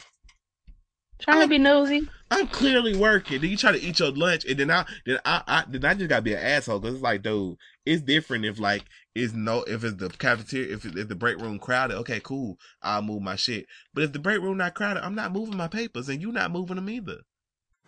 [1.21, 2.09] Trying I'm, to be nosy.
[2.31, 3.41] I'm clearly working.
[3.41, 5.95] Then you try to eat your lunch, and then I then I, I then I
[5.95, 7.57] just gotta be an asshole because it's like, dude,
[7.87, 8.85] it's different if like
[9.15, 11.97] it's no if it's the cafeteria if, if the break room crowded.
[11.99, 13.67] Okay, cool, I'll move my shit.
[13.93, 16.51] But if the break room not crowded, I'm not moving my papers, and you not
[16.51, 17.19] moving them either.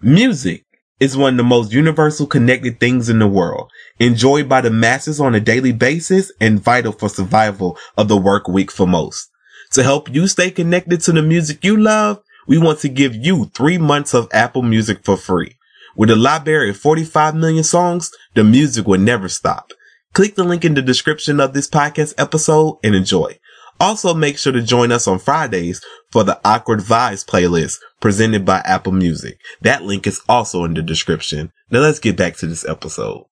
[0.00, 0.64] Music
[0.98, 5.20] is one of the most universal connected things in the world, enjoyed by the masses
[5.20, 9.28] on a daily basis and vital for survival of the work week for most.
[9.72, 13.46] To help you stay connected to the music you love we want to give you
[13.46, 15.56] three months of Apple Music for free.
[15.96, 19.72] With a library of 45 million songs, the music will never stop.
[20.12, 23.38] Click the link in the description of this podcast episode and enjoy.
[23.78, 28.58] Also make sure to join us on Fridays for the Awkward Vibes playlist presented by
[28.60, 29.38] Apple Music.
[29.60, 31.52] That link is also in the description.
[31.70, 33.24] Now let's get back to this episode.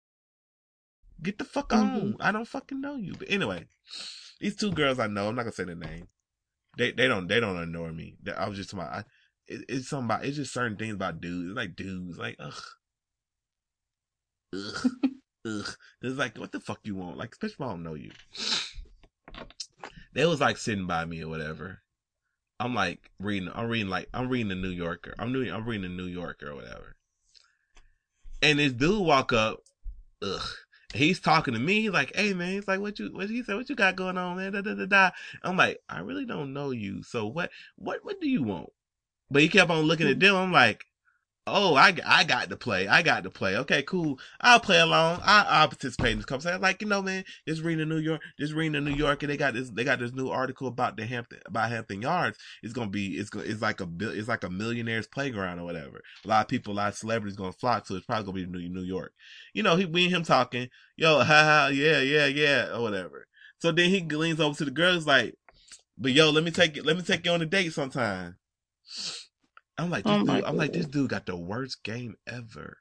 [1.22, 1.86] Get the fuck on.
[1.86, 2.10] Mm-hmm.
[2.20, 3.14] I don't fucking know you.
[3.18, 3.66] But anyway,
[4.40, 6.08] these two girls I know, I'm not gonna say their name.
[6.76, 8.16] They they don't they don't annoy me.
[8.36, 9.04] I was just my I,
[9.46, 11.50] it, it's something about it's just certain things about dudes.
[11.50, 12.62] It's like dudes, like ugh,
[14.54, 14.90] ugh,
[15.46, 15.76] ugh.
[16.02, 17.16] It's like what the fuck you want?
[17.16, 18.10] Like especially if I don't know you.
[20.14, 21.82] They was like sitting by me or whatever.
[22.60, 23.50] I'm like reading.
[23.52, 25.14] I'm reading like I'm reading the New Yorker.
[25.18, 25.52] I'm doing.
[25.52, 26.96] I'm reading the New Yorker or whatever.
[28.40, 29.60] And this dude walk up.
[30.22, 30.40] Ugh.
[30.94, 31.82] He's talking to me.
[31.82, 33.56] He's like, "Hey man," he's like, "What you?" What he said?
[33.56, 35.10] "What you got going on, man?" Da, da, da, da.
[35.42, 37.02] I'm like, "I really don't know you.
[37.02, 37.50] So what?
[37.76, 38.04] What?
[38.04, 38.70] What do you want?"
[39.30, 40.20] But he kept on looking at hmm.
[40.20, 40.36] them.
[40.36, 40.86] I'm like,
[41.46, 42.88] "Oh, I, I got to play.
[42.88, 43.56] I got to play.
[43.58, 44.18] Okay, cool.
[44.40, 45.20] I'll play along.
[45.22, 48.22] I, I'll participate in this conversation." Like, you know, man, just reading the New York,
[48.38, 49.70] just reading the New and They got this.
[49.70, 52.38] They got this new article about the Hampton about Hampton Yards.
[52.62, 53.16] It's gonna be.
[53.18, 53.30] It's.
[53.34, 53.88] It's like a.
[54.00, 56.02] It's like a millionaire's playground or whatever.
[56.24, 57.96] A lot of people, a lot of celebrities gonna flock to.
[57.96, 59.12] It's probably gonna be New New York.
[59.52, 60.68] You know, he we and him talking.
[60.96, 63.26] Yo, ha ha, yeah, yeah, yeah, or whatever.
[63.58, 65.34] So then he leans over to the girls like,
[65.98, 66.86] "But yo, let me take it.
[66.86, 68.36] Let me take you on a date sometime."
[69.78, 72.78] I'm like, this Oh dude, I'm like, this dude got the worst game ever.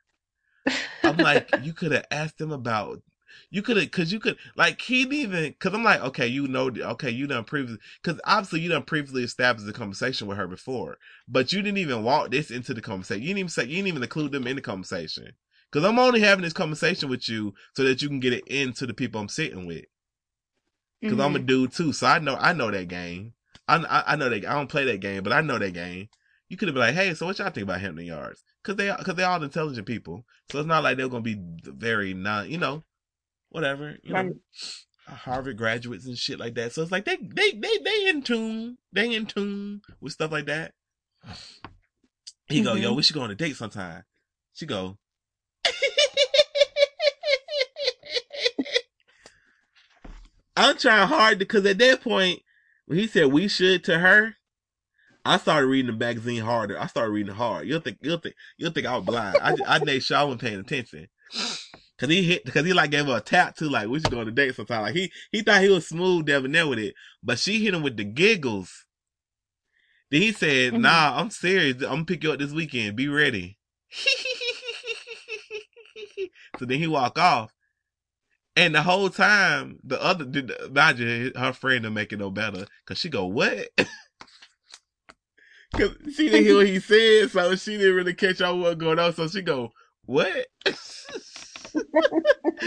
[1.04, 3.02] I'm like, you could have asked him about,
[3.50, 6.48] you could have, cause you could, like, he didn't even, cause I'm like, okay, you
[6.48, 10.48] know, okay, you done previously, cause obviously you done previously established a conversation with her
[10.48, 13.22] before, but you didn't even walk this into the conversation.
[13.22, 15.34] You didn't even say, you didn't even include them in the conversation.
[15.72, 18.86] Cause I'm only having this conversation with you so that you can get it into
[18.86, 19.86] the people I'm sitting with.
[21.06, 21.46] because I'm a Mhm.
[21.46, 23.34] dude too, so I know I know that game.
[23.68, 26.10] I, I I know that I don't play that game, but I know that game.
[26.54, 28.96] You could have been like, "Hey, so what y'all think about Hampton Yards?" Because they
[28.96, 32.60] because they all intelligent people, so it's not like they're gonna be very non, you
[32.60, 32.84] know,
[33.50, 34.36] whatever, you know,
[35.08, 36.72] Harvard graduates and shit like that.
[36.72, 40.46] So it's like they they they they in tune, they in tune with stuff like
[40.46, 40.76] that.
[42.46, 42.98] He go, yo, Mhm.
[42.98, 44.04] we should go on a date sometime.
[44.54, 45.00] She go.
[50.56, 52.44] I'm trying hard because at that point,
[52.86, 54.36] when he said we should to her,
[55.26, 56.80] I started reading the magazine harder.
[56.80, 57.68] I started reading hard.
[57.68, 59.40] You'll think you'll think you'll think I was blind.
[59.42, 61.08] I I made sure I wasn't paying attention.
[62.00, 64.20] Cause he hit, cause he like gave her a tap too, like we should go
[64.20, 64.82] on a date sometime.
[64.82, 67.96] Like he he thought he was smooth debonair with it, but she hit him with
[67.96, 68.86] the giggles.
[70.12, 70.82] Then he said, Mhm.
[70.82, 71.76] "Nah, I'm serious.
[71.78, 72.98] I'm gonna pick you up this weekend.
[72.98, 73.58] Be ready."
[76.60, 77.54] so then he walk off,
[78.56, 82.66] and the whole time the other, did imagine her friend to make it no better,
[82.86, 83.70] cause she go, "What?"
[85.74, 89.00] Cause she didn't hear what he said, so she didn't really catch on what going
[89.00, 89.14] on.
[89.14, 89.72] So she go,
[90.06, 91.80] "What?" so she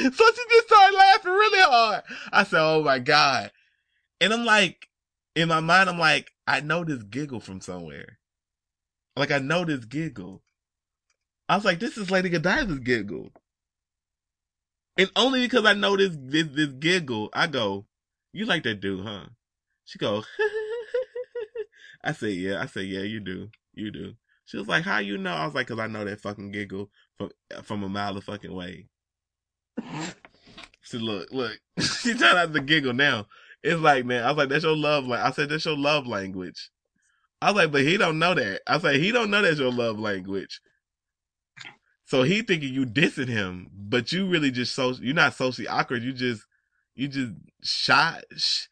[0.07, 2.03] just started laughing really hard.
[2.33, 3.53] I said, "Oh my god!"
[4.21, 4.89] And I'm like,
[5.37, 8.19] in my mind, I'm like, I know this giggle from somewhere.
[9.17, 10.43] Like I know this giggle.
[11.49, 13.31] I was like, this is Lady Godiva's giggle.
[14.99, 17.87] And only because I know this this this giggle, I go,
[18.33, 19.27] "You like that dude, huh?"
[19.85, 20.25] She go,
[22.07, 25.19] I say, "Yeah." I say, "Yeah, you do, you do." She was like, "How you
[25.19, 28.17] know?" I was like, "Cause I know that fucking giggle from uh, from a mile
[28.17, 28.89] of fucking way."
[30.83, 31.59] She look, look.
[31.81, 33.27] she turned out to giggle now.
[33.63, 35.27] It's like, man, I was like, that's your love language.
[35.27, 36.71] I said, that's your love language.
[37.43, 38.61] I was like, but he don't know that.
[38.67, 40.61] I said, he don't know that's your love language.
[42.05, 46.05] So he thinking you dissing him, but you really just so you're not socially awkward.
[46.05, 46.45] You just
[46.95, 47.33] you just
[47.65, 48.67] shy, sh-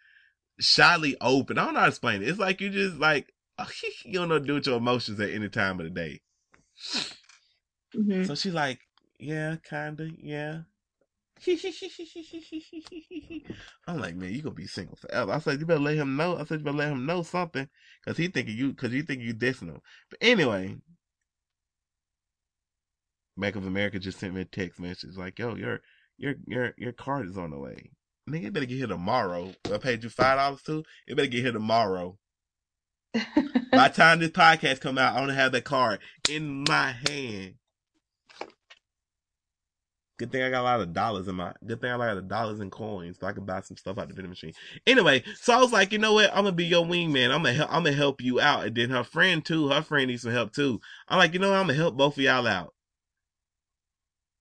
[0.61, 1.59] shyly open.
[1.59, 2.29] I don't know how to explain it.
[2.29, 3.33] It's like you just like
[4.05, 6.21] you don't know what to do with your emotions at any time of the day.
[7.95, 8.27] Mhm.
[8.27, 8.81] So she like,
[9.19, 10.63] yeah, kinda, yeah.
[13.87, 15.33] I'm like, man, you gonna be single forever.
[15.33, 16.37] I said, you better let him know.
[16.37, 17.69] I said, you better let him know something,
[18.05, 19.81] cause he thinking you, cause you think you dissing him.
[20.11, 20.77] But anyway,
[23.37, 25.81] Bank of America just sent me a text message like, yo, your,
[26.17, 27.91] your, your, your card is on the way.
[28.29, 29.53] Nigga, it better get here tomorrow.
[29.73, 30.85] I paid you five dollars too.
[31.07, 32.19] It better get here tomorrow.
[33.13, 36.01] By the time this podcast come out, I want to have that card
[36.31, 37.57] in my hand.
[40.17, 41.53] Good thing I got a lot of dollars in my.
[41.67, 43.77] Good thing I got a lot of dollars in coins, so I can buy some
[43.77, 44.53] stuff out the vending machine.
[44.87, 46.31] Anyway, so I was like, you know what?
[46.31, 47.27] I'm gonna be your wingman.
[47.31, 47.73] I'm gonna help.
[47.75, 48.65] I'm gonna help you out.
[48.65, 49.69] And then her friend too.
[49.69, 50.81] Her friend needs some help too.
[51.09, 51.59] I'm like, you know, what?
[51.59, 52.75] I'm gonna help both of y'all out.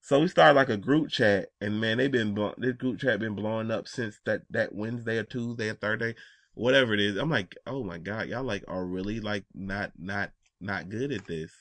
[0.06, 3.36] So we started like a group chat, and man, they've been this group chat been
[3.36, 6.16] blowing up since that that Wednesday or Tuesday or Thursday,
[6.56, 7.16] whatever it is.
[7.16, 11.26] I'm like, oh my god, y'all like are really like not not not good at
[11.26, 11.54] this.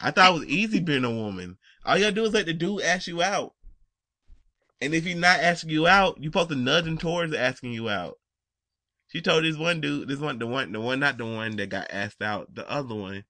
[0.00, 1.58] I thought it was easy being a woman.
[1.84, 3.52] All you gotta do is let the dude ask you out.
[4.80, 7.90] And if he's not asking you out, you supposed to nudge him towards asking you
[7.90, 8.18] out.
[9.08, 11.68] She told this one dude, this one, the one, the one, not the one that
[11.68, 13.24] got asked out, the other one.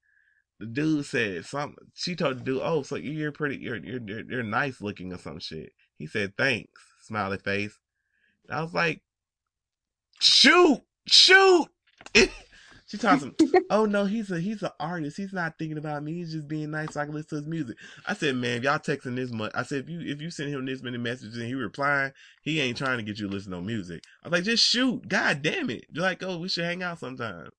[0.61, 1.89] The dude said something.
[1.95, 5.19] She told the dude, "Oh, so you're pretty, you're you're you're, you're nice looking or
[5.19, 7.79] some shit." He said, "Thanks." smiley face.
[8.49, 9.03] And I was like,
[10.21, 11.67] shoot, shoot.
[12.87, 13.35] she talks him,
[13.71, 15.17] oh no, he's a he's an artist.
[15.17, 16.15] He's not thinking about me.
[16.15, 17.77] He's just being nice so I can listen to his music.
[18.07, 20.51] I said, man, if y'all texting this much, I said if you if you send
[20.51, 23.53] him this many messages and he replying, he ain't trying to get you to listen
[23.53, 24.03] to music.
[24.23, 25.09] I was like, just shoot.
[25.09, 25.87] God damn it.
[25.93, 27.51] You're like, oh, we should hang out sometime.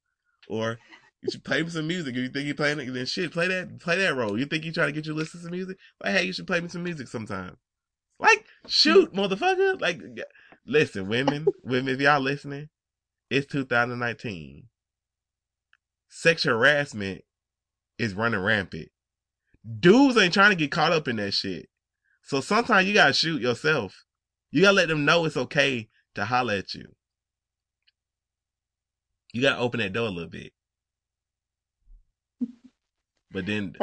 [0.47, 0.77] Or
[1.25, 2.15] you should play me some music.
[2.15, 4.37] If you think you're playing it, then shit, play that play that role.
[4.37, 5.77] You think he trying to get your to listen to music?
[6.03, 7.57] Like, hey, you should play me some music sometime.
[8.19, 9.81] Like, shoot, motherfucker.
[9.81, 10.01] Like,
[10.67, 12.69] listen, women, women, if y'all listening,
[13.31, 14.67] it's 2019.
[16.09, 17.23] Sexual harassment
[17.97, 18.89] is running rampant.
[19.79, 21.69] Dudes ain't trying to get caught up in that shit.
[22.21, 24.05] So sometimes you gotta shoot yourself.
[24.51, 26.93] You gotta let them know it's okay to holler at you.
[29.33, 30.53] You gotta open that door a little bit.
[33.35, 33.75] But then,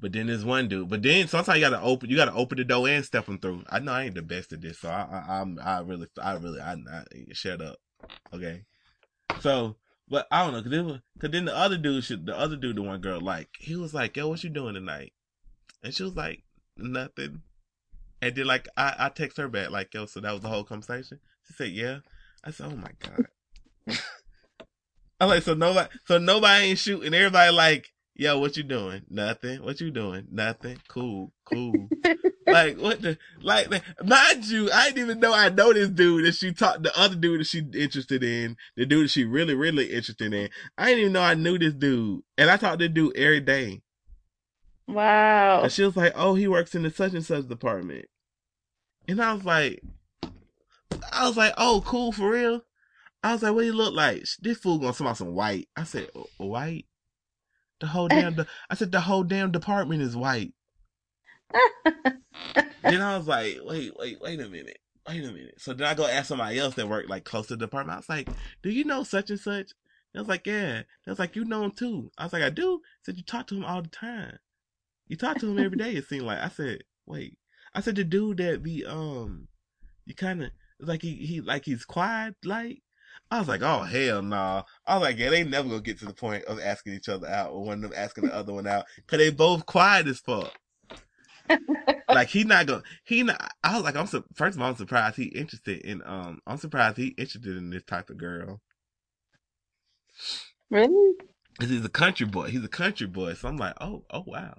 [0.00, 0.88] but then there's one dude.
[0.88, 3.62] But then sometimes you gotta open, you gotta open the door and step them through.
[3.70, 6.32] I know I ain't the best at this, so I, I I'm, I really, I
[6.34, 7.76] really, I, I shut up.
[8.34, 8.64] Okay.
[9.40, 9.76] So,
[10.08, 12.56] but I don't know, cause, it was, cause then the other dude, should, the other
[12.56, 15.12] dude, the one girl, like he was like, "Yo, what you doing tonight?"
[15.84, 16.42] And she was like,
[16.76, 17.42] "Nothing."
[18.20, 20.64] And then like I, I text her back like, "Yo, so that was the whole
[20.64, 21.98] conversation." She said, "Yeah."
[22.42, 23.26] I said, "Oh my god."
[25.20, 27.14] I'm like, so nobody, so nobody ain't shooting.
[27.14, 29.02] Everybody like, yo, what you doing?
[29.08, 29.62] Nothing.
[29.62, 30.26] What you doing?
[30.30, 30.78] Nothing.
[30.88, 31.88] Cool, cool.
[32.46, 33.70] like what the like?
[34.02, 36.82] Mind you, I didn't even know I know this dude that she talked.
[36.82, 40.48] The other dude that she interested in, the dude that she really, really interested in.
[40.76, 43.82] I didn't even know I knew this dude, and I talked to dude every day.
[44.88, 45.62] Wow.
[45.62, 48.06] And she was like, "Oh, he works in the such and such department,"
[49.08, 49.82] and I was like,
[51.12, 52.62] "I was like, oh, cool for real."
[53.22, 55.68] I was like, "What do you look like?" This fool gonna smell some white.
[55.76, 56.08] I said,
[56.38, 56.86] "White."
[57.80, 60.52] The whole damn, de- I said the whole damn department is white.
[61.84, 65.54] then I was like, wait, wait, wait a minute, wait a minute.
[65.58, 67.96] So then I go ask somebody else that worked like close to the department.
[67.96, 68.28] I was like,
[68.62, 69.72] do you know such and such?
[70.14, 70.82] I was like, yeah.
[71.06, 72.10] I was like, you know him too.
[72.16, 72.76] I was like, I do.
[72.76, 74.38] I said you talk to him all the time.
[75.08, 75.92] You talk to him every day.
[75.92, 76.38] It seemed like.
[76.38, 77.38] I said, wait.
[77.74, 79.48] I said the dude that be um,
[80.06, 80.50] you kind of
[80.80, 82.82] like he he like he's quiet like.
[83.30, 84.36] I was like, oh hell no!
[84.36, 84.62] Nah.
[84.86, 87.28] I was like, yeah, they never gonna get to the point of asking each other
[87.28, 90.20] out or one of them asking the other one out because they both quiet as
[90.20, 90.52] fuck.
[92.10, 93.52] like he not gonna he not.
[93.64, 96.40] I was like, I'm su- first of all, I'm surprised he interested in um.
[96.46, 98.60] I'm surprised he interested in this type of girl.
[100.70, 101.16] Really?
[101.60, 102.48] Cause he's a country boy.
[102.50, 103.34] He's a country boy.
[103.34, 104.54] So I'm like, oh, oh wow.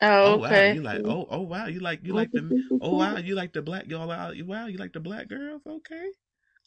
[0.00, 0.40] Oh, Oh okay.
[0.40, 3.52] wow, you like oh oh wow, you like you like the oh wow, you like
[3.52, 6.10] the black girl out wow, you like the black girls, okay.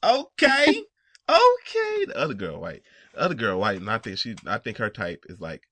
[0.05, 0.83] Okay.
[1.29, 2.05] okay.
[2.05, 2.83] The other girl white.
[3.13, 5.63] The other girl white, and I think she I think her type is like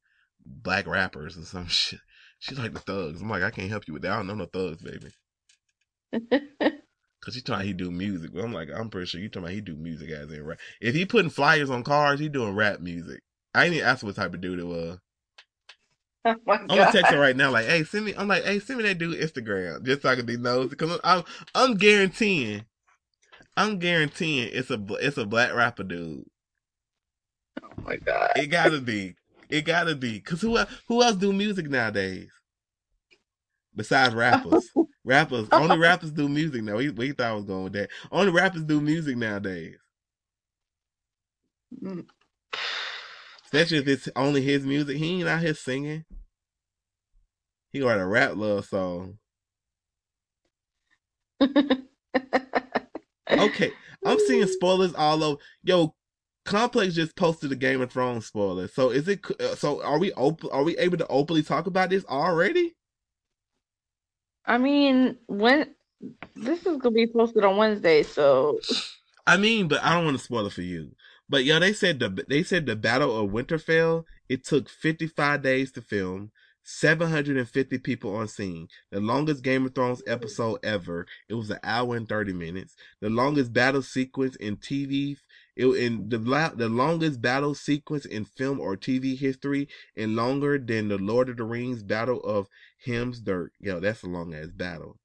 [0.46, 2.00] black rappers or some shit.
[2.40, 3.22] She's like the thugs.
[3.22, 4.12] I'm like, I can't help you with that.
[4.12, 5.12] I don't know no thugs, baby.
[7.24, 8.32] Cause he talking he do music.
[8.34, 10.60] But I'm like, I'm pretty sure you talking about he do music as in rap.
[10.82, 13.22] If he putting flyers on cars, he doing rap music.
[13.56, 14.98] I ain't even ask what type of dude it was.
[16.26, 18.14] oh I'm gonna text her right now, like, hey, send me.
[18.18, 20.70] I'm like, hey, send me that dude Instagram, just so I can be nosy.
[20.70, 21.24] Because I'm,
[21.56, 22.66] I'm guaranteeing,
[23.56, 26.26] I'm guaranteeing it's a, it's a black rapper dude.
[27.64, 28.32] Oh my God.
[28.36, 29.16] It gotta be,
[29.50, 30.20] it gotta be.
[30.20, 32.32] Cause who, el- who else do music nowadays?
[33.76, 34.70] Besides rappers,
[35.04, 36.78] rappers, only rappers do music now.
[36.78, 37.90] We, we thought I was going with that.
[38.12, 39.78] Only rappers do music nowadays.
[41.82, 42.06] Mm.
[43.46, 44.98] Especially if it's only his music.
[44.98, 46.06] He ain't out here singing.
[47.72, 49.18] He got a rap love song.
[53.32, 53.72] Okay,
[54.06, 55.42] I'm seeing spoilers all over.
[55.64, 55.96] Yo,
[56.46, 58.68] Complex just posted a Game of Thrones spoiler.
[58.68, 59.22] So is it?
[59.40, 60.50] uh, So are we open?
[60.52, 62.76] Are we able to openly talk about this already?
[64.46, 65.74] I mean, when
[66.36, 68.60] this is gonna be posted on Wednesday, so
[69.26, 70.92] I mean, but I don't want to spoil it for you.
[71.30, 74.04] But yo, they said the they said the Battle of Winterfell.
[74.30, 76.32] It took 55 days to film.
[76.64, 78.68] 750 people on scene.
[78.92, 81.06] The longest Game of Thrones episode ever.
[81.30, 82.76] It was an hour and 30 minutes.
[83.02, 85.18] The longest battle sequence in TV.
[85.56, 86.18] It in the
[86.56, 91.38] the longest battle sequence in film or TV history, and longer than the Lord of
[91.38, 92.48] the Rings Battle of
[92.86, 93.54] Helm's Dirt.
[93.60, 94.98] Yo, that's a long ass battle.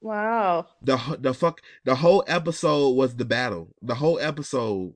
[0.00, 0.66] wow.
[0.82, 3.74] The the fuck the whole episode was the battle.
[3.82, 4.94] The whole episode,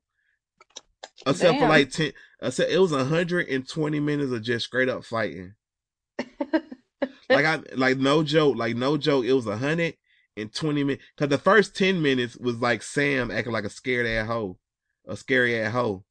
[1.26, 2.12] except for like ten.
[2.40, 5.54] Except it was hundred and twenty minutes of just straight up fighting.
[7.30, 8.56] Like I like no joke.
[8.56, 9.24] Like no joke.
[9.24, 9.94] It was hundred
[10.36, 11.04] and twenty minutes.
[11.16, 14.58] Cause the first ten minutes was like Sam acting like a scared ass hoe,
[15.06, 16.04] a scary ass hoe.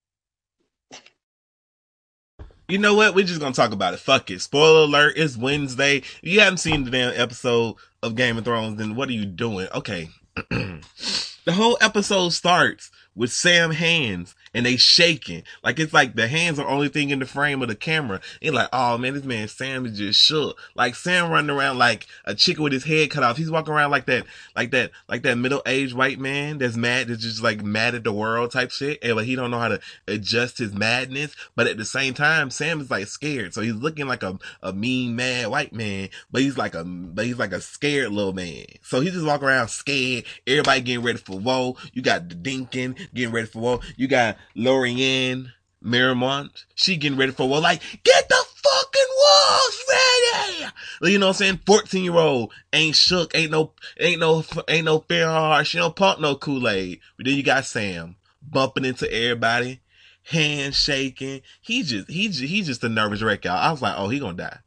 [2.67, 3.15] You know what?
[3.15, 3.99] We're just gonna talk about it.
[3.99, 4.41] Fuck it.
[4.41, 5.97] Spoiler alert, it's Wednesday.
[5.97, 9.25] If you haven't seen the damn episode of Game of Thrones, then what are you
[9.25, 9.67] doing?
[9.73, 10.09] Okay.
[10.49, 15.43] the whole episode starts with Sam hands and they shaking.
[15.63, 18.21] Like it's like the hands are only thing in the frame of the camera.
[18.41, 20.57] And like, oh man, this man Sam is just shook.
[20.73, 23.37] Like Sam running around like a chicken with his head cut off.
[23.37, 27.07] He's walking around like that, like that, like that middle aged white man that's mad,
[27.07, 28.97] that's just like mad at the world type shit.
[29.03, 31.35] And like he don't know how to adjust his madness.
[31.55, 33.53] But at the same time, Sam is like scared.
[33.53, 37.25] So he's looking like a, a mean mad white man, but he's like a, but
[37.25, 38.65] he's like a scared little man.
[38.81, 40.23] So he just walk around scared.
[40.47, 41.77] Everybody getting ready for woe.
[41.93, 43.81] You got the Dinkin getting ready for woe.
[43.97, 45.51] You got Lyanna
[45.83, 47.61] Mormont, she getting ready for war.
[47.61, 51.11] Like, get the fucking walls ready.
[51.11, 51.59] You know what I'm saying?
[51.65, 55.67] 14 year old ain't shook, ain't no, ain't no, ain't no fair heart.
[55.67, 56.99] She don't pump no Kool-Aid.
[57.17, 59.81] But then you got Sam bumping into everybody,
[60.23, 61.41] hand shaking.
[61.61, 63.57] He just, he just, he's just a nervous wreck, y'all.
[63.57, 64.59] I was like, oh, he gonna die.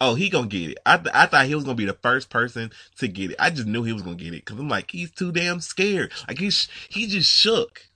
[0.00, 0.78] Oh, he gonna get it.
[0.84, 3.36] I, th- I thought he was gonna be the first person to get it.
[3.38, 4.44] I just knew he was gonna get it.
[4.44, 6.12] Cause I'm like, he's too damn scared.
[6.26, 7.88] Like he's, he just shook.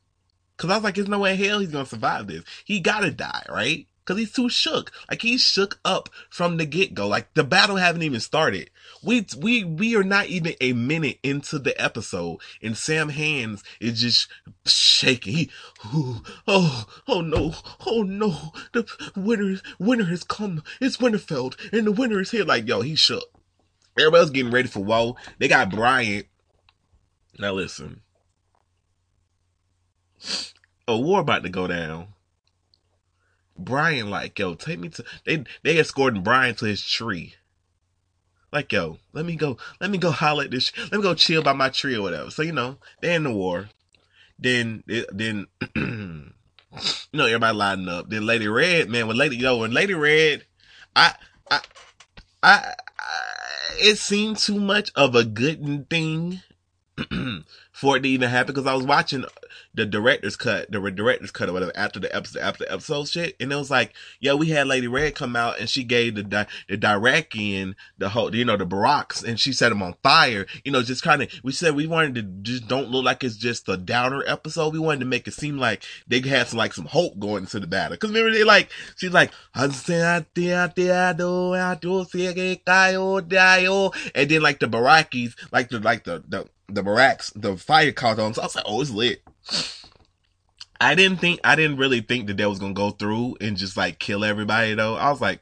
[0.57, 2.43] Cause I was like, there's no way in hell he's gonna survive this.
[2.65, 3.87] He gotta die, right?
[4.07, 4.93] Cause he's too shook.
[5.11, 7.09] Like he's shook up from the get go.
[7.09, 8.71] Like the battle haven't even started.
[9.03, 14.01] We, we, we are not even a minute into the episode and Sam Hands is
[14.01, 14.29] just
[14.65, 15.35] shaking.
[15.35, 15.51] He,
[15.85, 16.23] oh,
[17.07, 17.55] oh, no,
[17.85, 18.53] oh no.
[18.73, 20.63] The winter, winter has come.
[20.81, 22.45] It's Winterfell and the winter is here.
[22.45, 23.25] Like, yo, he shook.
[23.99, 25.17] Everybody's getting ready for woe.
[25.39, 26.27] They got Bryant.
[27.39, 28.03] Now listen
[30.89, 32.09] a war about to go down.
[33.59, 37.35] Brian like, yo, take me to they they escorting Brian to his tree.
[38.53, 41.43] Like, yo, let me go, let me go holler at this, let me go chill
[41.43, 42.31] by my tree or whatever.
[42.31, 43.69] So, you know, they're in the war.
[44.39, 45.47] Then, then,
[45.77, 46.33] you
[47.13, 48.09] know, everybody lining up.
[48.09, 50.45] Then Lady Red, man, when Lady, yo, when Lady Red,
[50.95, 51.15] I,
[51.51, 51.61] I,
[52.43, 53.17] I, I
[53.79, 56.41] it seemed too much of a good thing
[57.73, 59.25] for it to even happen because I was watching
[59.75, 63.37] the director's cut, the director's cut or whatever after the episode, after the episode shit.
[63.39, 66.23] And it was like, yeah, we had Lady Red come out and she gave the,
[66.23, 70.47] the, the Dyrrachian, the whole, you know, the Barracks and she set them on fire.
[70.65, 73.37] You know, just kind of, we said we wanted to just don't look like it's
[73.37, 74.73] just a downer episode.
[74.73, 77.61] We wanted to make it seem like they had some, like some hope going into
[77.61, 77.97] the battle.
[77.97, 79.73] Cause remember they like, she's like, and
[84.31, 88.35] then like the Barrackis, like the, like the, the, the barracks, the fire caught on.
[88.35, 89.23] So I was like, oh, it's lit.
[90.81, 93.77] I didn't think, I didn't really think that that was gonna go through and just
[93.77, 94.97] like kill everybody though.
[94.97, 95.41] I was like,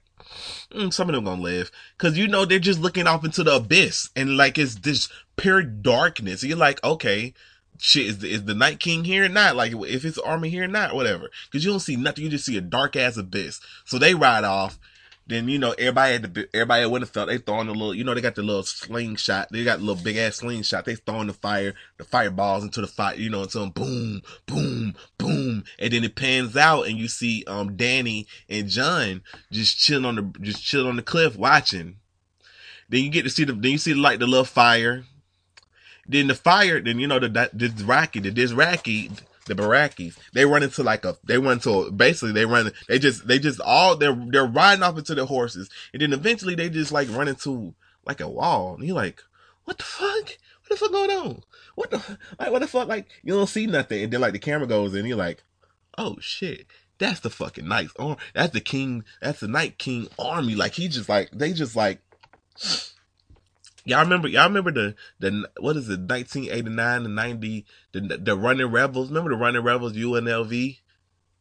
[0.73, 1.71] mm, some of them gonna live.
[1.99, 5.63] Cause you know, they're just looking off into the abyss and like it's this pure
[5.63, 6.45] darkness.
[6.45, 7.35] You're like, okay,
[7.79, 9.57] shit, is the, is the Night King here or not?
[9.57, 11.31] Like, if his army here or not, whatever.
[11.51, 12.25] Cause you don't see nothing.
[12.25, 13.61] You just see a dark ass abyss.
[13.85, 14.79] So they ride off
[15.27, 18.14] then you know everybody at the everybody at Winterfell they throwing the little you know
[18.14, 21.33] they got the little slingshot they got the little big ass slingshot they throwing the
[21.33, 26.05] fire the fireballs into the fire you know and until boom boom boom and then
[26.05, 30.62] it pans out and you see um Dany and Jon just chilling on the just
[30.62, 31.97] chilling on the cliff watching.
[32.89, 35.05] Then you get to see the then you see like the little fire.
[36.07, 40.45] Then the fire then you know the this Racky the this Racky the Barakis, they
[40.45, 43.97] run into like a, they run to, basically they run, they just, they just all,
[43.97, 45.70] they're, they're riding off into their horses.
[45.92, 47.74] And then eventually they just like run into
[48.07, 48.74] like a wall.
[48.74, 49.22] And you're like,
[49.64, 50.38] what the fuck?
[50.61, 51.42] What the fuck going on?
[51.74, 52.88] What the, like, what the fuck?
[52.88, 54.05] Like, you don't see nothing.
[54.05, 55.42] And then like the camera goes in, you're like,
[55.99, 56.66] oh shit.
[56.99, 58.16] That's the fucking knight's arm.
[58.34, 59.05] That's the king.
[59.20, 60.55] That's the Night King army.
[60.55, 62.01] Like he just like they just like
[63.85, 64.28] Y'all remember?
[64.28, 66.01] Y'all remember the the what is it?
[66.01, 69.09] 1989 and 90 the the Running Rebels.
[69.09, 70.78] Remember the Running Rebels UNLV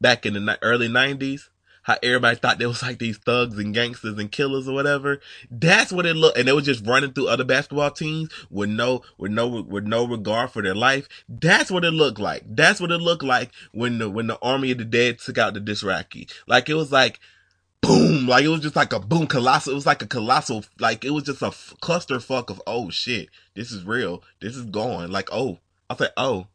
[0.01, 1.49] back in the early 90s?
[1.83, 5.19] How everybody thought they was like these thugs and gangsters and killers or whatever.
[5.51, 9.01] That's what it looked, and they were just running through other basketball teams with no,
[9.17, 11.09] with no, with no regard for their life.
[11.27, 12.43] That's what it looked like.
[12.47, 15.55] That's what it looked like when the when the army of the dead took out
[15.55, 16.31] the Dothraki.
[16.47, 17.19] Like it was like
[17.83, 19.73] boom, like it was just like a boom colossal.
[19.73, 23.29] It was like a colossal, like it was just a f- clusterfuck of oh shit,
[23.53, 25.11] this is real, this is going.
[25.11, 25.59] Like oh,
[25.89, 26.47] I said oh,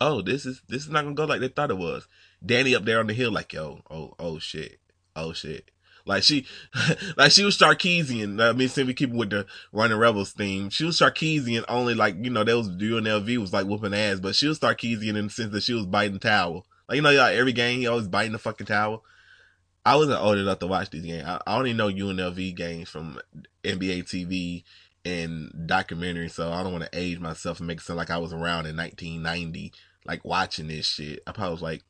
[0.00, 2.06] oh this is this is not gonna go like they thought it was.
[2.44, 4.78] Dany up there on the hill, like yo, oh oh shit,
[5.14, 5.70] oh shit.
[6.04, 6.46] Like she,
[7.16, 8.40] like she was Tarkanian.
[8.42, 11.64] I mean, since we keep with the Running Rebels theme, she was Tarkanian.
[11.68, 15.16] Only like you know, there was UNLV was like whooping ass, but she was Tarkanian
[15.16, 16.66] in the sense that she was biting towel.
[16.88, 19.04] Like you know, like every game he always biting the fucking towel.
[19.84, 21.24] I wasn't old enough to watch these games.
[21.24, 23.18] I, I only know UNLV games from
[23.64, 24.64] NBA TV
[25.04, 28.18] and documentary, so I don't want to age myself and make it sound like I
[28.18, 29.72] was around in 1990,
[30.04, 31.20] like watching this shit.
[31.26, 31.82] I probably was like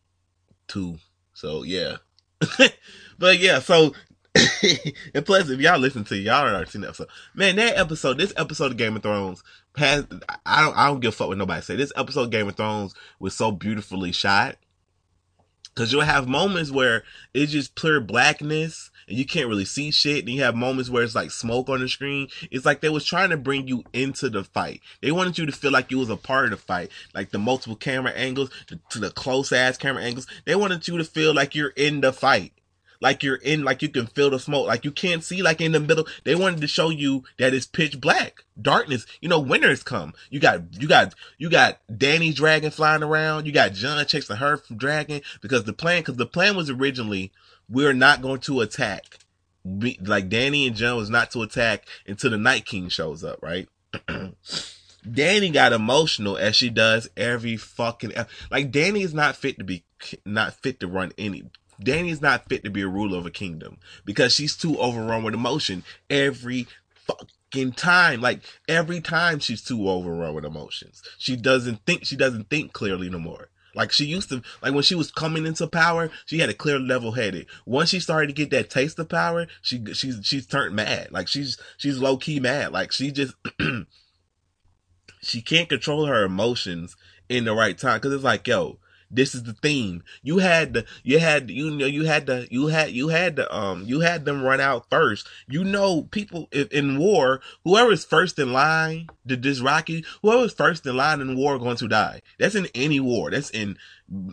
[0.68, 0.98] two.
[1.34, 1.96] So yeah.
[3.18, 3.92] but yeah, so
[5.14, 7.08] and plus, if y'all listen to y'all already seen that episode.
[7.34, 9.42] Man, that episode, this episode of Game of Thrones,
[9.76, 10.06] has
[10.46, 11.76] I don't I don't give a fuck what nobody say.
[11.76, 14.56] This episode of Game of Thrones was so beautifully shot.
[15.74, 17.02] Cause you'll have moments where
[17.32, 20.20] it's just pure blackness and you can't really see shit.
[20.20, 22.28] And you have moments where it's like smoke on the screen.
[22.50, 24.80] It's like they was trying to bring you into the fight.
[25.00, 26.90] They wanted you to feel like you was a part of the fight.
[27.14, 28.50] Like the multiple camera angles,
[28.90, 30.26] to the close ass camera angles.
[30.44, 32.52] They wanted you to feel like you're in the fight
[33.02, 35.72] like you're in, like you can feel the smoke, like you can't see, like in
[35.72, 36.06] the middle.
[36.24, 39.04] They wanted to show you that it's pitch black, darkness.
[39.20, 40.14] You know, winter's come.
[40.30, 43.44] You got, you got, you got Dany's dragon flying around.
[43.44, 47.32] You got Jon chasing her from dragon because the plan, because the plan was originally
[47.68, 49.18] we're not going to attack.
[49.64, 53.68] Like Dany and Jon was not to attack until the Night King shows up, right?
[55.06, 58.12] Dany got emotional as she does every fucking
[58.50, 59.84] like Dany is not fit to be
[60.24, 61.44] not fit to run any
[61.82, 65.34] Dany's not fit to be a ruler of a kingdom because she's too overrun with
[65.34, 68.20] emotion every fucking time.
[68.20, 71.02] Like every time she's too overrun with emotions.
[71.18, 73.48] She doesn't think she doesn't think clearly no more.
[73.74, 76.78] Like she used to, like when she was coming into power, she had a clear
[76.78, 77.46] level headed.
[77.64, 81.08] Once she started to get that taste of power, she she's she's turned mad.
[81.10, 82.72] Like she's she's low key mad.
[82.72, 83.34] Like she just
[85.22, 86.96] she can't control her emotions
[87.28, 87.98] in the right time.
[88.00, 88.78] Cause it's like, yo,
[89.12, 90.02] this is the theme.
[90.22, 93.54] You had the, you had, you know, you had the, you had, you had the,
[93.54, 95.28] um, you had them run out first.
[95.46, 100.86] You know, people in war, whoever is first in line, the Dothraki, whoever is first
[100.86, 102.22] in line in war going to die.
[102.38, 103.30] That's in any war.
[103.30, 103.76] That's in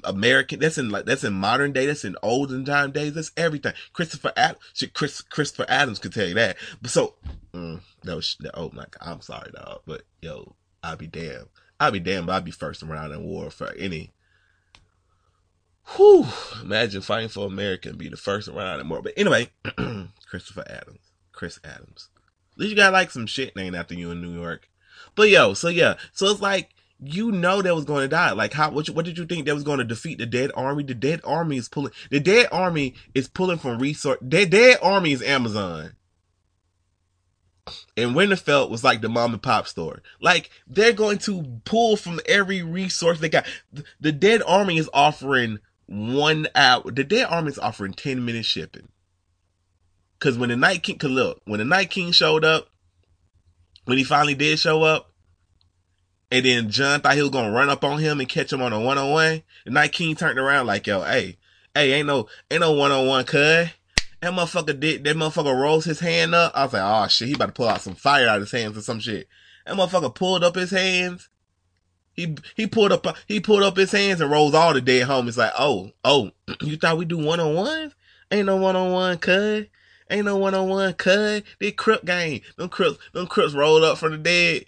[0.03, 3.73] American, that's in like, that's in modern day, that's in olden time days, that's everything.
[3.93, 6.57] Christopher Adams, Chris, Christopher Adams could tell you that.
[6.81, 7.15] But so,
[7.53, 11.47] mm, that was, oh my God, I'm sorry dog, but yo, I'll be damned.
[11.79, 14.11] I'll be damned, but I'll be first around in war for any
[15.95, 16.27] Whew,
[16.61, 19.01] imagine fighting for America and be the first around more.
[19.01, 19.49] But anyway,
[20.29, 21.09] Christopher Adams.
[21.39, 22.09] Chris Adams.
[22.51, 24.69] At least you got like some shit named after you in New York.
[25.15, 25.95] But yo, so yeah.
[26.11, 28.33] So it's like, you know that was going to die.
[28.33, 30.83] Like how, what, what did you think that was going to defeat the dead army?
[30.83, 35.13] The dead army is pulling, the dead army is pulling from resource, the dead army
[35.13, 35.93] is Amazon.
[37.95, 40.01] And Winterfell was like the mom and pop store.
[40.19, 43.45] Like they're going to pull from every resource they got.
[44.01, 45.59] The dead army is offering
[45.89, 46.83] one hour.
[46.91, 48.89] The Dead Army's offering 10 minute shipping.
[50.19, 52.69] Cause when the Night King, cause look, when the Night King showed up,
[53.85, 55.11] when he finally did show up,
[56.29, 58.73] and then Jon thought he was gonna run up on him and catch him on
[58.73, 61.37] a one on one, the Night King turned around like, yo, hey,
[61.73, 63.69] hey, ain't no, ain't no one on one, cuz.
[64.21, 66.51] That motherfucker did, that motherfucker rolls his hand up.
[66.53, 68.51] I was like, oh shit, he about to pull out some fire out of his
[68.51, 69.29] hands or some shit.
[69.65, 71.28] That motherfucker pulled up his hands
[72.19, 75.37] he he pulled up he pulled up his hands and rolls all the dead homies
[75.37, 77.95] like, oh, oh, you thought we do one on ones?
[78.29, 79.67] Ain't no one on one, cuz.
[80.09, 81.43] Ain't no one on one, cuz.
[81.59, 82.41] They crip game.
[82.57, 84.65] Them crips, them crips rolled up from the dead.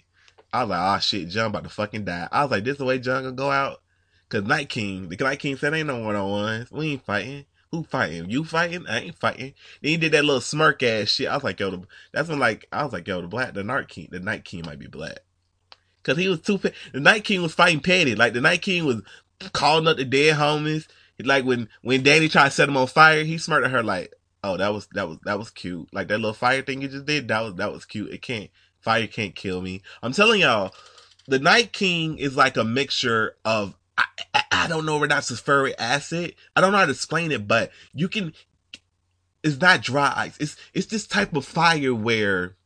[0.52, 2.28] I was like, oh shit, Jon about to fucking die.
[2.32, 3.82] I was like, this is the way Jon gonna go out?
[4.30, 6.70] Cause Night King, the Night King said ain't no one on ones.
[6.70, 7.44] We ain't fighting.
[7.70, 8.30] Who fighting?
[8.30, 8.86] You fighting?
[8.86, 9.54] I ain't fighting.
[9.80, 11.28] Then he did that little smirk ass shit.
[11.28, 11.82] I was like, yo, the,
[12.12, 14.62] that's when like I was like, yo, the black, the Night King, the Night King
[14.64, 15.20] might be black.
[16.04, 18.14] Cause he was too, the Night King was fighting petty.
[18.14, 19.02] Like the Night King was
[19.52, 20.86] calling up the dead homies.
[21.22, 24.12] Like when, when Dany tried to set him on fire, he smirked at her like,
[24.42, 25.88] oh, that was, that was, that was cute.
[25.92, 28.10] Like that little fire thing you just did, that was, that was cute.
[28.10, 28.50] It can't,
[28.80, 29.82] fire can't kill me.
[30.02, 30.74] I'm telling y'all,
[31.28, 35.30] the Night King is like a mixture of, I, I, I don't know if that's
[35.30, 36.34] sulfuric acid.
[36.56, 38.32] I don't know how to explain it, but you can,
[39.44, 40.36] it's not dry ice.
[40.40, 42.56] It's, it's this type of fire where,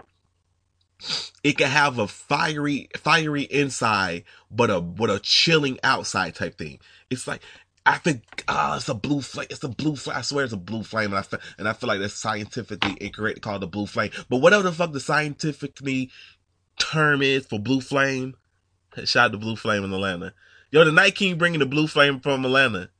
[1.44, 6.78] it can have a fiery, fiery inside, but a, but a chilling outside type thing.
[7.10, 7.42] It's like,
[7.84, 9.46] I think, oh, it's a blue flame.
[9.50, 10.16] It's a blue flame.
[10.16, 11.10] I swear it's a blue flame.
[11.10, 13.86] And I feel, and I feel like that's scientifically incorrect to call it a blue
[13.86, 14.10] flame.
[14.28, 16.10] But whatever the fuck the scientifically
[16.80, 18.34] term is for blue flame,
[19.04, 20.34] shout out to blue flame in Atlanta.
[20.72, 22.90] Yo, the Night King bringing the blue flame from Atlanta.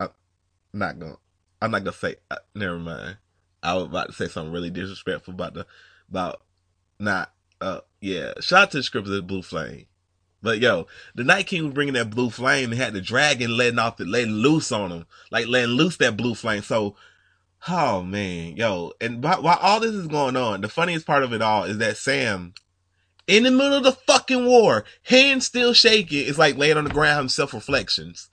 [0.00, 1.16] I'm not gonna,
[1.62, 3.18] I'm not gonna say, uh, never mind.
[3.62, 5.66] I was about to say something really disrespectful about the,
[6.10, 6.42] about
[6.98, 8.32] not, uh, yeah.
[8.40, 9.86] Shout out to the script of the Blue Flame.
[10.44, 13.78] But yo, the Night King was bringing that blue flame and had the dragon letting
[13.78, 15.06] off the, letting loose on him.
[15.30, 16.62] Like letting loose that blue flame.
[16.62, 16.96] So,
[17.66, 18.92] oh man, yo.
[19.00, 21.78] And while, while all this is going on, the funniest part of it all is
[21.78, 22.52] that Sam,
[23.26, 26.90] in the middle of the fucking war, hands still shaking, is like laying on the
[26.90, 28.28] ground self reflections.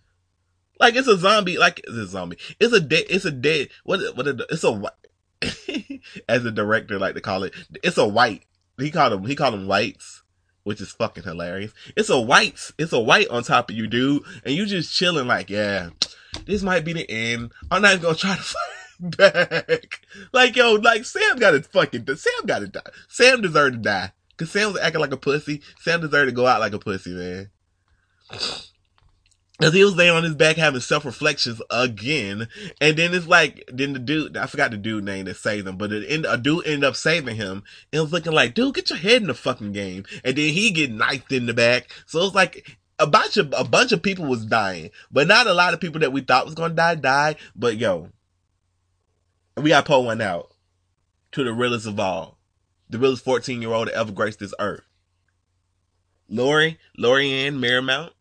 [0.82, 2.40] Like it's a zombie, like it's a zombie.
[2.60, 4.92] It's a dead, it's a dead, what, what, it's a, white
[6.28, 7.54] as a director like to call it,
[7.84, 8.44] it's a white.
[8.82, 10.24] He called them, he called them whites,
[10.64, 11.74] which is fucking hilarious.
[11.96, 15.28] It's a whites, it's a white on top of you, dude, and you just chilling
[15.28, 15.90] like, yeah,
[16.46, 17.52] this might be the end.
[17.70, 20.02] I'm not even gonna try to fight back.
[20.32, 22.82] Like, yo, like Sam gotta fucking, Sam gotta die.
[23.08, 24.12] Sam deserved to die.
[24.38, 25.62] Cause Sam was acting like a pussy.
[25.80, 27.52] Sam deserved to go out like a pussy, man.
[29.62, 32.48] Cause he was laying on his back having self reflections again,
[32.80, 35.78] and then it's like, then the dude, I forgot the dude name that saved him,
[35.78, 38.90] but end, a dude ended up saving him, and it was looking like, dude, get
[38.90, 42.26] your head in the fucking game, and then he get knifed in the back, so
[42.26, 45.76] it's like a bunch of a bunch of people was dying, but not a lot
[45.76, 48.10] of people that we thought was gonna die died, but yo,
[49.58, 50.52] we got to pull one out
[51.34, 52.40] to the realest of all,
[52.90, 54.82] the realest fourteen year old that ever grace this earth,
[56.32, 58.12] Lyanna, Lori Ann Marymount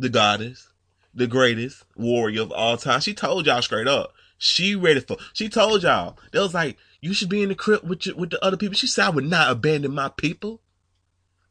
[0.00, 0.68] the goddess,
[1.14, 3.00] the greatest warrior of all time.
[3.00, 4.12] She told y'all straight up.
[4.38, 5.18] She ready for.
[5.32, 6.16] She told y'all.
[6.32, 8.74] They was like, you should be in the crib with your, with the other people.
[8.74, 10.60] She said, I would not abandon my people.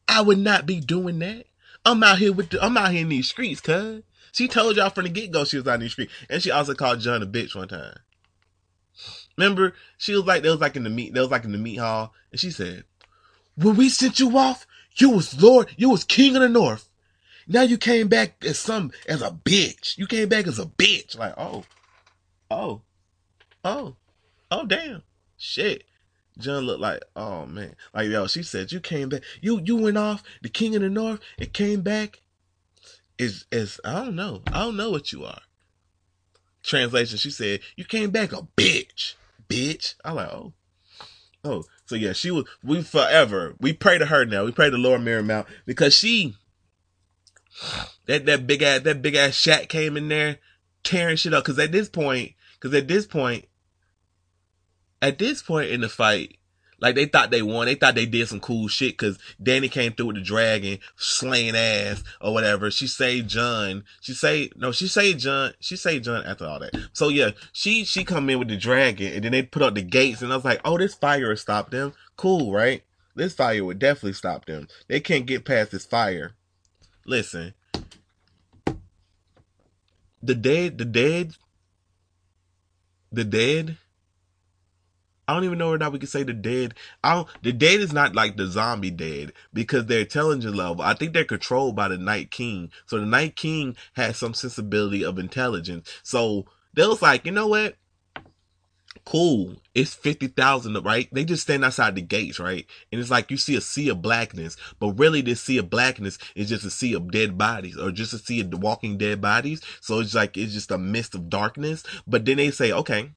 [0.08, 1.46] I would not be doing that.
[1.84, 2.62] I'm out here with the.
[2.64, 4.02] I'm out here in these streets, cuz.
[4.32, 6.50] She told y'all from the get go she was out in these streets, and she
[6.50, 7.98] also called Jon a bitch one time.
[9.36, 11.58] Remember, she was like, they was like in the meet, they was like in the
[11.58, 12.84] meat hall, and she said,
[13.56, 16.89] "When we sent you off, you was Lord, you was King of the North."
[17.52, 19.98] Now you came back as some as a bitch.
[19.98, 21.18] You came back as a bitch.
[21.18, 21.64] Like, oh,
[22.48, 22.82] oh,
[23.64, 23.96] oh,
[24.52, 25.02] oh, damn,
[25.36, 25.82] shit.
[26.38, 28.28] Jon looked like, oh man, like yo.
[28.28, 29.22] She said you came back.
[29.40, 32.22] You you went off the king of the north and came back.
[33.18, 34.42] Is is I don't know.
[34.46, 35.42] I don't know what you are.
[36.62, 37.18] Translation.
[37.18, 39.14] She said you came back a bitch,
[39.48, 39.96] bitch.
[40.04, 40.52] I like oh,
[41.44, 41.64] oh.
[41.84, 42.44] So yeah, she was.
[42.62, 43.56] We forever.
[43.58, 44.44] We pray to her now.
[44.44, 46.36] We pray to Lord Mormont because she
[48.06, 50.38] that that big ass that big ass Shaq came in there
[50.82, 51.44] tearing shit up.
[51.44, 53.46] Cause at this point, cause at this point,
[55.02, 56.38] at this point in the fight,
[56.80, 57.66] like they thought they won.
[57.66, 61.54] They thought they did some cool shit because Dany came through with the dragon, slaying
[61.54, 62.70] ass or whatever.
[62.70, 63.84] She saved Jon.
[64.00, 64.72] She say no.
[64.72, 65.52] She saved Jon.
[65.60, 66.74] She saved Jon after all that.
[66.92, 69.82] So yeah, she she come in with the dragon, and then they put up the
[69.82, 71.92] gates, and I was like, oh, this fire will stop them.
[72.16, 72.82] Cool, right?
[73.14, 74.68] This fire would definitely stop them.
[74.88, 76.34] They can't get past this fire.
[77.10, 77.54] Listen,
[80.22, 81.32] the dead, the dead,
[83.10, 83.78] the dead.
[85.26, 86.74] I don't even know whether we can say the dead.
[87.02, 90.82] I don't, the dead is not like the zombie dead because their intelligence level.
[90.82, 92.70] I think they're controlled by the Night King.
[92.86, 95.90] So the Night King has some sensibility of intelligence.
[96.04, 97.74] So they was like, you know what?
[99.04, 99.59] cool.
[99.72, 101.08] It's 50,000, right?
[101.12, 102.66] They just stand outside the gates, right?
[102.90, 106.18] And it's like you see a sea of blackness, but really this sea of blackness
[106.34, 109.60] is just a sea of dead bodies or just a sea of walking dead bodies.
[109.80, 111.84] So it's like, it's just a mist of darkness.
[112.04, 113.10] But then they say, okay,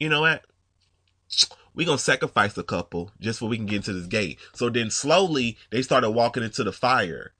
[0.00, 0.42] you know what?
[1.74, 4.40] We're going to sacrifice a couple just so we can get into this gate.
[4.54, 7.32] So then slowly they started walking into the fire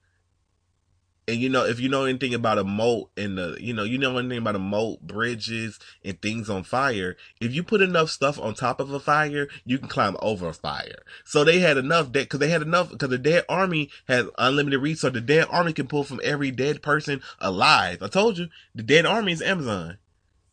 [1.27, 3.97] and you know if you know anything about a moat and the you know you
[3.97, 8.39] know anything about a moat bridges and things on fire if you put enough stuff
[8.39, 11.03] on top of a fire you can climb over a fire.
[11.23, 14.81] So they had enough that because they had enough because the dead army has unlimited
[14.81, 18.03] resource the dead army can pull from every dead person alive.
[18.03, 19.97] I told you the dead army is amazon.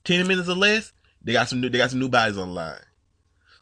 [0.04, 0.92] 10 minutes or less
[1.22, 2.80] they got some new they got some new bodies online.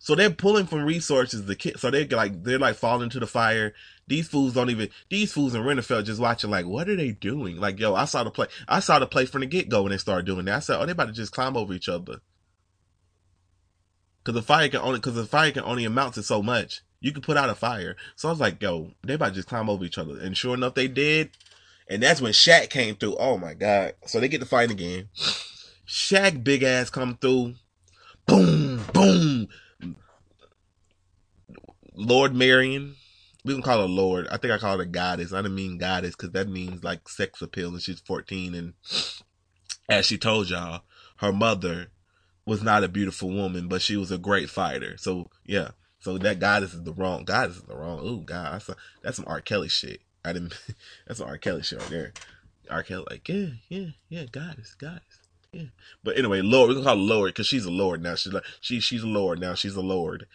[0.00, 3.26] So they're pulling from resources the kid so they're like they're like falling to the
[3.26, 3.74] fire
[4.08, 7.58] these fools don't even, these fools in Winterfell just watching like, what are they doing?
[7.58, 9.92] Like, yo, I saw the play, I saw the play from the get go when
[9.92, 10.56] they started doing that.
[10.56, 12.20] I said, oh, they about to just climb over each other.
[14.24, 16.82] Cause the fire can only, cause the fire can only amount to so much.
[17.00, 17.96] You can put out a fire.
[18.16, 20.18] So I was like, yo, they about to just climb over each other.
[20.18, 21.30] And sure enough, they did.
[21.88, 23.16] And that's when Shaq came through.
[23.18, 23.94] Oh my God.
[24.06, 25.08] So they get to fight again.
[25.86, 27.54] Shaq big ass come through.
[28.26, 29.48] Boom, boom.
[31.94, 32.96] Lord Marion
[33.48, 34.28] we can call her Lord.
[34.28, 35.32] I think I call her a goddess.
[35.32, 38.54] I didn't mean goddess because that means like sex appeal and she's 14.
[38.54, 38.74] And
[39.88, 40.82] as she told y'all,
[41.16, 41.88] her mother
[42.44, 44.96] was not a beautiful woman, but she was a great fighter.
[44.98, 45.70] So yeah.
[46.00, 48.00] So that goddess is the wrong, goddess is the wrong.
[48.02, 49.40] Oh God, that's, a, that's some R.
[49.40, 50.00] Kelly shit.
[50.24, 50.54] I didn't,
[51.06, 51.38] that's some R.
[51.38, 52.12] Kelly shit right there.
[52.70, 52.82] R.
[52.82, 55.02] Kelly like, yeah, yeah, yeah, goddess, goddess.
[55.52, 55.64] Yeah.
[56.04, 58.14] But anyway, Lord, we can call her Lord because she's a Lord now.
[58.14, 59.54] She's like, she, she's a Lord now.
[59.54, 60.26] She's a Lord.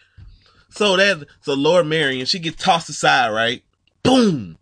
[0.70, 3.62] So that so Lord Marion, she gets tossed aside, right?
[4.02, 4.58] Boom.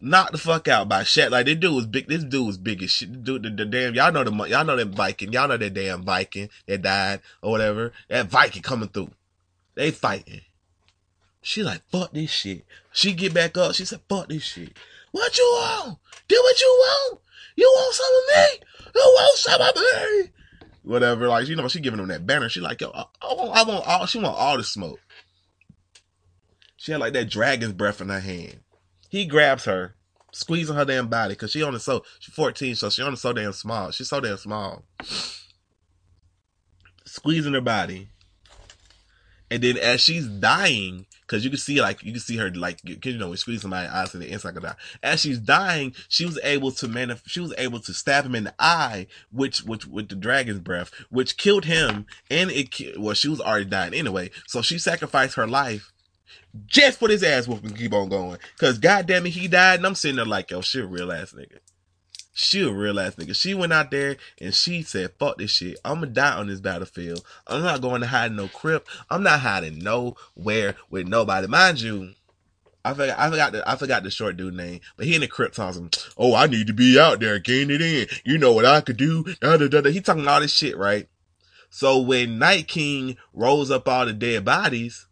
[0.00, 1.30] Knocked the fuck out by Shaq.
[1.30, 2.06] Like this dude was big.
[2.06, 3.24] This dude was big as shit.
[3.24, 5.32] Dude, the, the damn y'all know the y'all know that Viking.
[5.32, 7.92] Y'all know that damn Viking that died or whatever.
[8.08, 9.10] That Viking coming through.
[9.74, 10.42] They fighting.
[11.40, 12.64] She like fuck this shit.
[12.92, 13.74] She get back up.
[13.74, 14.76] She said fuck this shit.
[15.10, 15.98] What you want?
[16.28, 17.20] Do what you want.
[17.56, 18.66] You want some of me?
[18.94, 20.30] You want some of me?
[20.84, 21.28] Whatever.
[21.28, 22.48] Like you know she giving them that banner.
[22.48, 24.06] She like yo I, I want I want all.
[24.06, 25.00] She want all the smoke.
[26.78, 28.60] She had like that dragon's breath in her hand.
[29.10, 29.96] He grabs her,
[30.32, 33.52] squeezing her damn body because she only so she's 14, so she only so damn
[33.52, 33.90] small.
[33.90, 34.84] She's so damn small.
[37.04, 38.10] Squeezing her body.
[39.50, 42.78] And then as she's dying, because you can see like you can see her like
[42.84, 44.76] you know when squeezing somebody's eyes and the inside could die.
[45.02, 48.44] As she's dying, she was able to manif- she was able to stab him in
[48.44, 53.28] the eye, which which with the dragon's breath, which killed him, and it well she
[53.28, 55.92] was already dying anyway, so she sacrificed her life
[56.66, 58.38] just for this ass whooping keep on going.
[58.58, 61.32] Cause goddamn it, he died, and I'm sitting there like yo, she a real ass
[61.32, 61.58] nigga.
[62.32, 63.34] She a real ass nigga.
[63.34, 65.76] She went out there and she said, fuck this shit.
[65.84, 67.24] I'm gonna die on this battlefield.
[67.48, 68.88] I'm not going to hide in no crypt.
[69.10, 71.48] I'm not hiding nowhere with nobody.
[71.48, 72.12] Mind you,
[72.84, 75.26] I forgot, I forgot the, I forgot the short dude name, but he in the
[75.26, 78.06] crypt talking, oh, I need to be out there, getting it in.
[78.24, 79.24] You know what I could do.
[79.40, 79.90] Da, da, da, da.
[79.90, 81.08] He talking all this shit, right?
[81.70, 85.07] So when Night King rolls up all the dead bodies,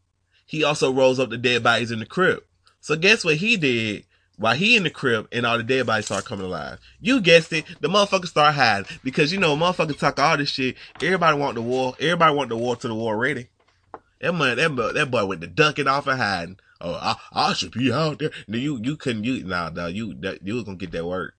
[0.46, 2.42] he also rolls up the dead bodies in the crib.
[2.80, 4.04] So guess what he did?
[4.38, 6.78] While he in the crib and all the dead bodies start coming alive.
[7.00, 8.86] You guessed it, the motherfuckers start hiding.
[9.02, 10.76] Because you know, motherfuckers talk all this shit.
[11.02, 11.94] Everybody want the war.
[11.98, 13.48] Everybody want the war to the war ready.
[14.20, 16.58] That man, that boy, that boy went to ducking off and hiding.
[16.80, 18.30] Oh, I, I should be out there.
[18.46, 21.34] No, you, you couldn't, you, nah, nah, you, that, you was gonna get that work.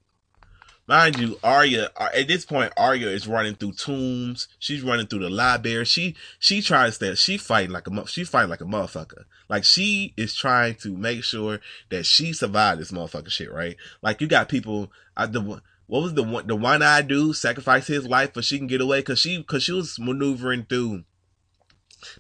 [0.88, 4.48] Mind you, Arya, uh, at this point, Arya is running through tombs.
[4.58, 5.84] She's running through the library.
[5.84, 9.26] She, she tries that, she fighting like a, she fighting like a motherfucker.
[9.50, 11.60] Like she is trying to make sure
[11.90, 13.76] that she survived this motherfucker shit, right?
[14.02, 17.88] Like you got people, I, the, what was the one, the one eyed dude sacrifice
[17.88, 21.04] his life but she can get away cause she, cause she was maneuvering through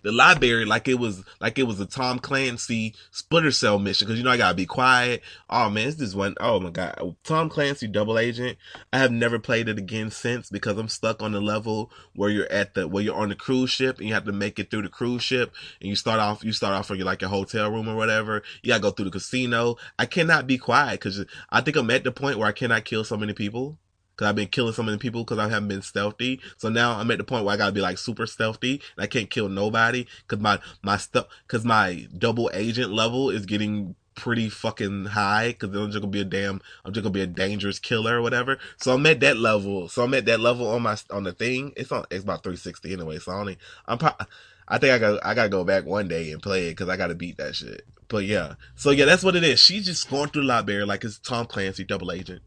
[0.03, 4.18] the library like it was like it was a Tom Clancy Splinter Cell mission because
[4.18, 5.22] you know I gotta be quiet.
[5.49, 6.35] Oh man, it's this one.
[6.39, 8.57] Oh my god, Tom Clancy Double Agent.
[8.93, 12.51] I have never played it again since because I'm stuck on the level where you're
[12.51, 14.84] at the where you're on the cruise ship and you have to make it through
[14.84, 17.72] the cruise ship and you start off you start off from your like a hotel
[17.72, 18.43] room or whatever.
[18.61, 19.76] You gotta go through the casino.
[19.97, 23.03] I cannot be quiet because I think I'm at the point where I cannot kill
[23.03, 23.77] so many people
[24.18, 26.41] because I've been killing so many people because I haven't been stealthy.
[26.57, 29.07] So now I'm at the point where I gotta be like super stealthy and I
[29.07, 34.49] can't kill nobody because my, my stuff, because my double agent level is getting pretty
[34.49, 37.77] fucking high because I'm just gonna be a damn, I'm just gonna be a dangerous
[37.77, 38.57] killer or whatever.
[38.77, 39.88] So I'm at that level.
[39.88, 41.73] So I'm at that level on my, on the thing.
[41.77, 43.19] It's on, it's about 360 anyway.
[43.19, 44.26] So I only, I'm probably,
[44.68, 46.98] I think I got I gotta go back one day and play it because I
[46.98, 47.85] gotta beat that shit.
[48.07, 49.60] But yeah, so yeah, that's what it is.
[49.60, 52.41] She's just going through the library like it's Tom Clancy, double agent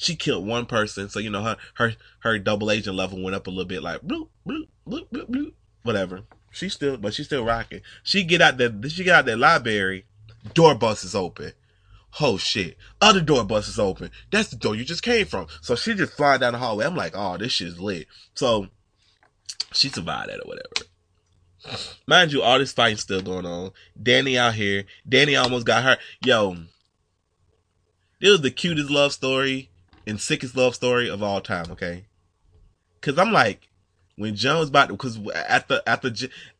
[0.00, 3.46] she killed one person, so you know her her her double agent level went up
[3.46, 5.52] a little bit, like bloop bloop bloop bloop bloop,
[5.82, 6.22] whatever.
[6.50, 7.82] She still, but she's still rocking.
[8.02, 10.06] She get out the she get out that library,
[10.54, 11.52] door bus is open.
[12.18, 12.78] Oh shit!
[13.02, 14.10] Other door bus is open.
[14.32, 15.48] That's the door you just came from.
[15.60, 16.86] So she just flying down the hallway.
[16.86, 18.06] I'm like, oh, this shit's lit.
[18.32, 18.68] So
[19.74, 21.88] she survived that or whatever.
[22.06, 23.72] Mind you, all this fighting still going on.
[24.02, 24.86] Dany out here.
[25.06, 25.98] Dany almost got hurt.
[26.24, 26.56] Yo,
[28.18, 29.70] this was the cutest love story
[30.06, 31.66] and sickest love story of all time.
[31.70, 32.04] Okay,
[33.00, 33.68] because I'm like,
[34.16, 36.10] when Jon's about to, because after after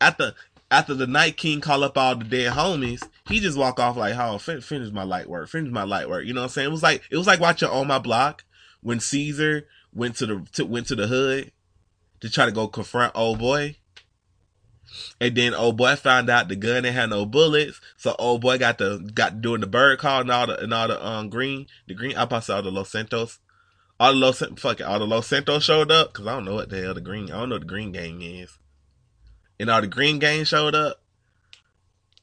[0.00, 0.34] after
[0.70, 4.16] after the Night King call up all the dead homies, he just walk off like,
[4.16, 6.68] "Oh, fin- finish my light work, finish my light work." You know what I'm saying?
[6.68, 8.44] It was like it was like watching on my block
[8.82, 11.52] when Cesar went to the to, went to the hood
[12.20, 13.76] to try to go confront old boy.
[15.20, 18.58] And then old boy found out the gun didn't have no bullets, so old boy
[18.58, 21.66] got the got doing the bird call and all the and all the um green
[21.86, 23.38] the green I passed all the Los Santos,
[23.98, 26.54] all the Los fuck it, all the Los Santos showed up because I don't know
[26.54, 28.58] what the hell the green I don't know the green gang is,
[29.58, 31.00] and all the green gang showed up.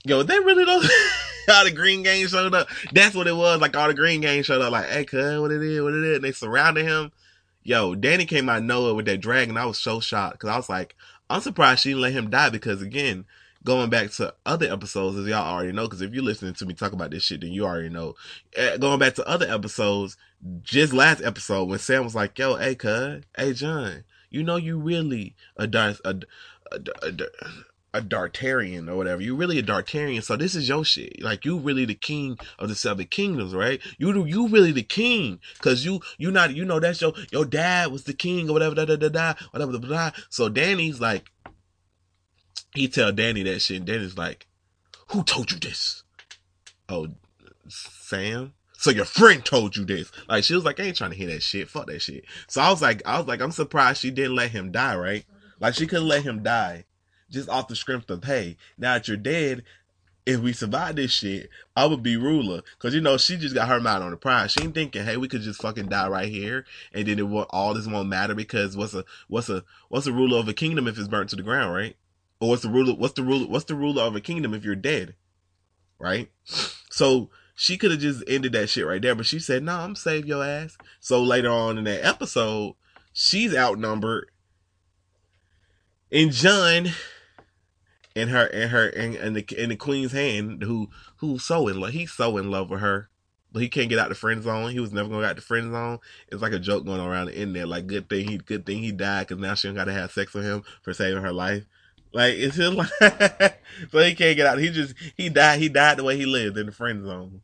[0.03, 0.85] Yo, they really don't.
[1.49, 2.67] all the green gang showed up.
[2.93, 3.61] That's what it was.
[3.61, 4.71] Like all the green gang showed up.
[4.71, 6.15] Like, hey, cuz, what it is, what it is.
[6.15, 7.11] And they surrounded him.
[7.63, 9.57] Yo, Dany came out of nowhere with that dragon.
[9.57, 10.95] I was so shocked because I was like,
[11.29, 13.25] I'm surprised she didn't let him die because again,
[13.63, 16.73] going back to other episodes, as y'all already know, because if you're listening to me
[16.73, 18.15] talk about this shit, then you already know.
[18.57, 20.15] Uh, going back to other episodes,
[20.61, 24.77] just last episode when Sam was like, "Yo, hey, cuz, hey, Jon, you know you
[24.77, 26.19] really a Darth, a,
[26.71, 27.49] a, a, a
[28.01, 29.21] Dartarian or whatever.
[29.21, 31.21] You're really a Dartarian, so this is your shit.
[31.21, 33.81] Like you really the king of the seven kingdoms, right?
[33.97, 37.91] You you really the king, cause you you not you know that's your your dad
[37.91, 40.11] was the king or whatever da da da da whatever da, da.
[40.29, 41.31] So Dany's like,
[42.73, 43.77] he tell Dany that shit.
[43.77, 44.47] And Dany's like,
[45.09, 46.03] who told you this?
[46.89, 47.07] Oh,
[47.67, 48.53] Sam.
[48.79, 50.11] So your friend told you this.
[50.29, 51.69] Like she was like, I ain't trying to hear that shit.
[51.69, 52.25] Fuck that shit.
[52.47, 55.25] So I was like, I was like, I'm surprised she didn't let him die, right?
[55.59, 56.85] Like she couldn't let him die
[57.29, 59.63] just off the strength of, hey, now that you're dead,
[60.25, 62.61] if we survive this shit, I would be ruler.
[62.79, 64.51] Cause you know, she just got her mind on the prize.
[64.51, 66.65] She ain't thinking, hey, we could just fucking die right here.
[66.93, 70.11] And then it will, all this won't matter because what's a, what's a, what's the
[70.11, 71.95] ruler of a kingdom if it's burnt to the ground, right?
[72.39, 74.75] Or what's the ruler, what's the ruler, what's the ruler of a kingdom if you're
[74.75, 75.15] dead?
[75.99, 76.29] Right?
[76.89, 77.29] So
[77.59, 80.27] she could have just ended that shit right there, but she said, "No, I'm save
[80.27, 82.75] your ass." So later on in that episode,
[83.13, 84.29] she's outnumbered,
[86.11, 86.89] and Jon
[88.17, 91.79] and her in her and, and the in the queen's hand, who who's so in
[91.79, 93.09] love, he's so in love with her,
[93.51, 94.71] but he can't get out the friend zone.
[94.71, 95.99] He was never gonna get out the friend zone.
[96.29, 97.67] It's like a joke going around in there.
[97.67, 100.11] Like good thing he good thing he died because now she don't got to have
[100.11, 101.65] sex with him for saving her life.
[102.11, 102.89] Like it's just like
[103.91, 104.57] so he can't get out.
[104.57, 105.59] He just he died.
[105.59, 107.41] He died the way he lived in the friend zone.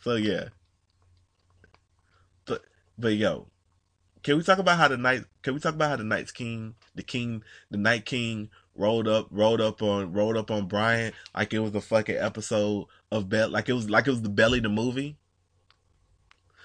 [0.00, 0.48] So yeah.
[2.46, 2.62] But
[2.98, 3.48] but yo,
[4.22, 5.24] can we talk about how the night?
[5.42, 9.28] Can we talk about how the Night's King, the King, the Night King rolled up,
[9.30, 13.48] rolled up on, rolled up on Brian like it was a fucking episode of Bell,
[13.48, 15.16] like it was like it was the Belly of the movie.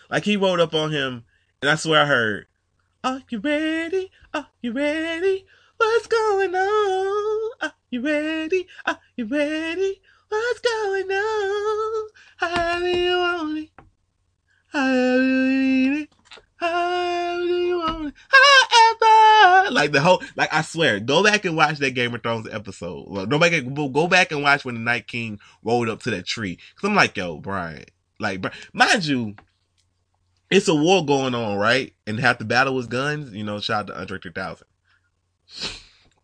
[0.10, 1.23] Like he rolled up on him,
[1.61, 2.48] and I swear I heard,
[3.03, 4.11] "Are you ready?
[4.34, 5.45] Are you ready?
[5.77, 7.52] What's going on?
[7.61, 8.68] Are you ready?
[8.86, 10.02] Are you ready?
[10.30, 12.10] What's going on?
[12.38, 13.69] How do you want it?
[14.68, 16.15] How do you need it?
[16.57, 18.11] However,
[19.72, 23.30] like the whole, like I swear, go back and watch that Game of Thrones episode.
[23.30, 26.57] Go back, go back and watch when the Night King rolled up to that tree.
[26.76, 27.86] Cause I'm like, yo, Brian,
[28.19, 29.36] like, mind you,
[30.49, 31.94] it's a war going on, right?
[32.07, 33.34] And half the battle was guns.
[33.34, 34.68] You know, shout out to Andre 3000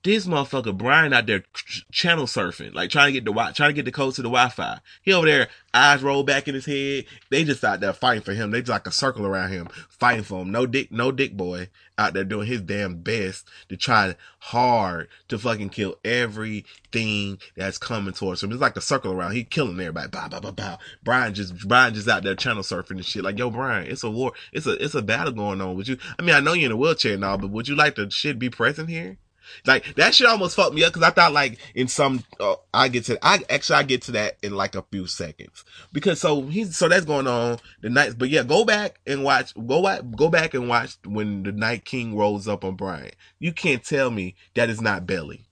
[0.03, 1.44] this motherfucker Brian out there
[1.91, 4.80] channel surfing, like trying to get the trying to get the code to the Wi-Fi.
[5.03, 7.06] He over there, eyes roll back in his head.
[7.30, 8.52] They just out there fighting for him.
[8.52, 10.52] They just like a circle around him, fighting for him.
[10.52, 11.69] No dick, no dick boy
[11.99, 18.14] out there doing his damn best to try hard to fucking kill everything that's coming
[18.14, 18.52] towards him.
[18.52, 19.34] It's like a circle around.
[19.34, 20.10] He killing everybody.
[20.10, 20.78] Bow, bow, bow, bow.
[21.03, 23.23] Brian just Brian just out there channel surfing and shit.
[23.23, 24.34] Like yo, Brian, it's a war.
[24.52, 25.76] It's a it's a battle going on.
[25.76, 25.98] Would you?
[26.18, 28.40] I mean, I know you're in a wheelchair now, but would you like to shit
[28.40, 29.19] be present here?
[29.65, 32.88] Like that shit almost fucked me up because I thought like in some uh, I
[32.88, 36.44] get to I actually I get to that in like a few seconds because so
[36.44, 40.30] he's so that's going on the night but yeah go back and watch go go
[40.30, 44.36] back and watch when the Night King rolls up on Brian you can't tell me
[44.56, 45.45] that is not Belly.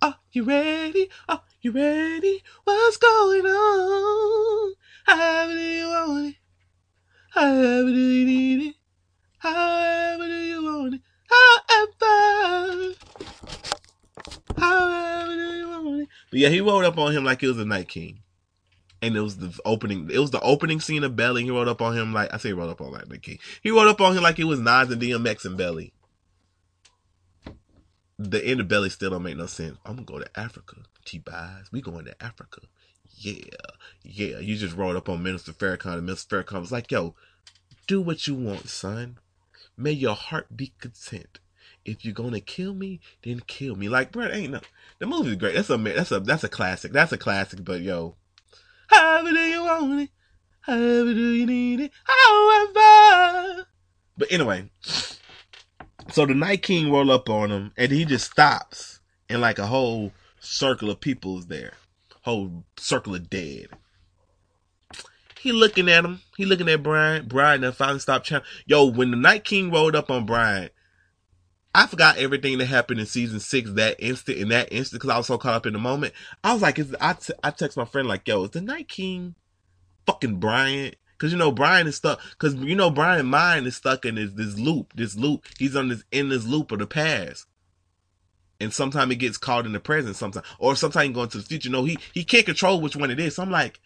[0.00, 1.10] Are you ready?
[1.28, 2.42] Are you ready?
[2.64, 4.74] What's going on?
[5.06, 6.34] How do you want it?
[7.30, 8.74] How do you need it?
[9.38, 11.00] However do you want it?
[11.32, 12.94] However,
[14.58, 16.08] however it?
[16.30, 18.20] But yeah, he rolled up on him like he was a night king.
[19.00, 20.08] And it was the opening.
[20.12, 21.42] It was the opening scene of Belly.
[21.42, 23.38] He rolled up on him like I say, he rolled up on like the king.
[23.62, 25.92] He rolled up on him like he was Nas and DMX and Belly.
[28.18, 29.76] The end of Belly still don't make no sense.
[29.84, 30.76] I'm gonna go to Africa.
[31.04, 31.72] T-Bies.
[31.72, 32.60] We going to Africa.
[33.16, 33.42] Yeah,
[34.04, 34.38] yeah.
[34.38, 37.16] You just rolled up on Minister Farrakhan, and Minister Farrakhan was like, "Yo,
[37.88, 39.18] do what you want, son.
[39.76, 41.38] May your heart be content.
[41.84, 43.88] If you're gonna kill me, then kill me.
[43.88, 44.60] Like, bro, ain't no.
[44.98, 45.54] The movie's great.
[45.54, 46.92] That's a that's a that's a classic.
[46.92, 47.64] That's a classic.
[47.64, 48.16] But yo,
[48.88, 50.10] however do you want it?
[50.60, 51.92] However do you need it?
[52.04, 53.66] However.
[54.16, 59.40] But anyway, so the Night King roll up on him, and he just stops, and
[59.40, 61.74] like a whole circle of people is there,
[62.22, 63.68] whole circle of dead.
[65.42, 66.20] He looking at him.
[66.36, 67.26] He looking at Brian.
[67.26, 68.42] Brian then finally stopped trying.
[68.64, 70.70] Yo, when the Night King rolled up on Brian,
[71.74, 75.16] I forgot everything that happened in season six that instant, in that instant, because I
[75.18, 76.14] was so caught up in the moment.
[76.44, 78.86] I was like, is, I, t- I text my friend like, yo, is the Night
[78.86, 79.34] King
[80.06, 80.94] fucking Brian?
[81.18, 84.30] Cause you know, Brian is stuck, cause you know, Brian mind is stuck in this,
[84.34, 85.44] this loop, this loop.
[85.58, 87.46] He's on this, in this loop of the past.
[88.60, 91.68] And sometimes he gets caught in the present sometimes, or sometimes going to the future.
[91.68, 93.34] No, he, he can't control which one it is.
[93.34, 93.80] So I'm like,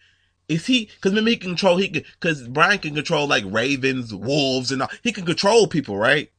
[0.49, 0.85] is he?
[0.85, 1.77] Because maybe he can control.
[1.77, 4.89] He can because Brian can control like ravens, wolves, and all.
[5.03, 6.31] He can control people, right?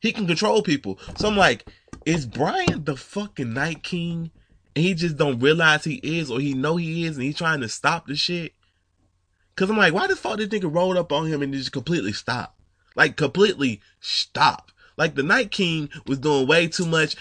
[0.00, 0.98] He can control people.
[1.16, 1.66] So I'm like,
[2.06, 4.30] is Brian the fucking Night King,
[4.74, 7.60] and he just don't realize he is, or he know he is, and he's trying
[7.60, 8.54] to stop the shit?
[9.54, 12.14] Cause I'm like, why the fuck this nigga rolled up on him and just completely
[12.14, 12.56] stop?
[12.96, 14.72] Like completely stop.
[14.96, 17.16] Like the Night King was doing way too much,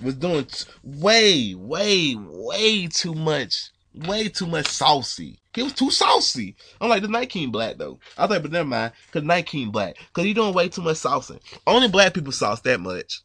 [0.00, 0.46] was doing
[0.84, 5.41] way, way, way too much, way too much saucy.
[5.54, 6.56] He was too saucy.
[6.80, 7.98] I'm like, the Night King black though.
[8.16, 9.96] I was like, but never mind, cause Night King black.
[10.12, 11.40] Cause you doing way too much saucing.
[11.66, 13.22] Only black people sauce that much.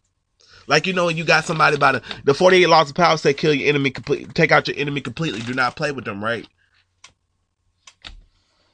[0.68, 3.54] Like you know, you got somebody by the the 48 laws of power say kill
[3.54, 5.40] your enemy complete, take out your enemy completely.
[5.42, 6.46] Do not play with them, right?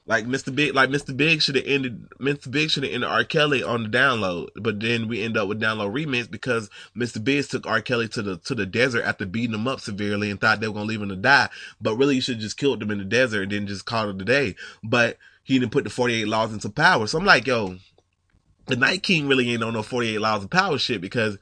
[0.06, 0.54] Like Mr.
[0.54, 1.16] Big, like Mr.
[1.16, 2.10] Big should have ended.
[2.20, 2.52] Mr.
[2.52, 3.24] Big should have ended R.
[3.24, 6.70] Kelly on the Down Low, but then we end up with Down Low remix because
[6.96, 7.24] Mr.
[7.24, 7.82] Big took R.
[7.82, 10.74] Kelly to the to the desert after beating him up severely and thought they were
[10.74, 11.48] gonna leave him to die.
[11.80, 14.22] But really, you should just killed them in the desert and then just called it
[14.22, 14.56] a day.
[14.84, 17.08] But he didn't put the forty eight laws into power.
[17.08, 17.78] So I'm like, yo,
[18.66, 21.38] the Night King really ain't on no forty eight laws of power shit because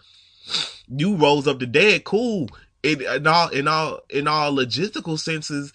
[0.87, 2.49] you rose up the dead, cool.
[2.83, 5.73] In all in all in all logistical senses,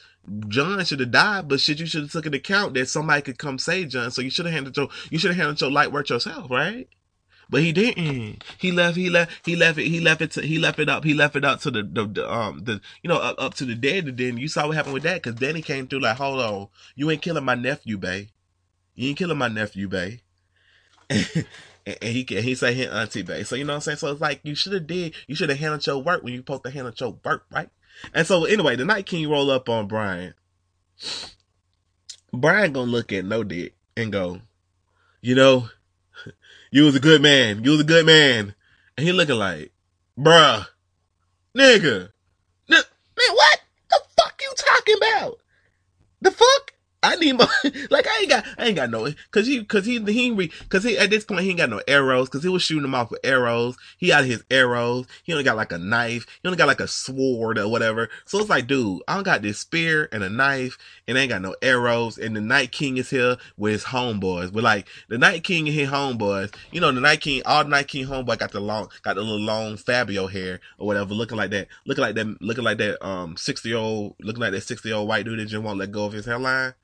[0.48, 3.38] Jon should have died, but shit, you should have took into account that somebody could
[3.38, 4.10] come save Jon.
[4.10, 6.88] So you should have handled your, you should have handled your light work yourself, right?
[7.48, 8.42] But he didn't.
[8.58, 8.96] He left.
[8.96, 9.46] He left.
[9.46, 9.86] He left it.
[9.86, 10.32] He left it.
[10.32, 11.04] To, he left it up.
[11.04, 13.64] He left it up to the, the, the um the you know up, up to
[13.64, 14.08] the dead.
[14.08, 16.68] And then you saw what happened with that because Dany came through like, hold on,
[16.96, 18.28] you ain't killing my nephew, bae.
[18.94, 20.20] You ain't killing my nephew, bae.
[21.08, 21.46] and,
[21.86, 23.44] and he he say his auntie, bae.
[23.44, 23.98] So you know what I'm saying.
[23.98, 25.14] So it's like you should have did.
[25.28, 27.70] You should have handled your work when you supposed to handle your work, right?
[28.14, 30.34] And so anyway, the Night King roll up on Brian.
[32.32, 34.40] Brian gonna look at No Dick and go,
[35.20, 35.68] you know,
[36.70, 37.64] you was a good man.
[37.64, 38.54] You was a good man.
[38.96, 39.72] And he looking like,
[40.18, 40.66] bruh,
[41.56, 42.10] nigga,
[42.70, 42.84] n-
[43.16, 43.60] man, what
[43.90, 45.38] the fuck you talking about?
[46.20, 46.65] The fuck?
[47.06, 47.46] I need more.
[47.90, 50.98] like I ain't got, I ain't got no, cause he, cause he, he, cause he
[50.98, 53.20] at this point he ain't got no arrows, cause he was shooting them off with
[53.24, 53.76] arrows.
[53.96, 55.06] He had his arrows.
[55.22, 56.26] He only got like a knife.
[56.42, 58.08] He only got like a sword or whatever.
[58.24, 61.30] So it's like, dude, I don't got this spear and a knife, and I ain't
[61.30, 62.18] got no arrows.
[62.18, 64.52] And the Night King is here with his homeboys.
[64.52, 67.70] But like the Night King and his homeboys, you know, the Night King, all the
[67.70, 71.36] Night King homeboy got the long, got the little long Fabio hair or whatever, looking
[71.36, 74.92] like that, looking like that, looking like that, um, sixty old, looking like that sixty
[74.92, 76.74] old white dude that just won't let go of his hairline.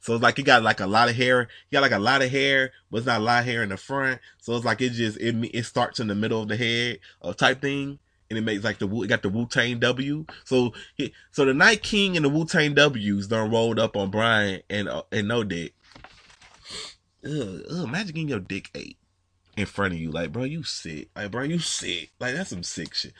[0.00, 1.48] So it's like he got like a lot of hair.
[1.68, 3.70] He got like a lot of hair, but it's not a lot of hair in
[3.70, 4.20] the front.
[4.38, 7.34] So it's like it just it it starts in the middle of the head, or
[7.34, 7.98] type thing,
[8.30, 10.24] and it makes like the it got the Wu Tang W.
[10.44, 14.10] So he, so the Night King and the Wu Tang W's done rolled up on
[14.10, 15.74] Brian and uh, and No Dick.
[17.24, 18.96] Ugh, ugh, imagine getting your dick ate
[19.56, 22.62] in front of you, like bro, you sick, like bro, you sick, like that's some
[22.62, 23.12] sick shit.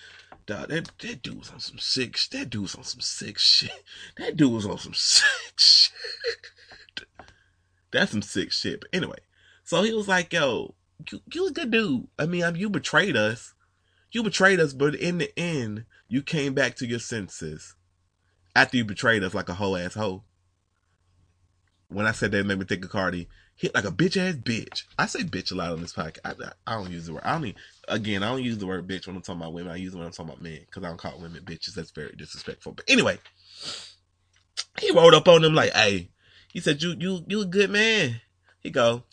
[0.47, 2.17] Dog, that that dude was on some sick.
[2.31, 3.71] That dude was on some sick shit.
[4.17, 5.93] That dude was on some sick shit.
[7.93, 8.81] That's some sick shit.
[8.81, 9.19] But anyway,
[9.65, 10.75] so he was like, yo,
[11.11, 12.09] you, you a good dude.
[12.19, 13.55] I mean, I mean, you betrayed us.
[14.11, 17.75] You betrayed us, but in the end, you came back to your senses
[18.57, 20.25] after you betrayed us like a whole ass hoe.
[21.89, 23.29] When I said that, it made me think of Cardi.
[23.55, 24.85] Hit like a bitch ass bitch.
[24.99, 26.21] I say bitch a lot on this podcast.
[26.25, 26.35] I,
[26.67, 27.25] I don't use the word.
[27.25, 27.47] I don't.
[27.47, 29.73] Even, again, I don't use the word bitch when I'm talking about women.
[29.73, 31.75] I use it when I'm talking about men because I don't call women bitches.
[31.75, 32.73] That's very disrespectful.
[32.73, 33.19] But anyway,
[34.79, 36.11] he rolled up on them like, "Hey,
[36.59, 38.21] he said, "You you you a good man."
[38.59, 39.05] He go,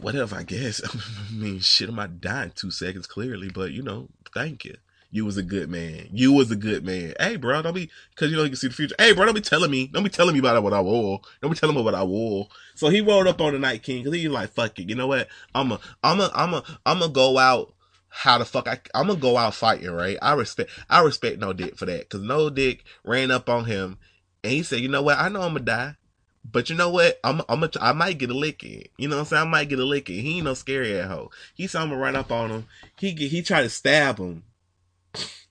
[0.00, 0.80] "Whatever, I guess."
[1.28, 4.76] I mean, shit, I'm not dying two seconds clearly, but you know, thank you.
[5.10, 6.06] You was a good man.
[6.12, 7.14] You was a good man.
[7.18, 8.94] Hey, bro, don't be because you know you can see the future.
[8.96, 9.88] Hey, bro, don't be telling me.
[9.88, 11.20] Don't be telling me about what I wore.
[11.40, 12.46] Don't be telling me what I wore.
[12.76, 14.94] So he rolled up on the Night King because he was like, "Fuck it." You
[14.94, 15.26] know what?
[15.52, 17.74] I'm a, I'm a, I'm a, I'm gonna go out.
[18.08, 18.78] How the fuck I?
[18.94, 20.16] I'm gonna go out fighting, right?
[20.22, 23.98] I respect, I respect No Dick for that because No Dick ran up on him
[24.44, 25.18] and he said, "You know what?
[25.18, 25.96] I know I'm gonna die."
[26.44, 27.20] But you know what?
[27.22, 28.88] I'm I'm a, I might get a licking.
[28.98, 29.42] You know what I'm saying?
[29.42, 30.22] I might get a licking.
[30.22, 31.30] He ain't no scary at hoe.
[31.54, 32.66] He saw me run up on him.
[32.98, 34.42] He he tried to stab him.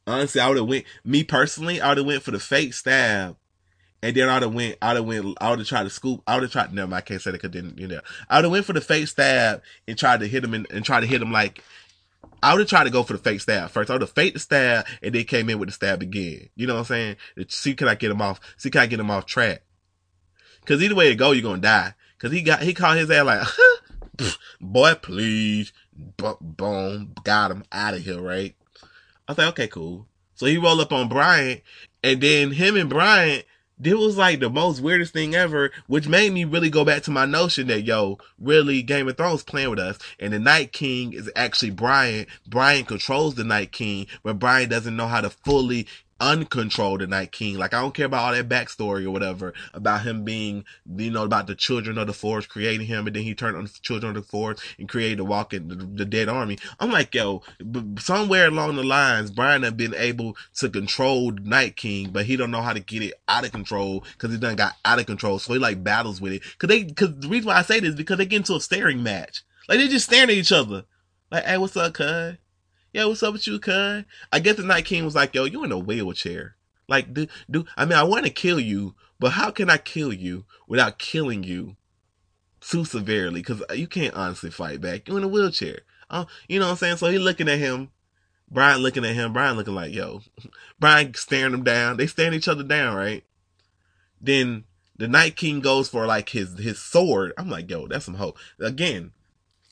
[0.06, 0.86] Honestly, I would have went.
[1.06, 3.38] Me personally, I would have went for the fake stab,
[4.04, 4.78] and then I would have went.
[4.82, 5.38] I would have went.
[5.40, 6.24] I would have tried to scoop.
[6.28, 6.74] I would have tried.
[6.74, 8.02] No, I can't say that because then you know.
[8.30, 10.84] I would have went for the fake stab and tried to hit him and, and
[10.84, 11.64] try to hit him like.
[12.44, 13.90] I would have tried to go for the fake stab first.
[13.90, 16.50] I would have faked the stab and then came in with the stab again.
[16.56, 17.16] You know what I'm saying?
[17.50, 18.40] See, can I get him off?
[18.58, 19.64] See, can I get him off track?
[20.66, 21.94] Cause either way it go, you're gonna die.
[22.20, 23.48] Cause he got, he called his ass like,
[24.62, 25.74] boy, please.
[26.18, 27.14] Boom.
[27.24, 28.56] Got him out of here, right?
[29.28, 30.08] I was like, okay, cool.
[30.36, 31.62] So he rolled up on Bryant
[32.04, 33.46] and then him and Bryant,
[33.84, 37.12] it was like the most weirdest thing ever, which made me really go back to
[37.12, 39.98] my notion that, yo, really Game of Thrones playing with us.
[40.20, 42.28] And the Night King is actually Brian.
[42.48, 45.88] Brian controls the Night King, but Brian doesn't know how to fully
[46.22, 47.58] uncontrolled the Night King.
[47.58, 50.64] Like I don't care about all that backstory or whatever about him being,
[50.96, 53.66] you know, about the children of the forest creating him, and then he turned on
[53.66, 56.58] the children of the forest and created the walking the, the dead army.
[56.80, 57.42] I'm like, yo,
[57.98, 62.52] somewhere along the lines, Brian have been able to control Night King, but he don't
[62.52, 65.40] know how to get it out of control because he done got out of control.
[65.40, 66.44] So he like battles with it.
[66.60, 68.62] Cause they, cause the reason why I say this is because they get into a
[68.62, 69.42] staring match.
[69.68, 70.86] Like they just staring at each other.
[71.32, 72.38] Like, hey, what's up, cuz?
[72.94, 74.04] Yo, what's up with you, cuz?
[74.34, 76.56] I guess the Night King was like, yo, you in a wheelchair.
[76.90, 80.12] Like, do, do, I mean, I want to kill you, but how can I kill
[80.12, 81.78] you without killing you
[82.60, 83.42] too severely?
[83.44, 85.08] Cause you can't honestly fight back.
[85.08, 85.82] You're in a wheelchair.
[86.10, 86.98] Uh, you know what I'm saying?
[86.98, 87.92] So he looking at him,
[88.50, 90.24] Brian looking at him, Brian looking like, yo,
[90.80, 91.96] Brian staring him down.
[91.96, 93.24] They staring each other down, right?
[94.20, 94.66] Then
[94.98, 97.32] the Night King goes for like his, his sword.
[97.38, 98.38] I'm like, yo, that's some hope.
[98.60, 99.14] Again,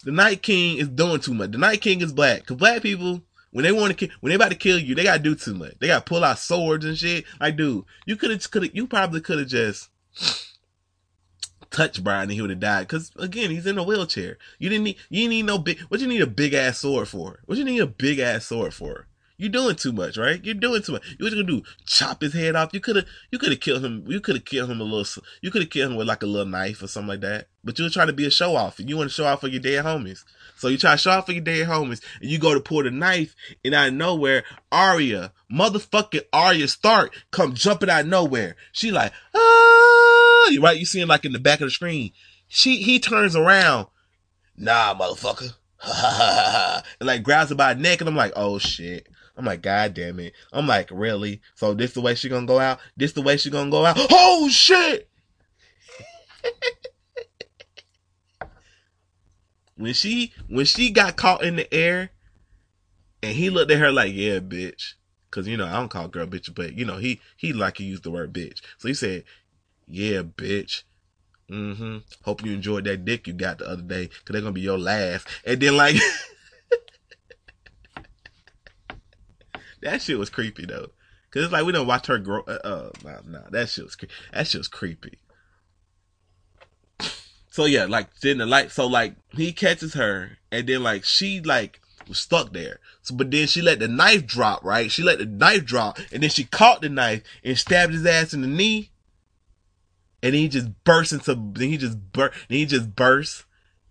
[0.03, 1.51] the Night King is doing too much.
[1.51, 2.45] The Night King is black.
[2.45, 3.21] Cause black people,
[3.51, 5.53] when they want to kill, when they about to kill you, they gotta do too
[5.53, 5.73] much.
[5.79, 7.25] They gotta pull out swords and shit.
[7.39, 9.89] Like, dude, you could have, could you probably could have just
[11.69, 12.87] touched Brian and he would have died.
[12.87, 14.37] Cause again, he's in a wheelchair.
[14.57, 17.07] You didn't need, you didn't need no big, what you need a big ass sword
[17.07, 17.39] for?
[17.45, 19.07] What you need a big ass sword for?
[19.39, 20.43] You're doing too much, right?
[20.43, 21.15] You're doing too much.
[21.17, 21.63] You you gonna do?
[21.85, 22.73] Chop his head off?
[22.73, 24.03] You could have, you could have killed him.
[24.05, 25.23] You could have killed him a little.
[25.41, 27.47] You could have killed him with like a little knife or something like that.
[27.63, 29.39] But you were trying to be a show off, and you want to show off
[29.39, 30.25] for your dead homies.
[30.57, 32.83] So you try to show off for your dead homies, and you go to pull
[32.83, 33.33] the knife,
[33.63, 34.43] and out of nowhere,
[34.73, 38.57] Arya, motherfucking Arya Stark, come jumping out of nowhere.
[38.73, 40.77] She like, ah, right?
[40.77, 42.11] You see him like in the back of the screen.
[42.49, 43.87] She he turns around.
[44.57, 45.53] Nah, motherfucker.
[46.99, 49.07] and like grabs her by the neck, and I'm like, oh shit.
[49.39, 50.33] I'm like, God damn it.
[50.51, 51.39] I'm like, really?
[51.55, 52.79] So this the way she gonna go out?
[52.97, 53.95] This the way she gonna go out?
[54.11, 55.09] Oh shit!
[59.77, 62.09] when she when she got caught in the air,
[63.23, 64.95] and he looked at her like, yeah, bitch.
[65.31, 67.83] Cause you know I don't call girl bitch, but you know he he like to
[67.85, 68.59] use the word bitch.
[68.77, 69.23] So he said,
[69.87, 70.83] yeah, bitch.
[71.49, 71.99] Mm-hmm.
[72.23, 74.77] Hope you enjoyed that dick you got the other day, cause they're gonna be your
[74.77, 75.29] last.
[75.45, 75.95] And then like
[79.81, 80.89] that shit was creepy though,
[81.31, 82.41] cause it's like we don't watch her grow.
[82.41, 85.19] Uh, uh nah, nah, that shit was cre- that shit was creepy.
[87.51, 88.71] So yeah, like then the light.
[88.71, 92.79] So like he catches her, and then like she like was stuck there.
[93.01, 94.63] So but then she let the knife drop.
[94.63, 98.05] Right, she let the knife drop, and then she caught the knife and stabbed his
[98.05, 98.91] ass in the knee
[100.21, 103.45] and he just bursts into then he just burst then he just bursts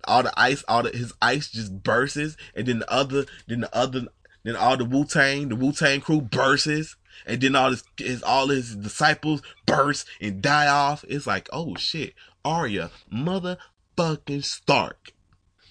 [0.04, 3.76] all the ice all the his ice just bursts and then the other then the
[3.76, 4.06] other
[4.48, 6.96] then all the Wu Tang the Wu Tang crew bursts
[7.26, 11.74] and then all his, his all his disciples burst and die off it's like oh
[11.76, 12.14] shit
[12.44, 15.12] Arya motherfucking Stark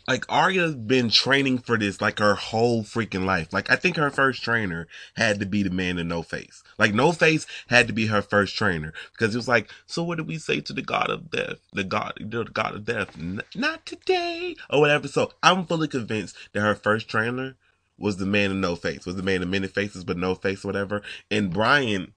[0.08, 3.52] like Arya's been training for this like her whole freaking life.
[3.52, 6.64] Like I think her first trainer had to be the man in No Face.
[6.78, 10.18] Like No Face had to be her first trainer because it was like, so what
[10.18, 11.60] do we say to the God of Death?
[11.74, 13.18] The God, the God of Death,
[13.54, 15.10] not today or whatever.
[15.10, 17.58] So I'm fully convinced that her first trainer
[17.98, 20.64] was the man in No Face, was the man in many faces but no face,
[20.64, 21.02] whatever.
[21.32, 22.14] And Brian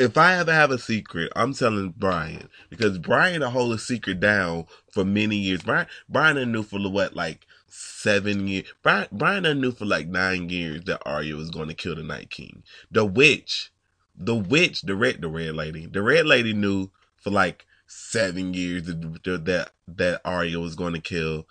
[0.00, 4.18] if I ever have a secret, I'm telling Brian because Brian to hold a secret
[4.18, 5.62] down for many years.
[5.62, 8.64] Brian Brian knew for what like seven years.
[8.82, 12.30] Brian Brian knew for like nine years that Arya was going to kill the Night
[12.30, 12.62] King.
[12.90, 13.70] The witch,
[14.16, 18.84] the witch, the red the red lady, the red lady knew for like seven years
[18.84, 21.46] that that that Arya was going to kill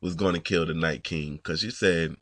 [0.00, 2.16] was going to kill the Night King because she said.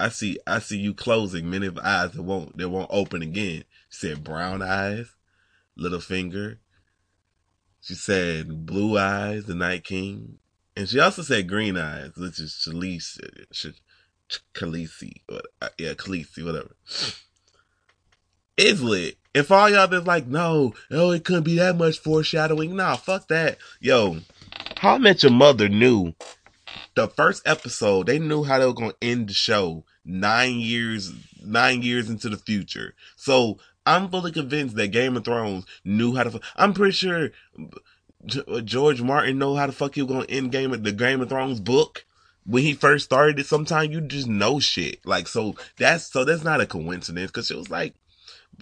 [0.00, 3.64] I see, I see you closing many of eyes that won't, that won't open again.
[3.90, 5.14] She said brown eyes,
[5.78, 6.58] Littlefinger.
[7.82, 10.38] She said blue eyes, the Night King.
[10.76, 13.74] And she also said green eyes, which is Khaleesi,
[14.54, 16.74] Khaleesi, uh, yeah, Khaleesi, whatever.
[18.56, 19.16] It's lit.
[19.34, 22.76] If all y'all that's like, no, oh, it couldn't be that much foreshadowing.
[22.76, 23.58] Nah, fuck that.
[23.80, 24.18] Yo,
[24.78, 26.14] How I Met Your Mother knew
[26.94, 31.12] the first episode, they knew how they were going to end the show nine years,
[31.42, 32.94] nine years into the future.
[33.16, 36.40] So I'm fully convinced that Game of Thrones knew how to.
[36.56, 37.30] I'm pretty sure
[38.48, 41.20] uh, George Martin know how the fuck he was gonna end Game of the Game
[41.20, 42.04] of Thrones book
[42.44, 43.46] when he first started it.
[43.46, 45.04] Sometimes you just know shit.
[45.04, 47.94] Like so that's so that's not a coincidence because it was like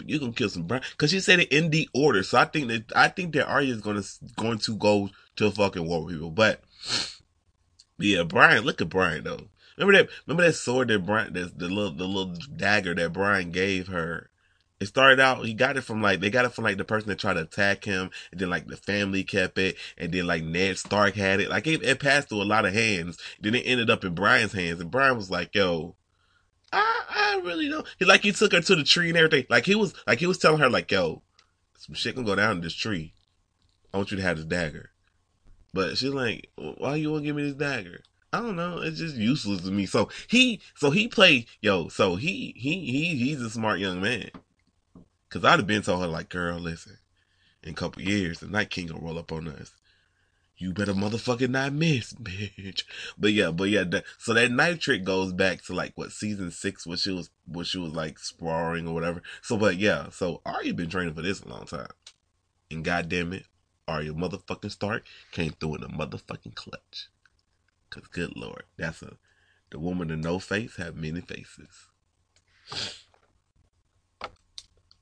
[0.05, 2.23] you gonna kill some Brian because she said it in the order.
[2.23, 4.03] So I think that I think that Arya is gonna
[4.37, 6.31] going to go to fucking war with people.
[6.31, 6.61] But
[7.97, 9.47] yeah, Brian, look at Brian though.
[9.79, 10.09] Remember that?
[10.27, 14.29] Remember that sword that Brian, that the little the little dagger that Brian gave her
[14.79, 17.09] it started out, he got it from like, they got it from like the person
[17.09, 20.43] that tried to attack him, and then like the family kept it, and then like
[20.43, 21.49] Ned Stark had it.
[21.49, 23.17] Like it, it passed through a lot of hands.
[23.41, 25.95] Then it ended up in Brian's hands, and Brian was like, yo,
[26.71, 27.85] I, I really don't.
[27.97, 29.45] He like he took her to the tree and everything.
[29.49, 31.23] Like he was like he was telling her like, yo,
[31.77, 33.13] some shit gonna go down in this tree.
[33.93, 34.91] I want you to have this dagger.
[35.73, 38.01] But she's like, why you want to give me this dagger?
[38.31, 38.79] I don't know.
[38.79, 39.85] It's just useless to me.
[39.85, 41.87] So he, so he played, yo.
[41.87, 44.29] So he, he, he, he's a smart young man.
[45.29, 46.97] Cause I'd have been told her like, girl, listen,
[47.63, 49.73] in a couple years, the Night King gonna roll up on us.
[50.57, 52.83] You better motherfucking not miss, bitch.
[53.17, 56.51] But yeah, but yeah, that, so that night trick goes back to like what season
[56.51, 59.21] six, when she was, when she was like sparring or whatever.
[59.41, 61.87] So, but yeah, so Arya been training for this a long time.
[62.71, 63.45] And goddamn it,
[63.87, 67.07] Arya motherfucking Stark came through in a motherfucking clutch.
[67.89, 69.17] Cause good lord, that's a,
[69.71, 71.87] the woman in no face have many faces.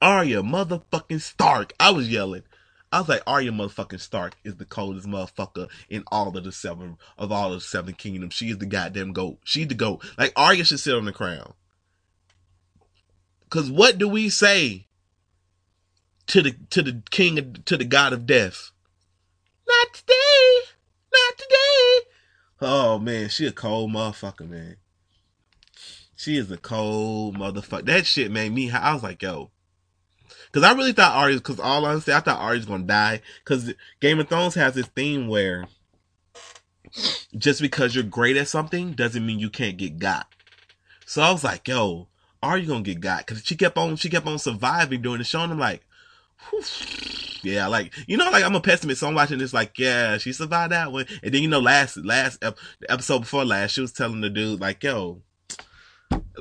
[0.01, 1.73] Arya motherfucking Stark.
[1.79, 2.43] I was yelling.
[2.91, 6.97] I was like, Arya motherfucking Stark is the coldest motherfucker in all of the seven
[7.17, 8.33] of all of the seven kingdoms.
[8.33, 9.39] She is the goddamn goat.
[9.43, 10.05] She's the goat.
[10.17, 11.53] Like Arya should sit on the crown.
[13.49, 14.87] Cause what do we say
[16.27, 18.71] to the to the king to the god of death?
[19.67, 20.56] Not today.
[22.61, 24.77] Oh man, she a cold motherfucker, man.
[26.15, 27.85] She is a cold motherfucker.
[27.85, 28.71] That shit made me.
[28.71, 29.51] I was like, yo.
[30.51, 33.21] Cause I really thought Arya, cause all honestly, I thought Arya's gonna die.
[33.45, 35.67] Cause Game of Thrones has this theme where
[37.37, 40.27] just because you're great at something doesn't mean you can't get got.
[41.05, 42.07] So I was like, yo,
[42.41, 43.27] Arya gonna get got?
[43.27, 45.83] Cause she kept on, she kept on surviving during the show, and I'm like,
[46.49, 46.63] whew.
[47.47, 50.33] Yeah, like you know, like I'm a pessimist, so I'm watching this, like, yeah, she
[50.33, 52.57] survived that one, and then you know, last last ep-
[52.89, 55.21] episode before last, she was telling the dude, like, yo,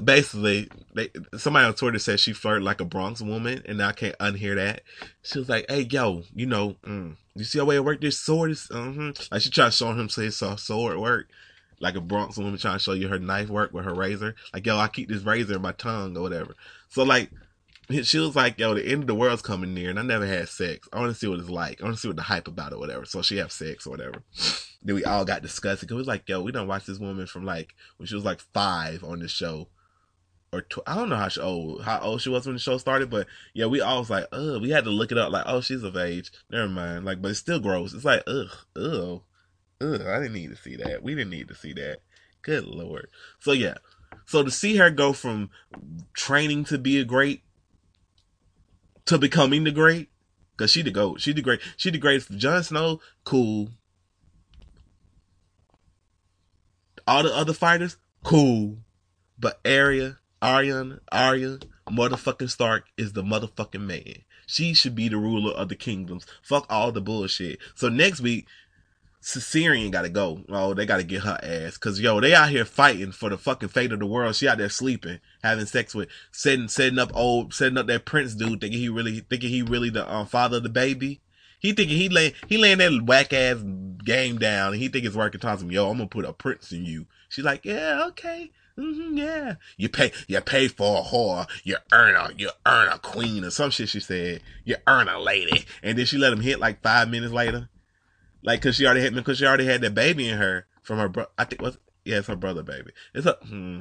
[0.02, 4.18] basically, they, somebody on Twitter said she flirted like a Bronx woman, and I can't
[4.18, 4.82] unhear that.
[5.22, 8.18] She was like, "Hey, yo, you know, mm, you see how way I work this
[8.18, 9.12] sword is, uh-huh.
[9.30, 11.28] like she tried to show him say saw sword work,
[11.80, 14.34] like a Bronx woman trying to show you her knife work with her razor.
[14.52, 16.54] Like, yo, I keep this razor in my tongue or whatever.
[16.88, 17.30] So like,
[18.02, 20.48] she was like, yo, the end of the world's coming near, and I never had
[20.48, 20.88] sex.
[20.92, 21.80] I want to see what it's like.
[21.80, 23.04] I want to see what the hype about it, or whatever.
[23.04, 24.22] So she have sex or whatever.
[24.82, 25.88] then we all got disgusted.
[25.88, 28.24] Cause it was like, yo, we don't watch this woman from like when she was
[28.24, 29.68] like five on the show
[30.52, 32.60] or tw- I don't know how she, old oh, how old she was when the
[32.60, 35.32] show started, but yeah, we all was like, ugh, we had to look it up,
[35.32, 36.30] like, oh, she's of age.
[36.50, 37.92] Never mind, like, but it's still gross.
[37.92, 39.22] It's like, ugh, ugh,
[39.80, 40.00] ugh.
[40.00, 41.02] I didn't need to see that.
[41.02, 41.98] We didn't need to see that.
[42.42, 43.08] Good lord.
[43.40, 43.74] So yeah,
[44.24, 45.50] so to see her go from
[46.14, 47.42] training to be a great
[49.06, 50.10] to becoming the great,
[50.56, 51.20] cause she the goat.
[51.20, 51.60] She the great.
[51.76, 52.36] She the greatest.
[52.36, 53.70] Jon Snow, cool.
[57.06, 58.78] All the other fighters, cool.
[59.38, 61.58] But Arya, Aryan, Arya,
[61.88, 64.24] motherfucking Stark is the motherfucking man.
[64.46, 66.26] She should be the ruler of the kingdoms.
[66.42, 67.58] Fuck all the bullshit.
[67.74, 68.46] So next week,
[69.26, 70.44] Caesarion gotta go.
[70.48, 71.76] Oh, they gotta get her ass.
[71.76, 74.36] Cause yo, they out here fighting for the fucking fate of the world.
[74.36, 78.36] She out there sleeping, having sex with, setting, setting up old, setting up that prince
[78.36, 81.20] dude, thinking he really, thinking he really the um, father of the baby.
[81.58, 83.56] He thinking he lay, he laying that whack ass
[84.04, 85.40] game down, and he think it's working.
[85.40, 87.06] Tells him, yo, I'm gonna put a prince in you.
[87.28, 88.52] She's like, yeah, okay.
[88.78, 89.54] Mm-hmm, yeah.
[89.76, 93.50] You pay you pay for a whore, you earn a you earn a queen or
[93.50, 94.42] some shit she said.
[94.64, 95.64] You earn a lady.
[95.82, 97.68] And then she let him hit like five minutes later.
[98.42, 101.08] Like cause she already had cause she already had that baby in her from her
[101.08, 102.92] bro I think was yeah, it's her brother baby.
[103.14, 103.80] It's a hmm.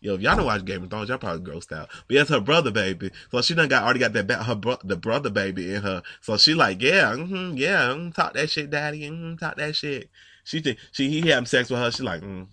[0.00, 1.88] Yo, if y'all don't watch Game of Thrones, y'all probably grossed out.
[2.06, 3.10] But yeah, it's her brother baby.
[3.30, 6.02] So she done got already got that her bro, the brother baby in her.
[6.20, 10.10] So she like, yeah, mm-hmm, yeah, mm, talk that shit, daddy, mm, talk that shit.
[10.44, 11.90] She think she he having sex with her.
[11.90, 12.46] She like, mm,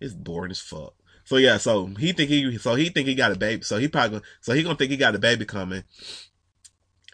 [0.00, 0.94] it's boring as fuck.
[1.24, 3.62] So yeah, so he think he so he think he got a baby.
[3.62, 5.84] So he probably so he gonna think he got a baby coming.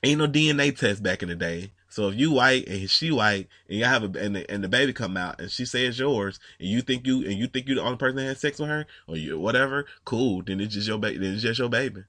[0.03, 1.73] Ain't no DNA test back in the day.
[1.99, 4.69] So if you white and she white and you have a and the, and the
[4.69, 7.75] baby come out and she says yours and you think you and you think you
[7.75, 10.41] the only person that had sex with her or you whatever, cool.
[10.45, 11.19] Then it's just your baby.
[11.19, 12.05] Then it's just your baby.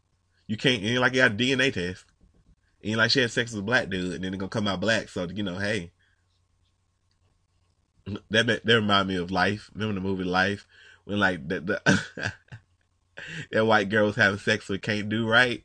[0.45, 2.05] You can't ain't like you got a DNA test.
[2.83, 4.79] Ain't like she had sex with a black dude and then it's gonna come out
[4.79, 5.09] black.
[5.09, 5.89] So you know, hey,
[8.29, 9.71] that that remind me of Life.
[9.73, 10.67] Remember the movie Life
[11.05, 11.81] when like the, the
[13.51, 15.63] that white girl was having sex with can't do right.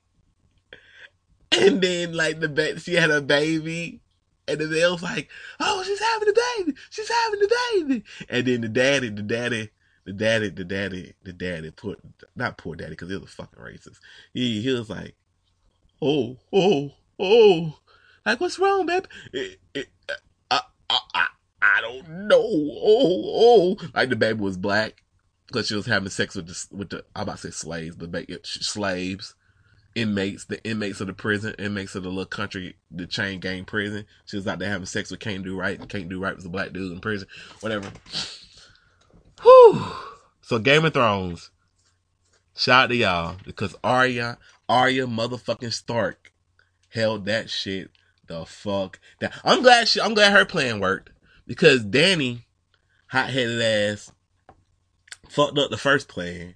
[1.52, 4.00] And then like the she had a baby,
[4.46, 5.28] and they was like,
[5.60, 6.78] "Oh, she's having a baby!
[6.90, 9.70] She's having a baby!" And then the daddy, the daddy,
[10.04, 12.00] the daddy, the daddy, the daddy put
[12.36, 13.98] not poor daddy because he was a fucking racist.
[14.32, 15.14] He he was like,
[16.00, 17.78] "Oh, oh, oh,
[18.24, 19.06] like what's wrong, babe?
[19.32, 20.14] It, it, uh,
[20.50, 20.60] I,
[20.90, 21.26] I, I,
[21.62, 22.42] I don't know.
[22.42, 25.04] Oh, oh, like the baby was black."
[25.54, 28.26] because she was having sex with the with the I'm about to say slaves, but
[28.44, 29.34] slaves,
[29.94, 34.06] inmates, the inmates of the prison, inmates of the little country, the chain gang prison.
[34.26, 35.88] She was out there having sex with Can't Do Right.
[35.88, 37.28] Can't Do Right was a black dude in prison,
[37.60, 37.90] whatever.
[39.42, 39.86] Whew.
[40.42, 41.50] So Game of Thrones,
[42.56, 44.38] shout out to y'all because Arya,
[44.68, 46.32] Arya motherfucking Stark
[46.90, 47.90] held that shit
[48.26, 49.32] the fuck down.
[49.44, 51.10] I'm glad she, I'm glad her plan worked
[51.46, 52.44] because Dany,
[53.08, 54.12] hot headed ass
[55.28, 56.54] fucked up the first plan.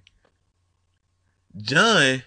[1.57, 2.23] Jon,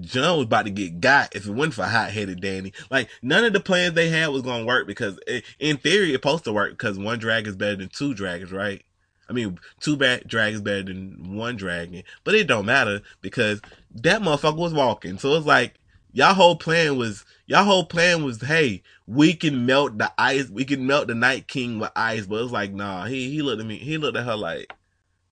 [0.00, 2.72] Jon was about to get got if it wasn't for hot headed Dany.
[2.90, 6.16] Like none of the plans they had was gonna work because it, in theory it's
[6.16, 8.84] supposed to work because one dragon is better than two dragons, right?
[9.28, 13.60] I mean, two bad dragons better than one dragon, but it don't matter because
[13.94, 15.18] that motherfucker was walking.
[15.18, 15.74] So it's like
[16.12, 20.64] y'all whole plan was y'all whole plan was, hey, we can melt the ice, we
[20.64, 23.04] can melt the Night King with ice, but it's like, nah.
[23.04, 24.72] He he looked at me, he looked at her like,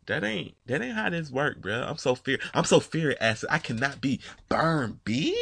[0.07, 1.83] that ain't that ain't how this work, bro.
[1.83, 3.49] I'm so fear I'm so fear acid.
[3.51, 5.33] I cannot be burned, bitch.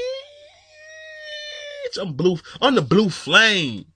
[2.00, 3.86] I'm blue on the blue flame.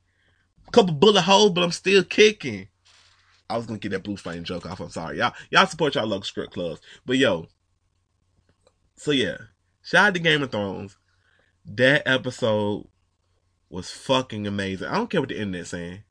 [0.73, 2.69] Couple bullet holes, but I'm still kicking.
[3.49, 4.81] I was gonna get that blue flame joke off.
[4.81, 5.35] I'm sorry, y'all.
[5.51, 7.47] Y'all support y'all local script clubs, but yo.
[8.97, 9.37] So yeah,
[9.83, 10.97] shout out to Game of Thrones.
[11.65, 12.89] That episode
[13.69, 14.89] was fucking amazing.
[14.89, 16.05] I don't care what the internet's saying.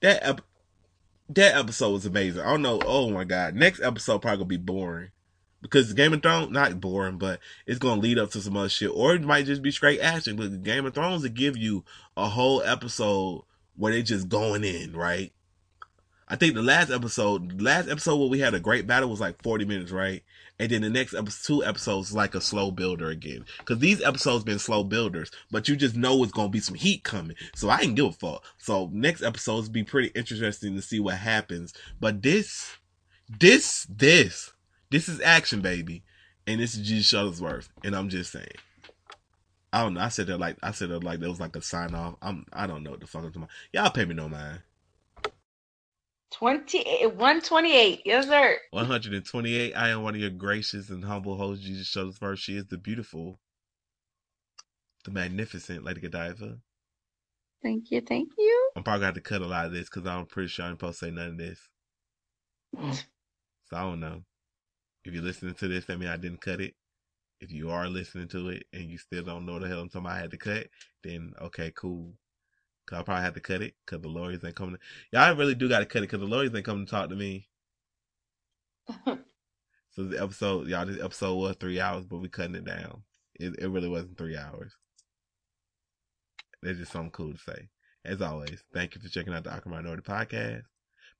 [0.00, 0.45] That ep-
[1.30, 2.42] that episode was amazing.
[2.42, 2.80] I don't know.
[2.84, 5.10] Oh my god, next episode probably gonna be boring.
[5.62, 8.90] because Game of Thrones not boring, but it's gonna lead up to some other shit,
[8.92, 10.36] or it might just be straight action.
[10.36, 11.84] But Game of Thrones will give you
[12.16, 13.42] a whole episode
[13.76, 15.32] where they just going in, right?
[16.28, 19.42] I think the last episode, last episode where we had a great battle was like
[19.42, 20.24] 40 minutes, right?
[20.58, 21.14] And then the next
[21.44, 23.44] two episodes like a slow builder again.
[23.66, 27.04] Cause these episodes been slow builders, but you just know it's gonna be some heat
[27.04, 27.36] coming.
[27.54, 28.42] So I ain't give a fuck.
[28.58, 31.74] So next episodes be pretty interesting to see what happens.
[32.00, 32.76] But this,
[33.28, 34.52] this, this,
[34.90, 36.04] this is action, baby.
[36.46, 37.68] And this is G Shuttlesworth.
[37.84, 38.46] And I'm just saying.
[39.72, 40.00] I don't know.
[40.00, 42.14] I said that like I said that like that was like a sign off.
[42.22, 43.50] I'm I don't know what the fuck I'm talking about.
[43.72, 44.60] Y'all pay me no mind.
[46.32, 48.02] 20, eh, 128.
[48.04, 48.58] Yes, sir.
[48.70, 49.74] 128.
[49.74, 52.38] I am one of your gracious and humble hosts, Jesus Shuttlesworth.
[52.38, 53.38] She is the beautiful,
[55.04, 56.58] the magnificent Lady Godiva.
[57.62, 58.00] Thank you.
[58.00, 58.70] Thank you.
[58.76, 60.66] I'm probably going to have to cut a lot of this because I'm pretty sure
[60.66, 61.58] I'm supposed to say none of this.
[62.76, 63.04] Mm.
[63.64, 64.22] So I don't know.
[65.04, 66.74] If you're listening to this, that means I didn't cut it.
[67.40, 70.06] If you are listening to it and you still don't know the hell I'm talking
[70.06, 70.66] about I had to cut,
[71.04, 72.12] then okay, cool.
[72.86, 74.76] Cause I probably had to cut it because the lawyers ain't coming.
[74.76, 74.80] To,
[75.12, 77.08] yeah, I really do got to cut it because the lawyers ain't coming to talk
[77.08, 77.48] to me.
[79.04, 83.02] so the episode, y'all, this episode was three hours, but we cutting it down.
[83.34, 84.72] It, it really wasn't three hours.
[86.62, 87.68] There's just something cool to say.
[88.04, 90.62] As always, thank you for checking out the Awkward Minority Podcast.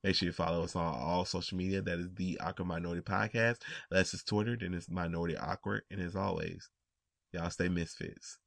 [0.04, 1.82] Make sure you follow us on all social media.
[1.82, 3.58] That is the Awkward Minority Podcast.
[3.90, 5.82] That's just Twitter, then it's Minority Awkward.
[5.90, 6.70] And as always,
[7.32, 8.38] y'all stay misfits.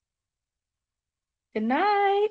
[1.54, 2.30] Good night.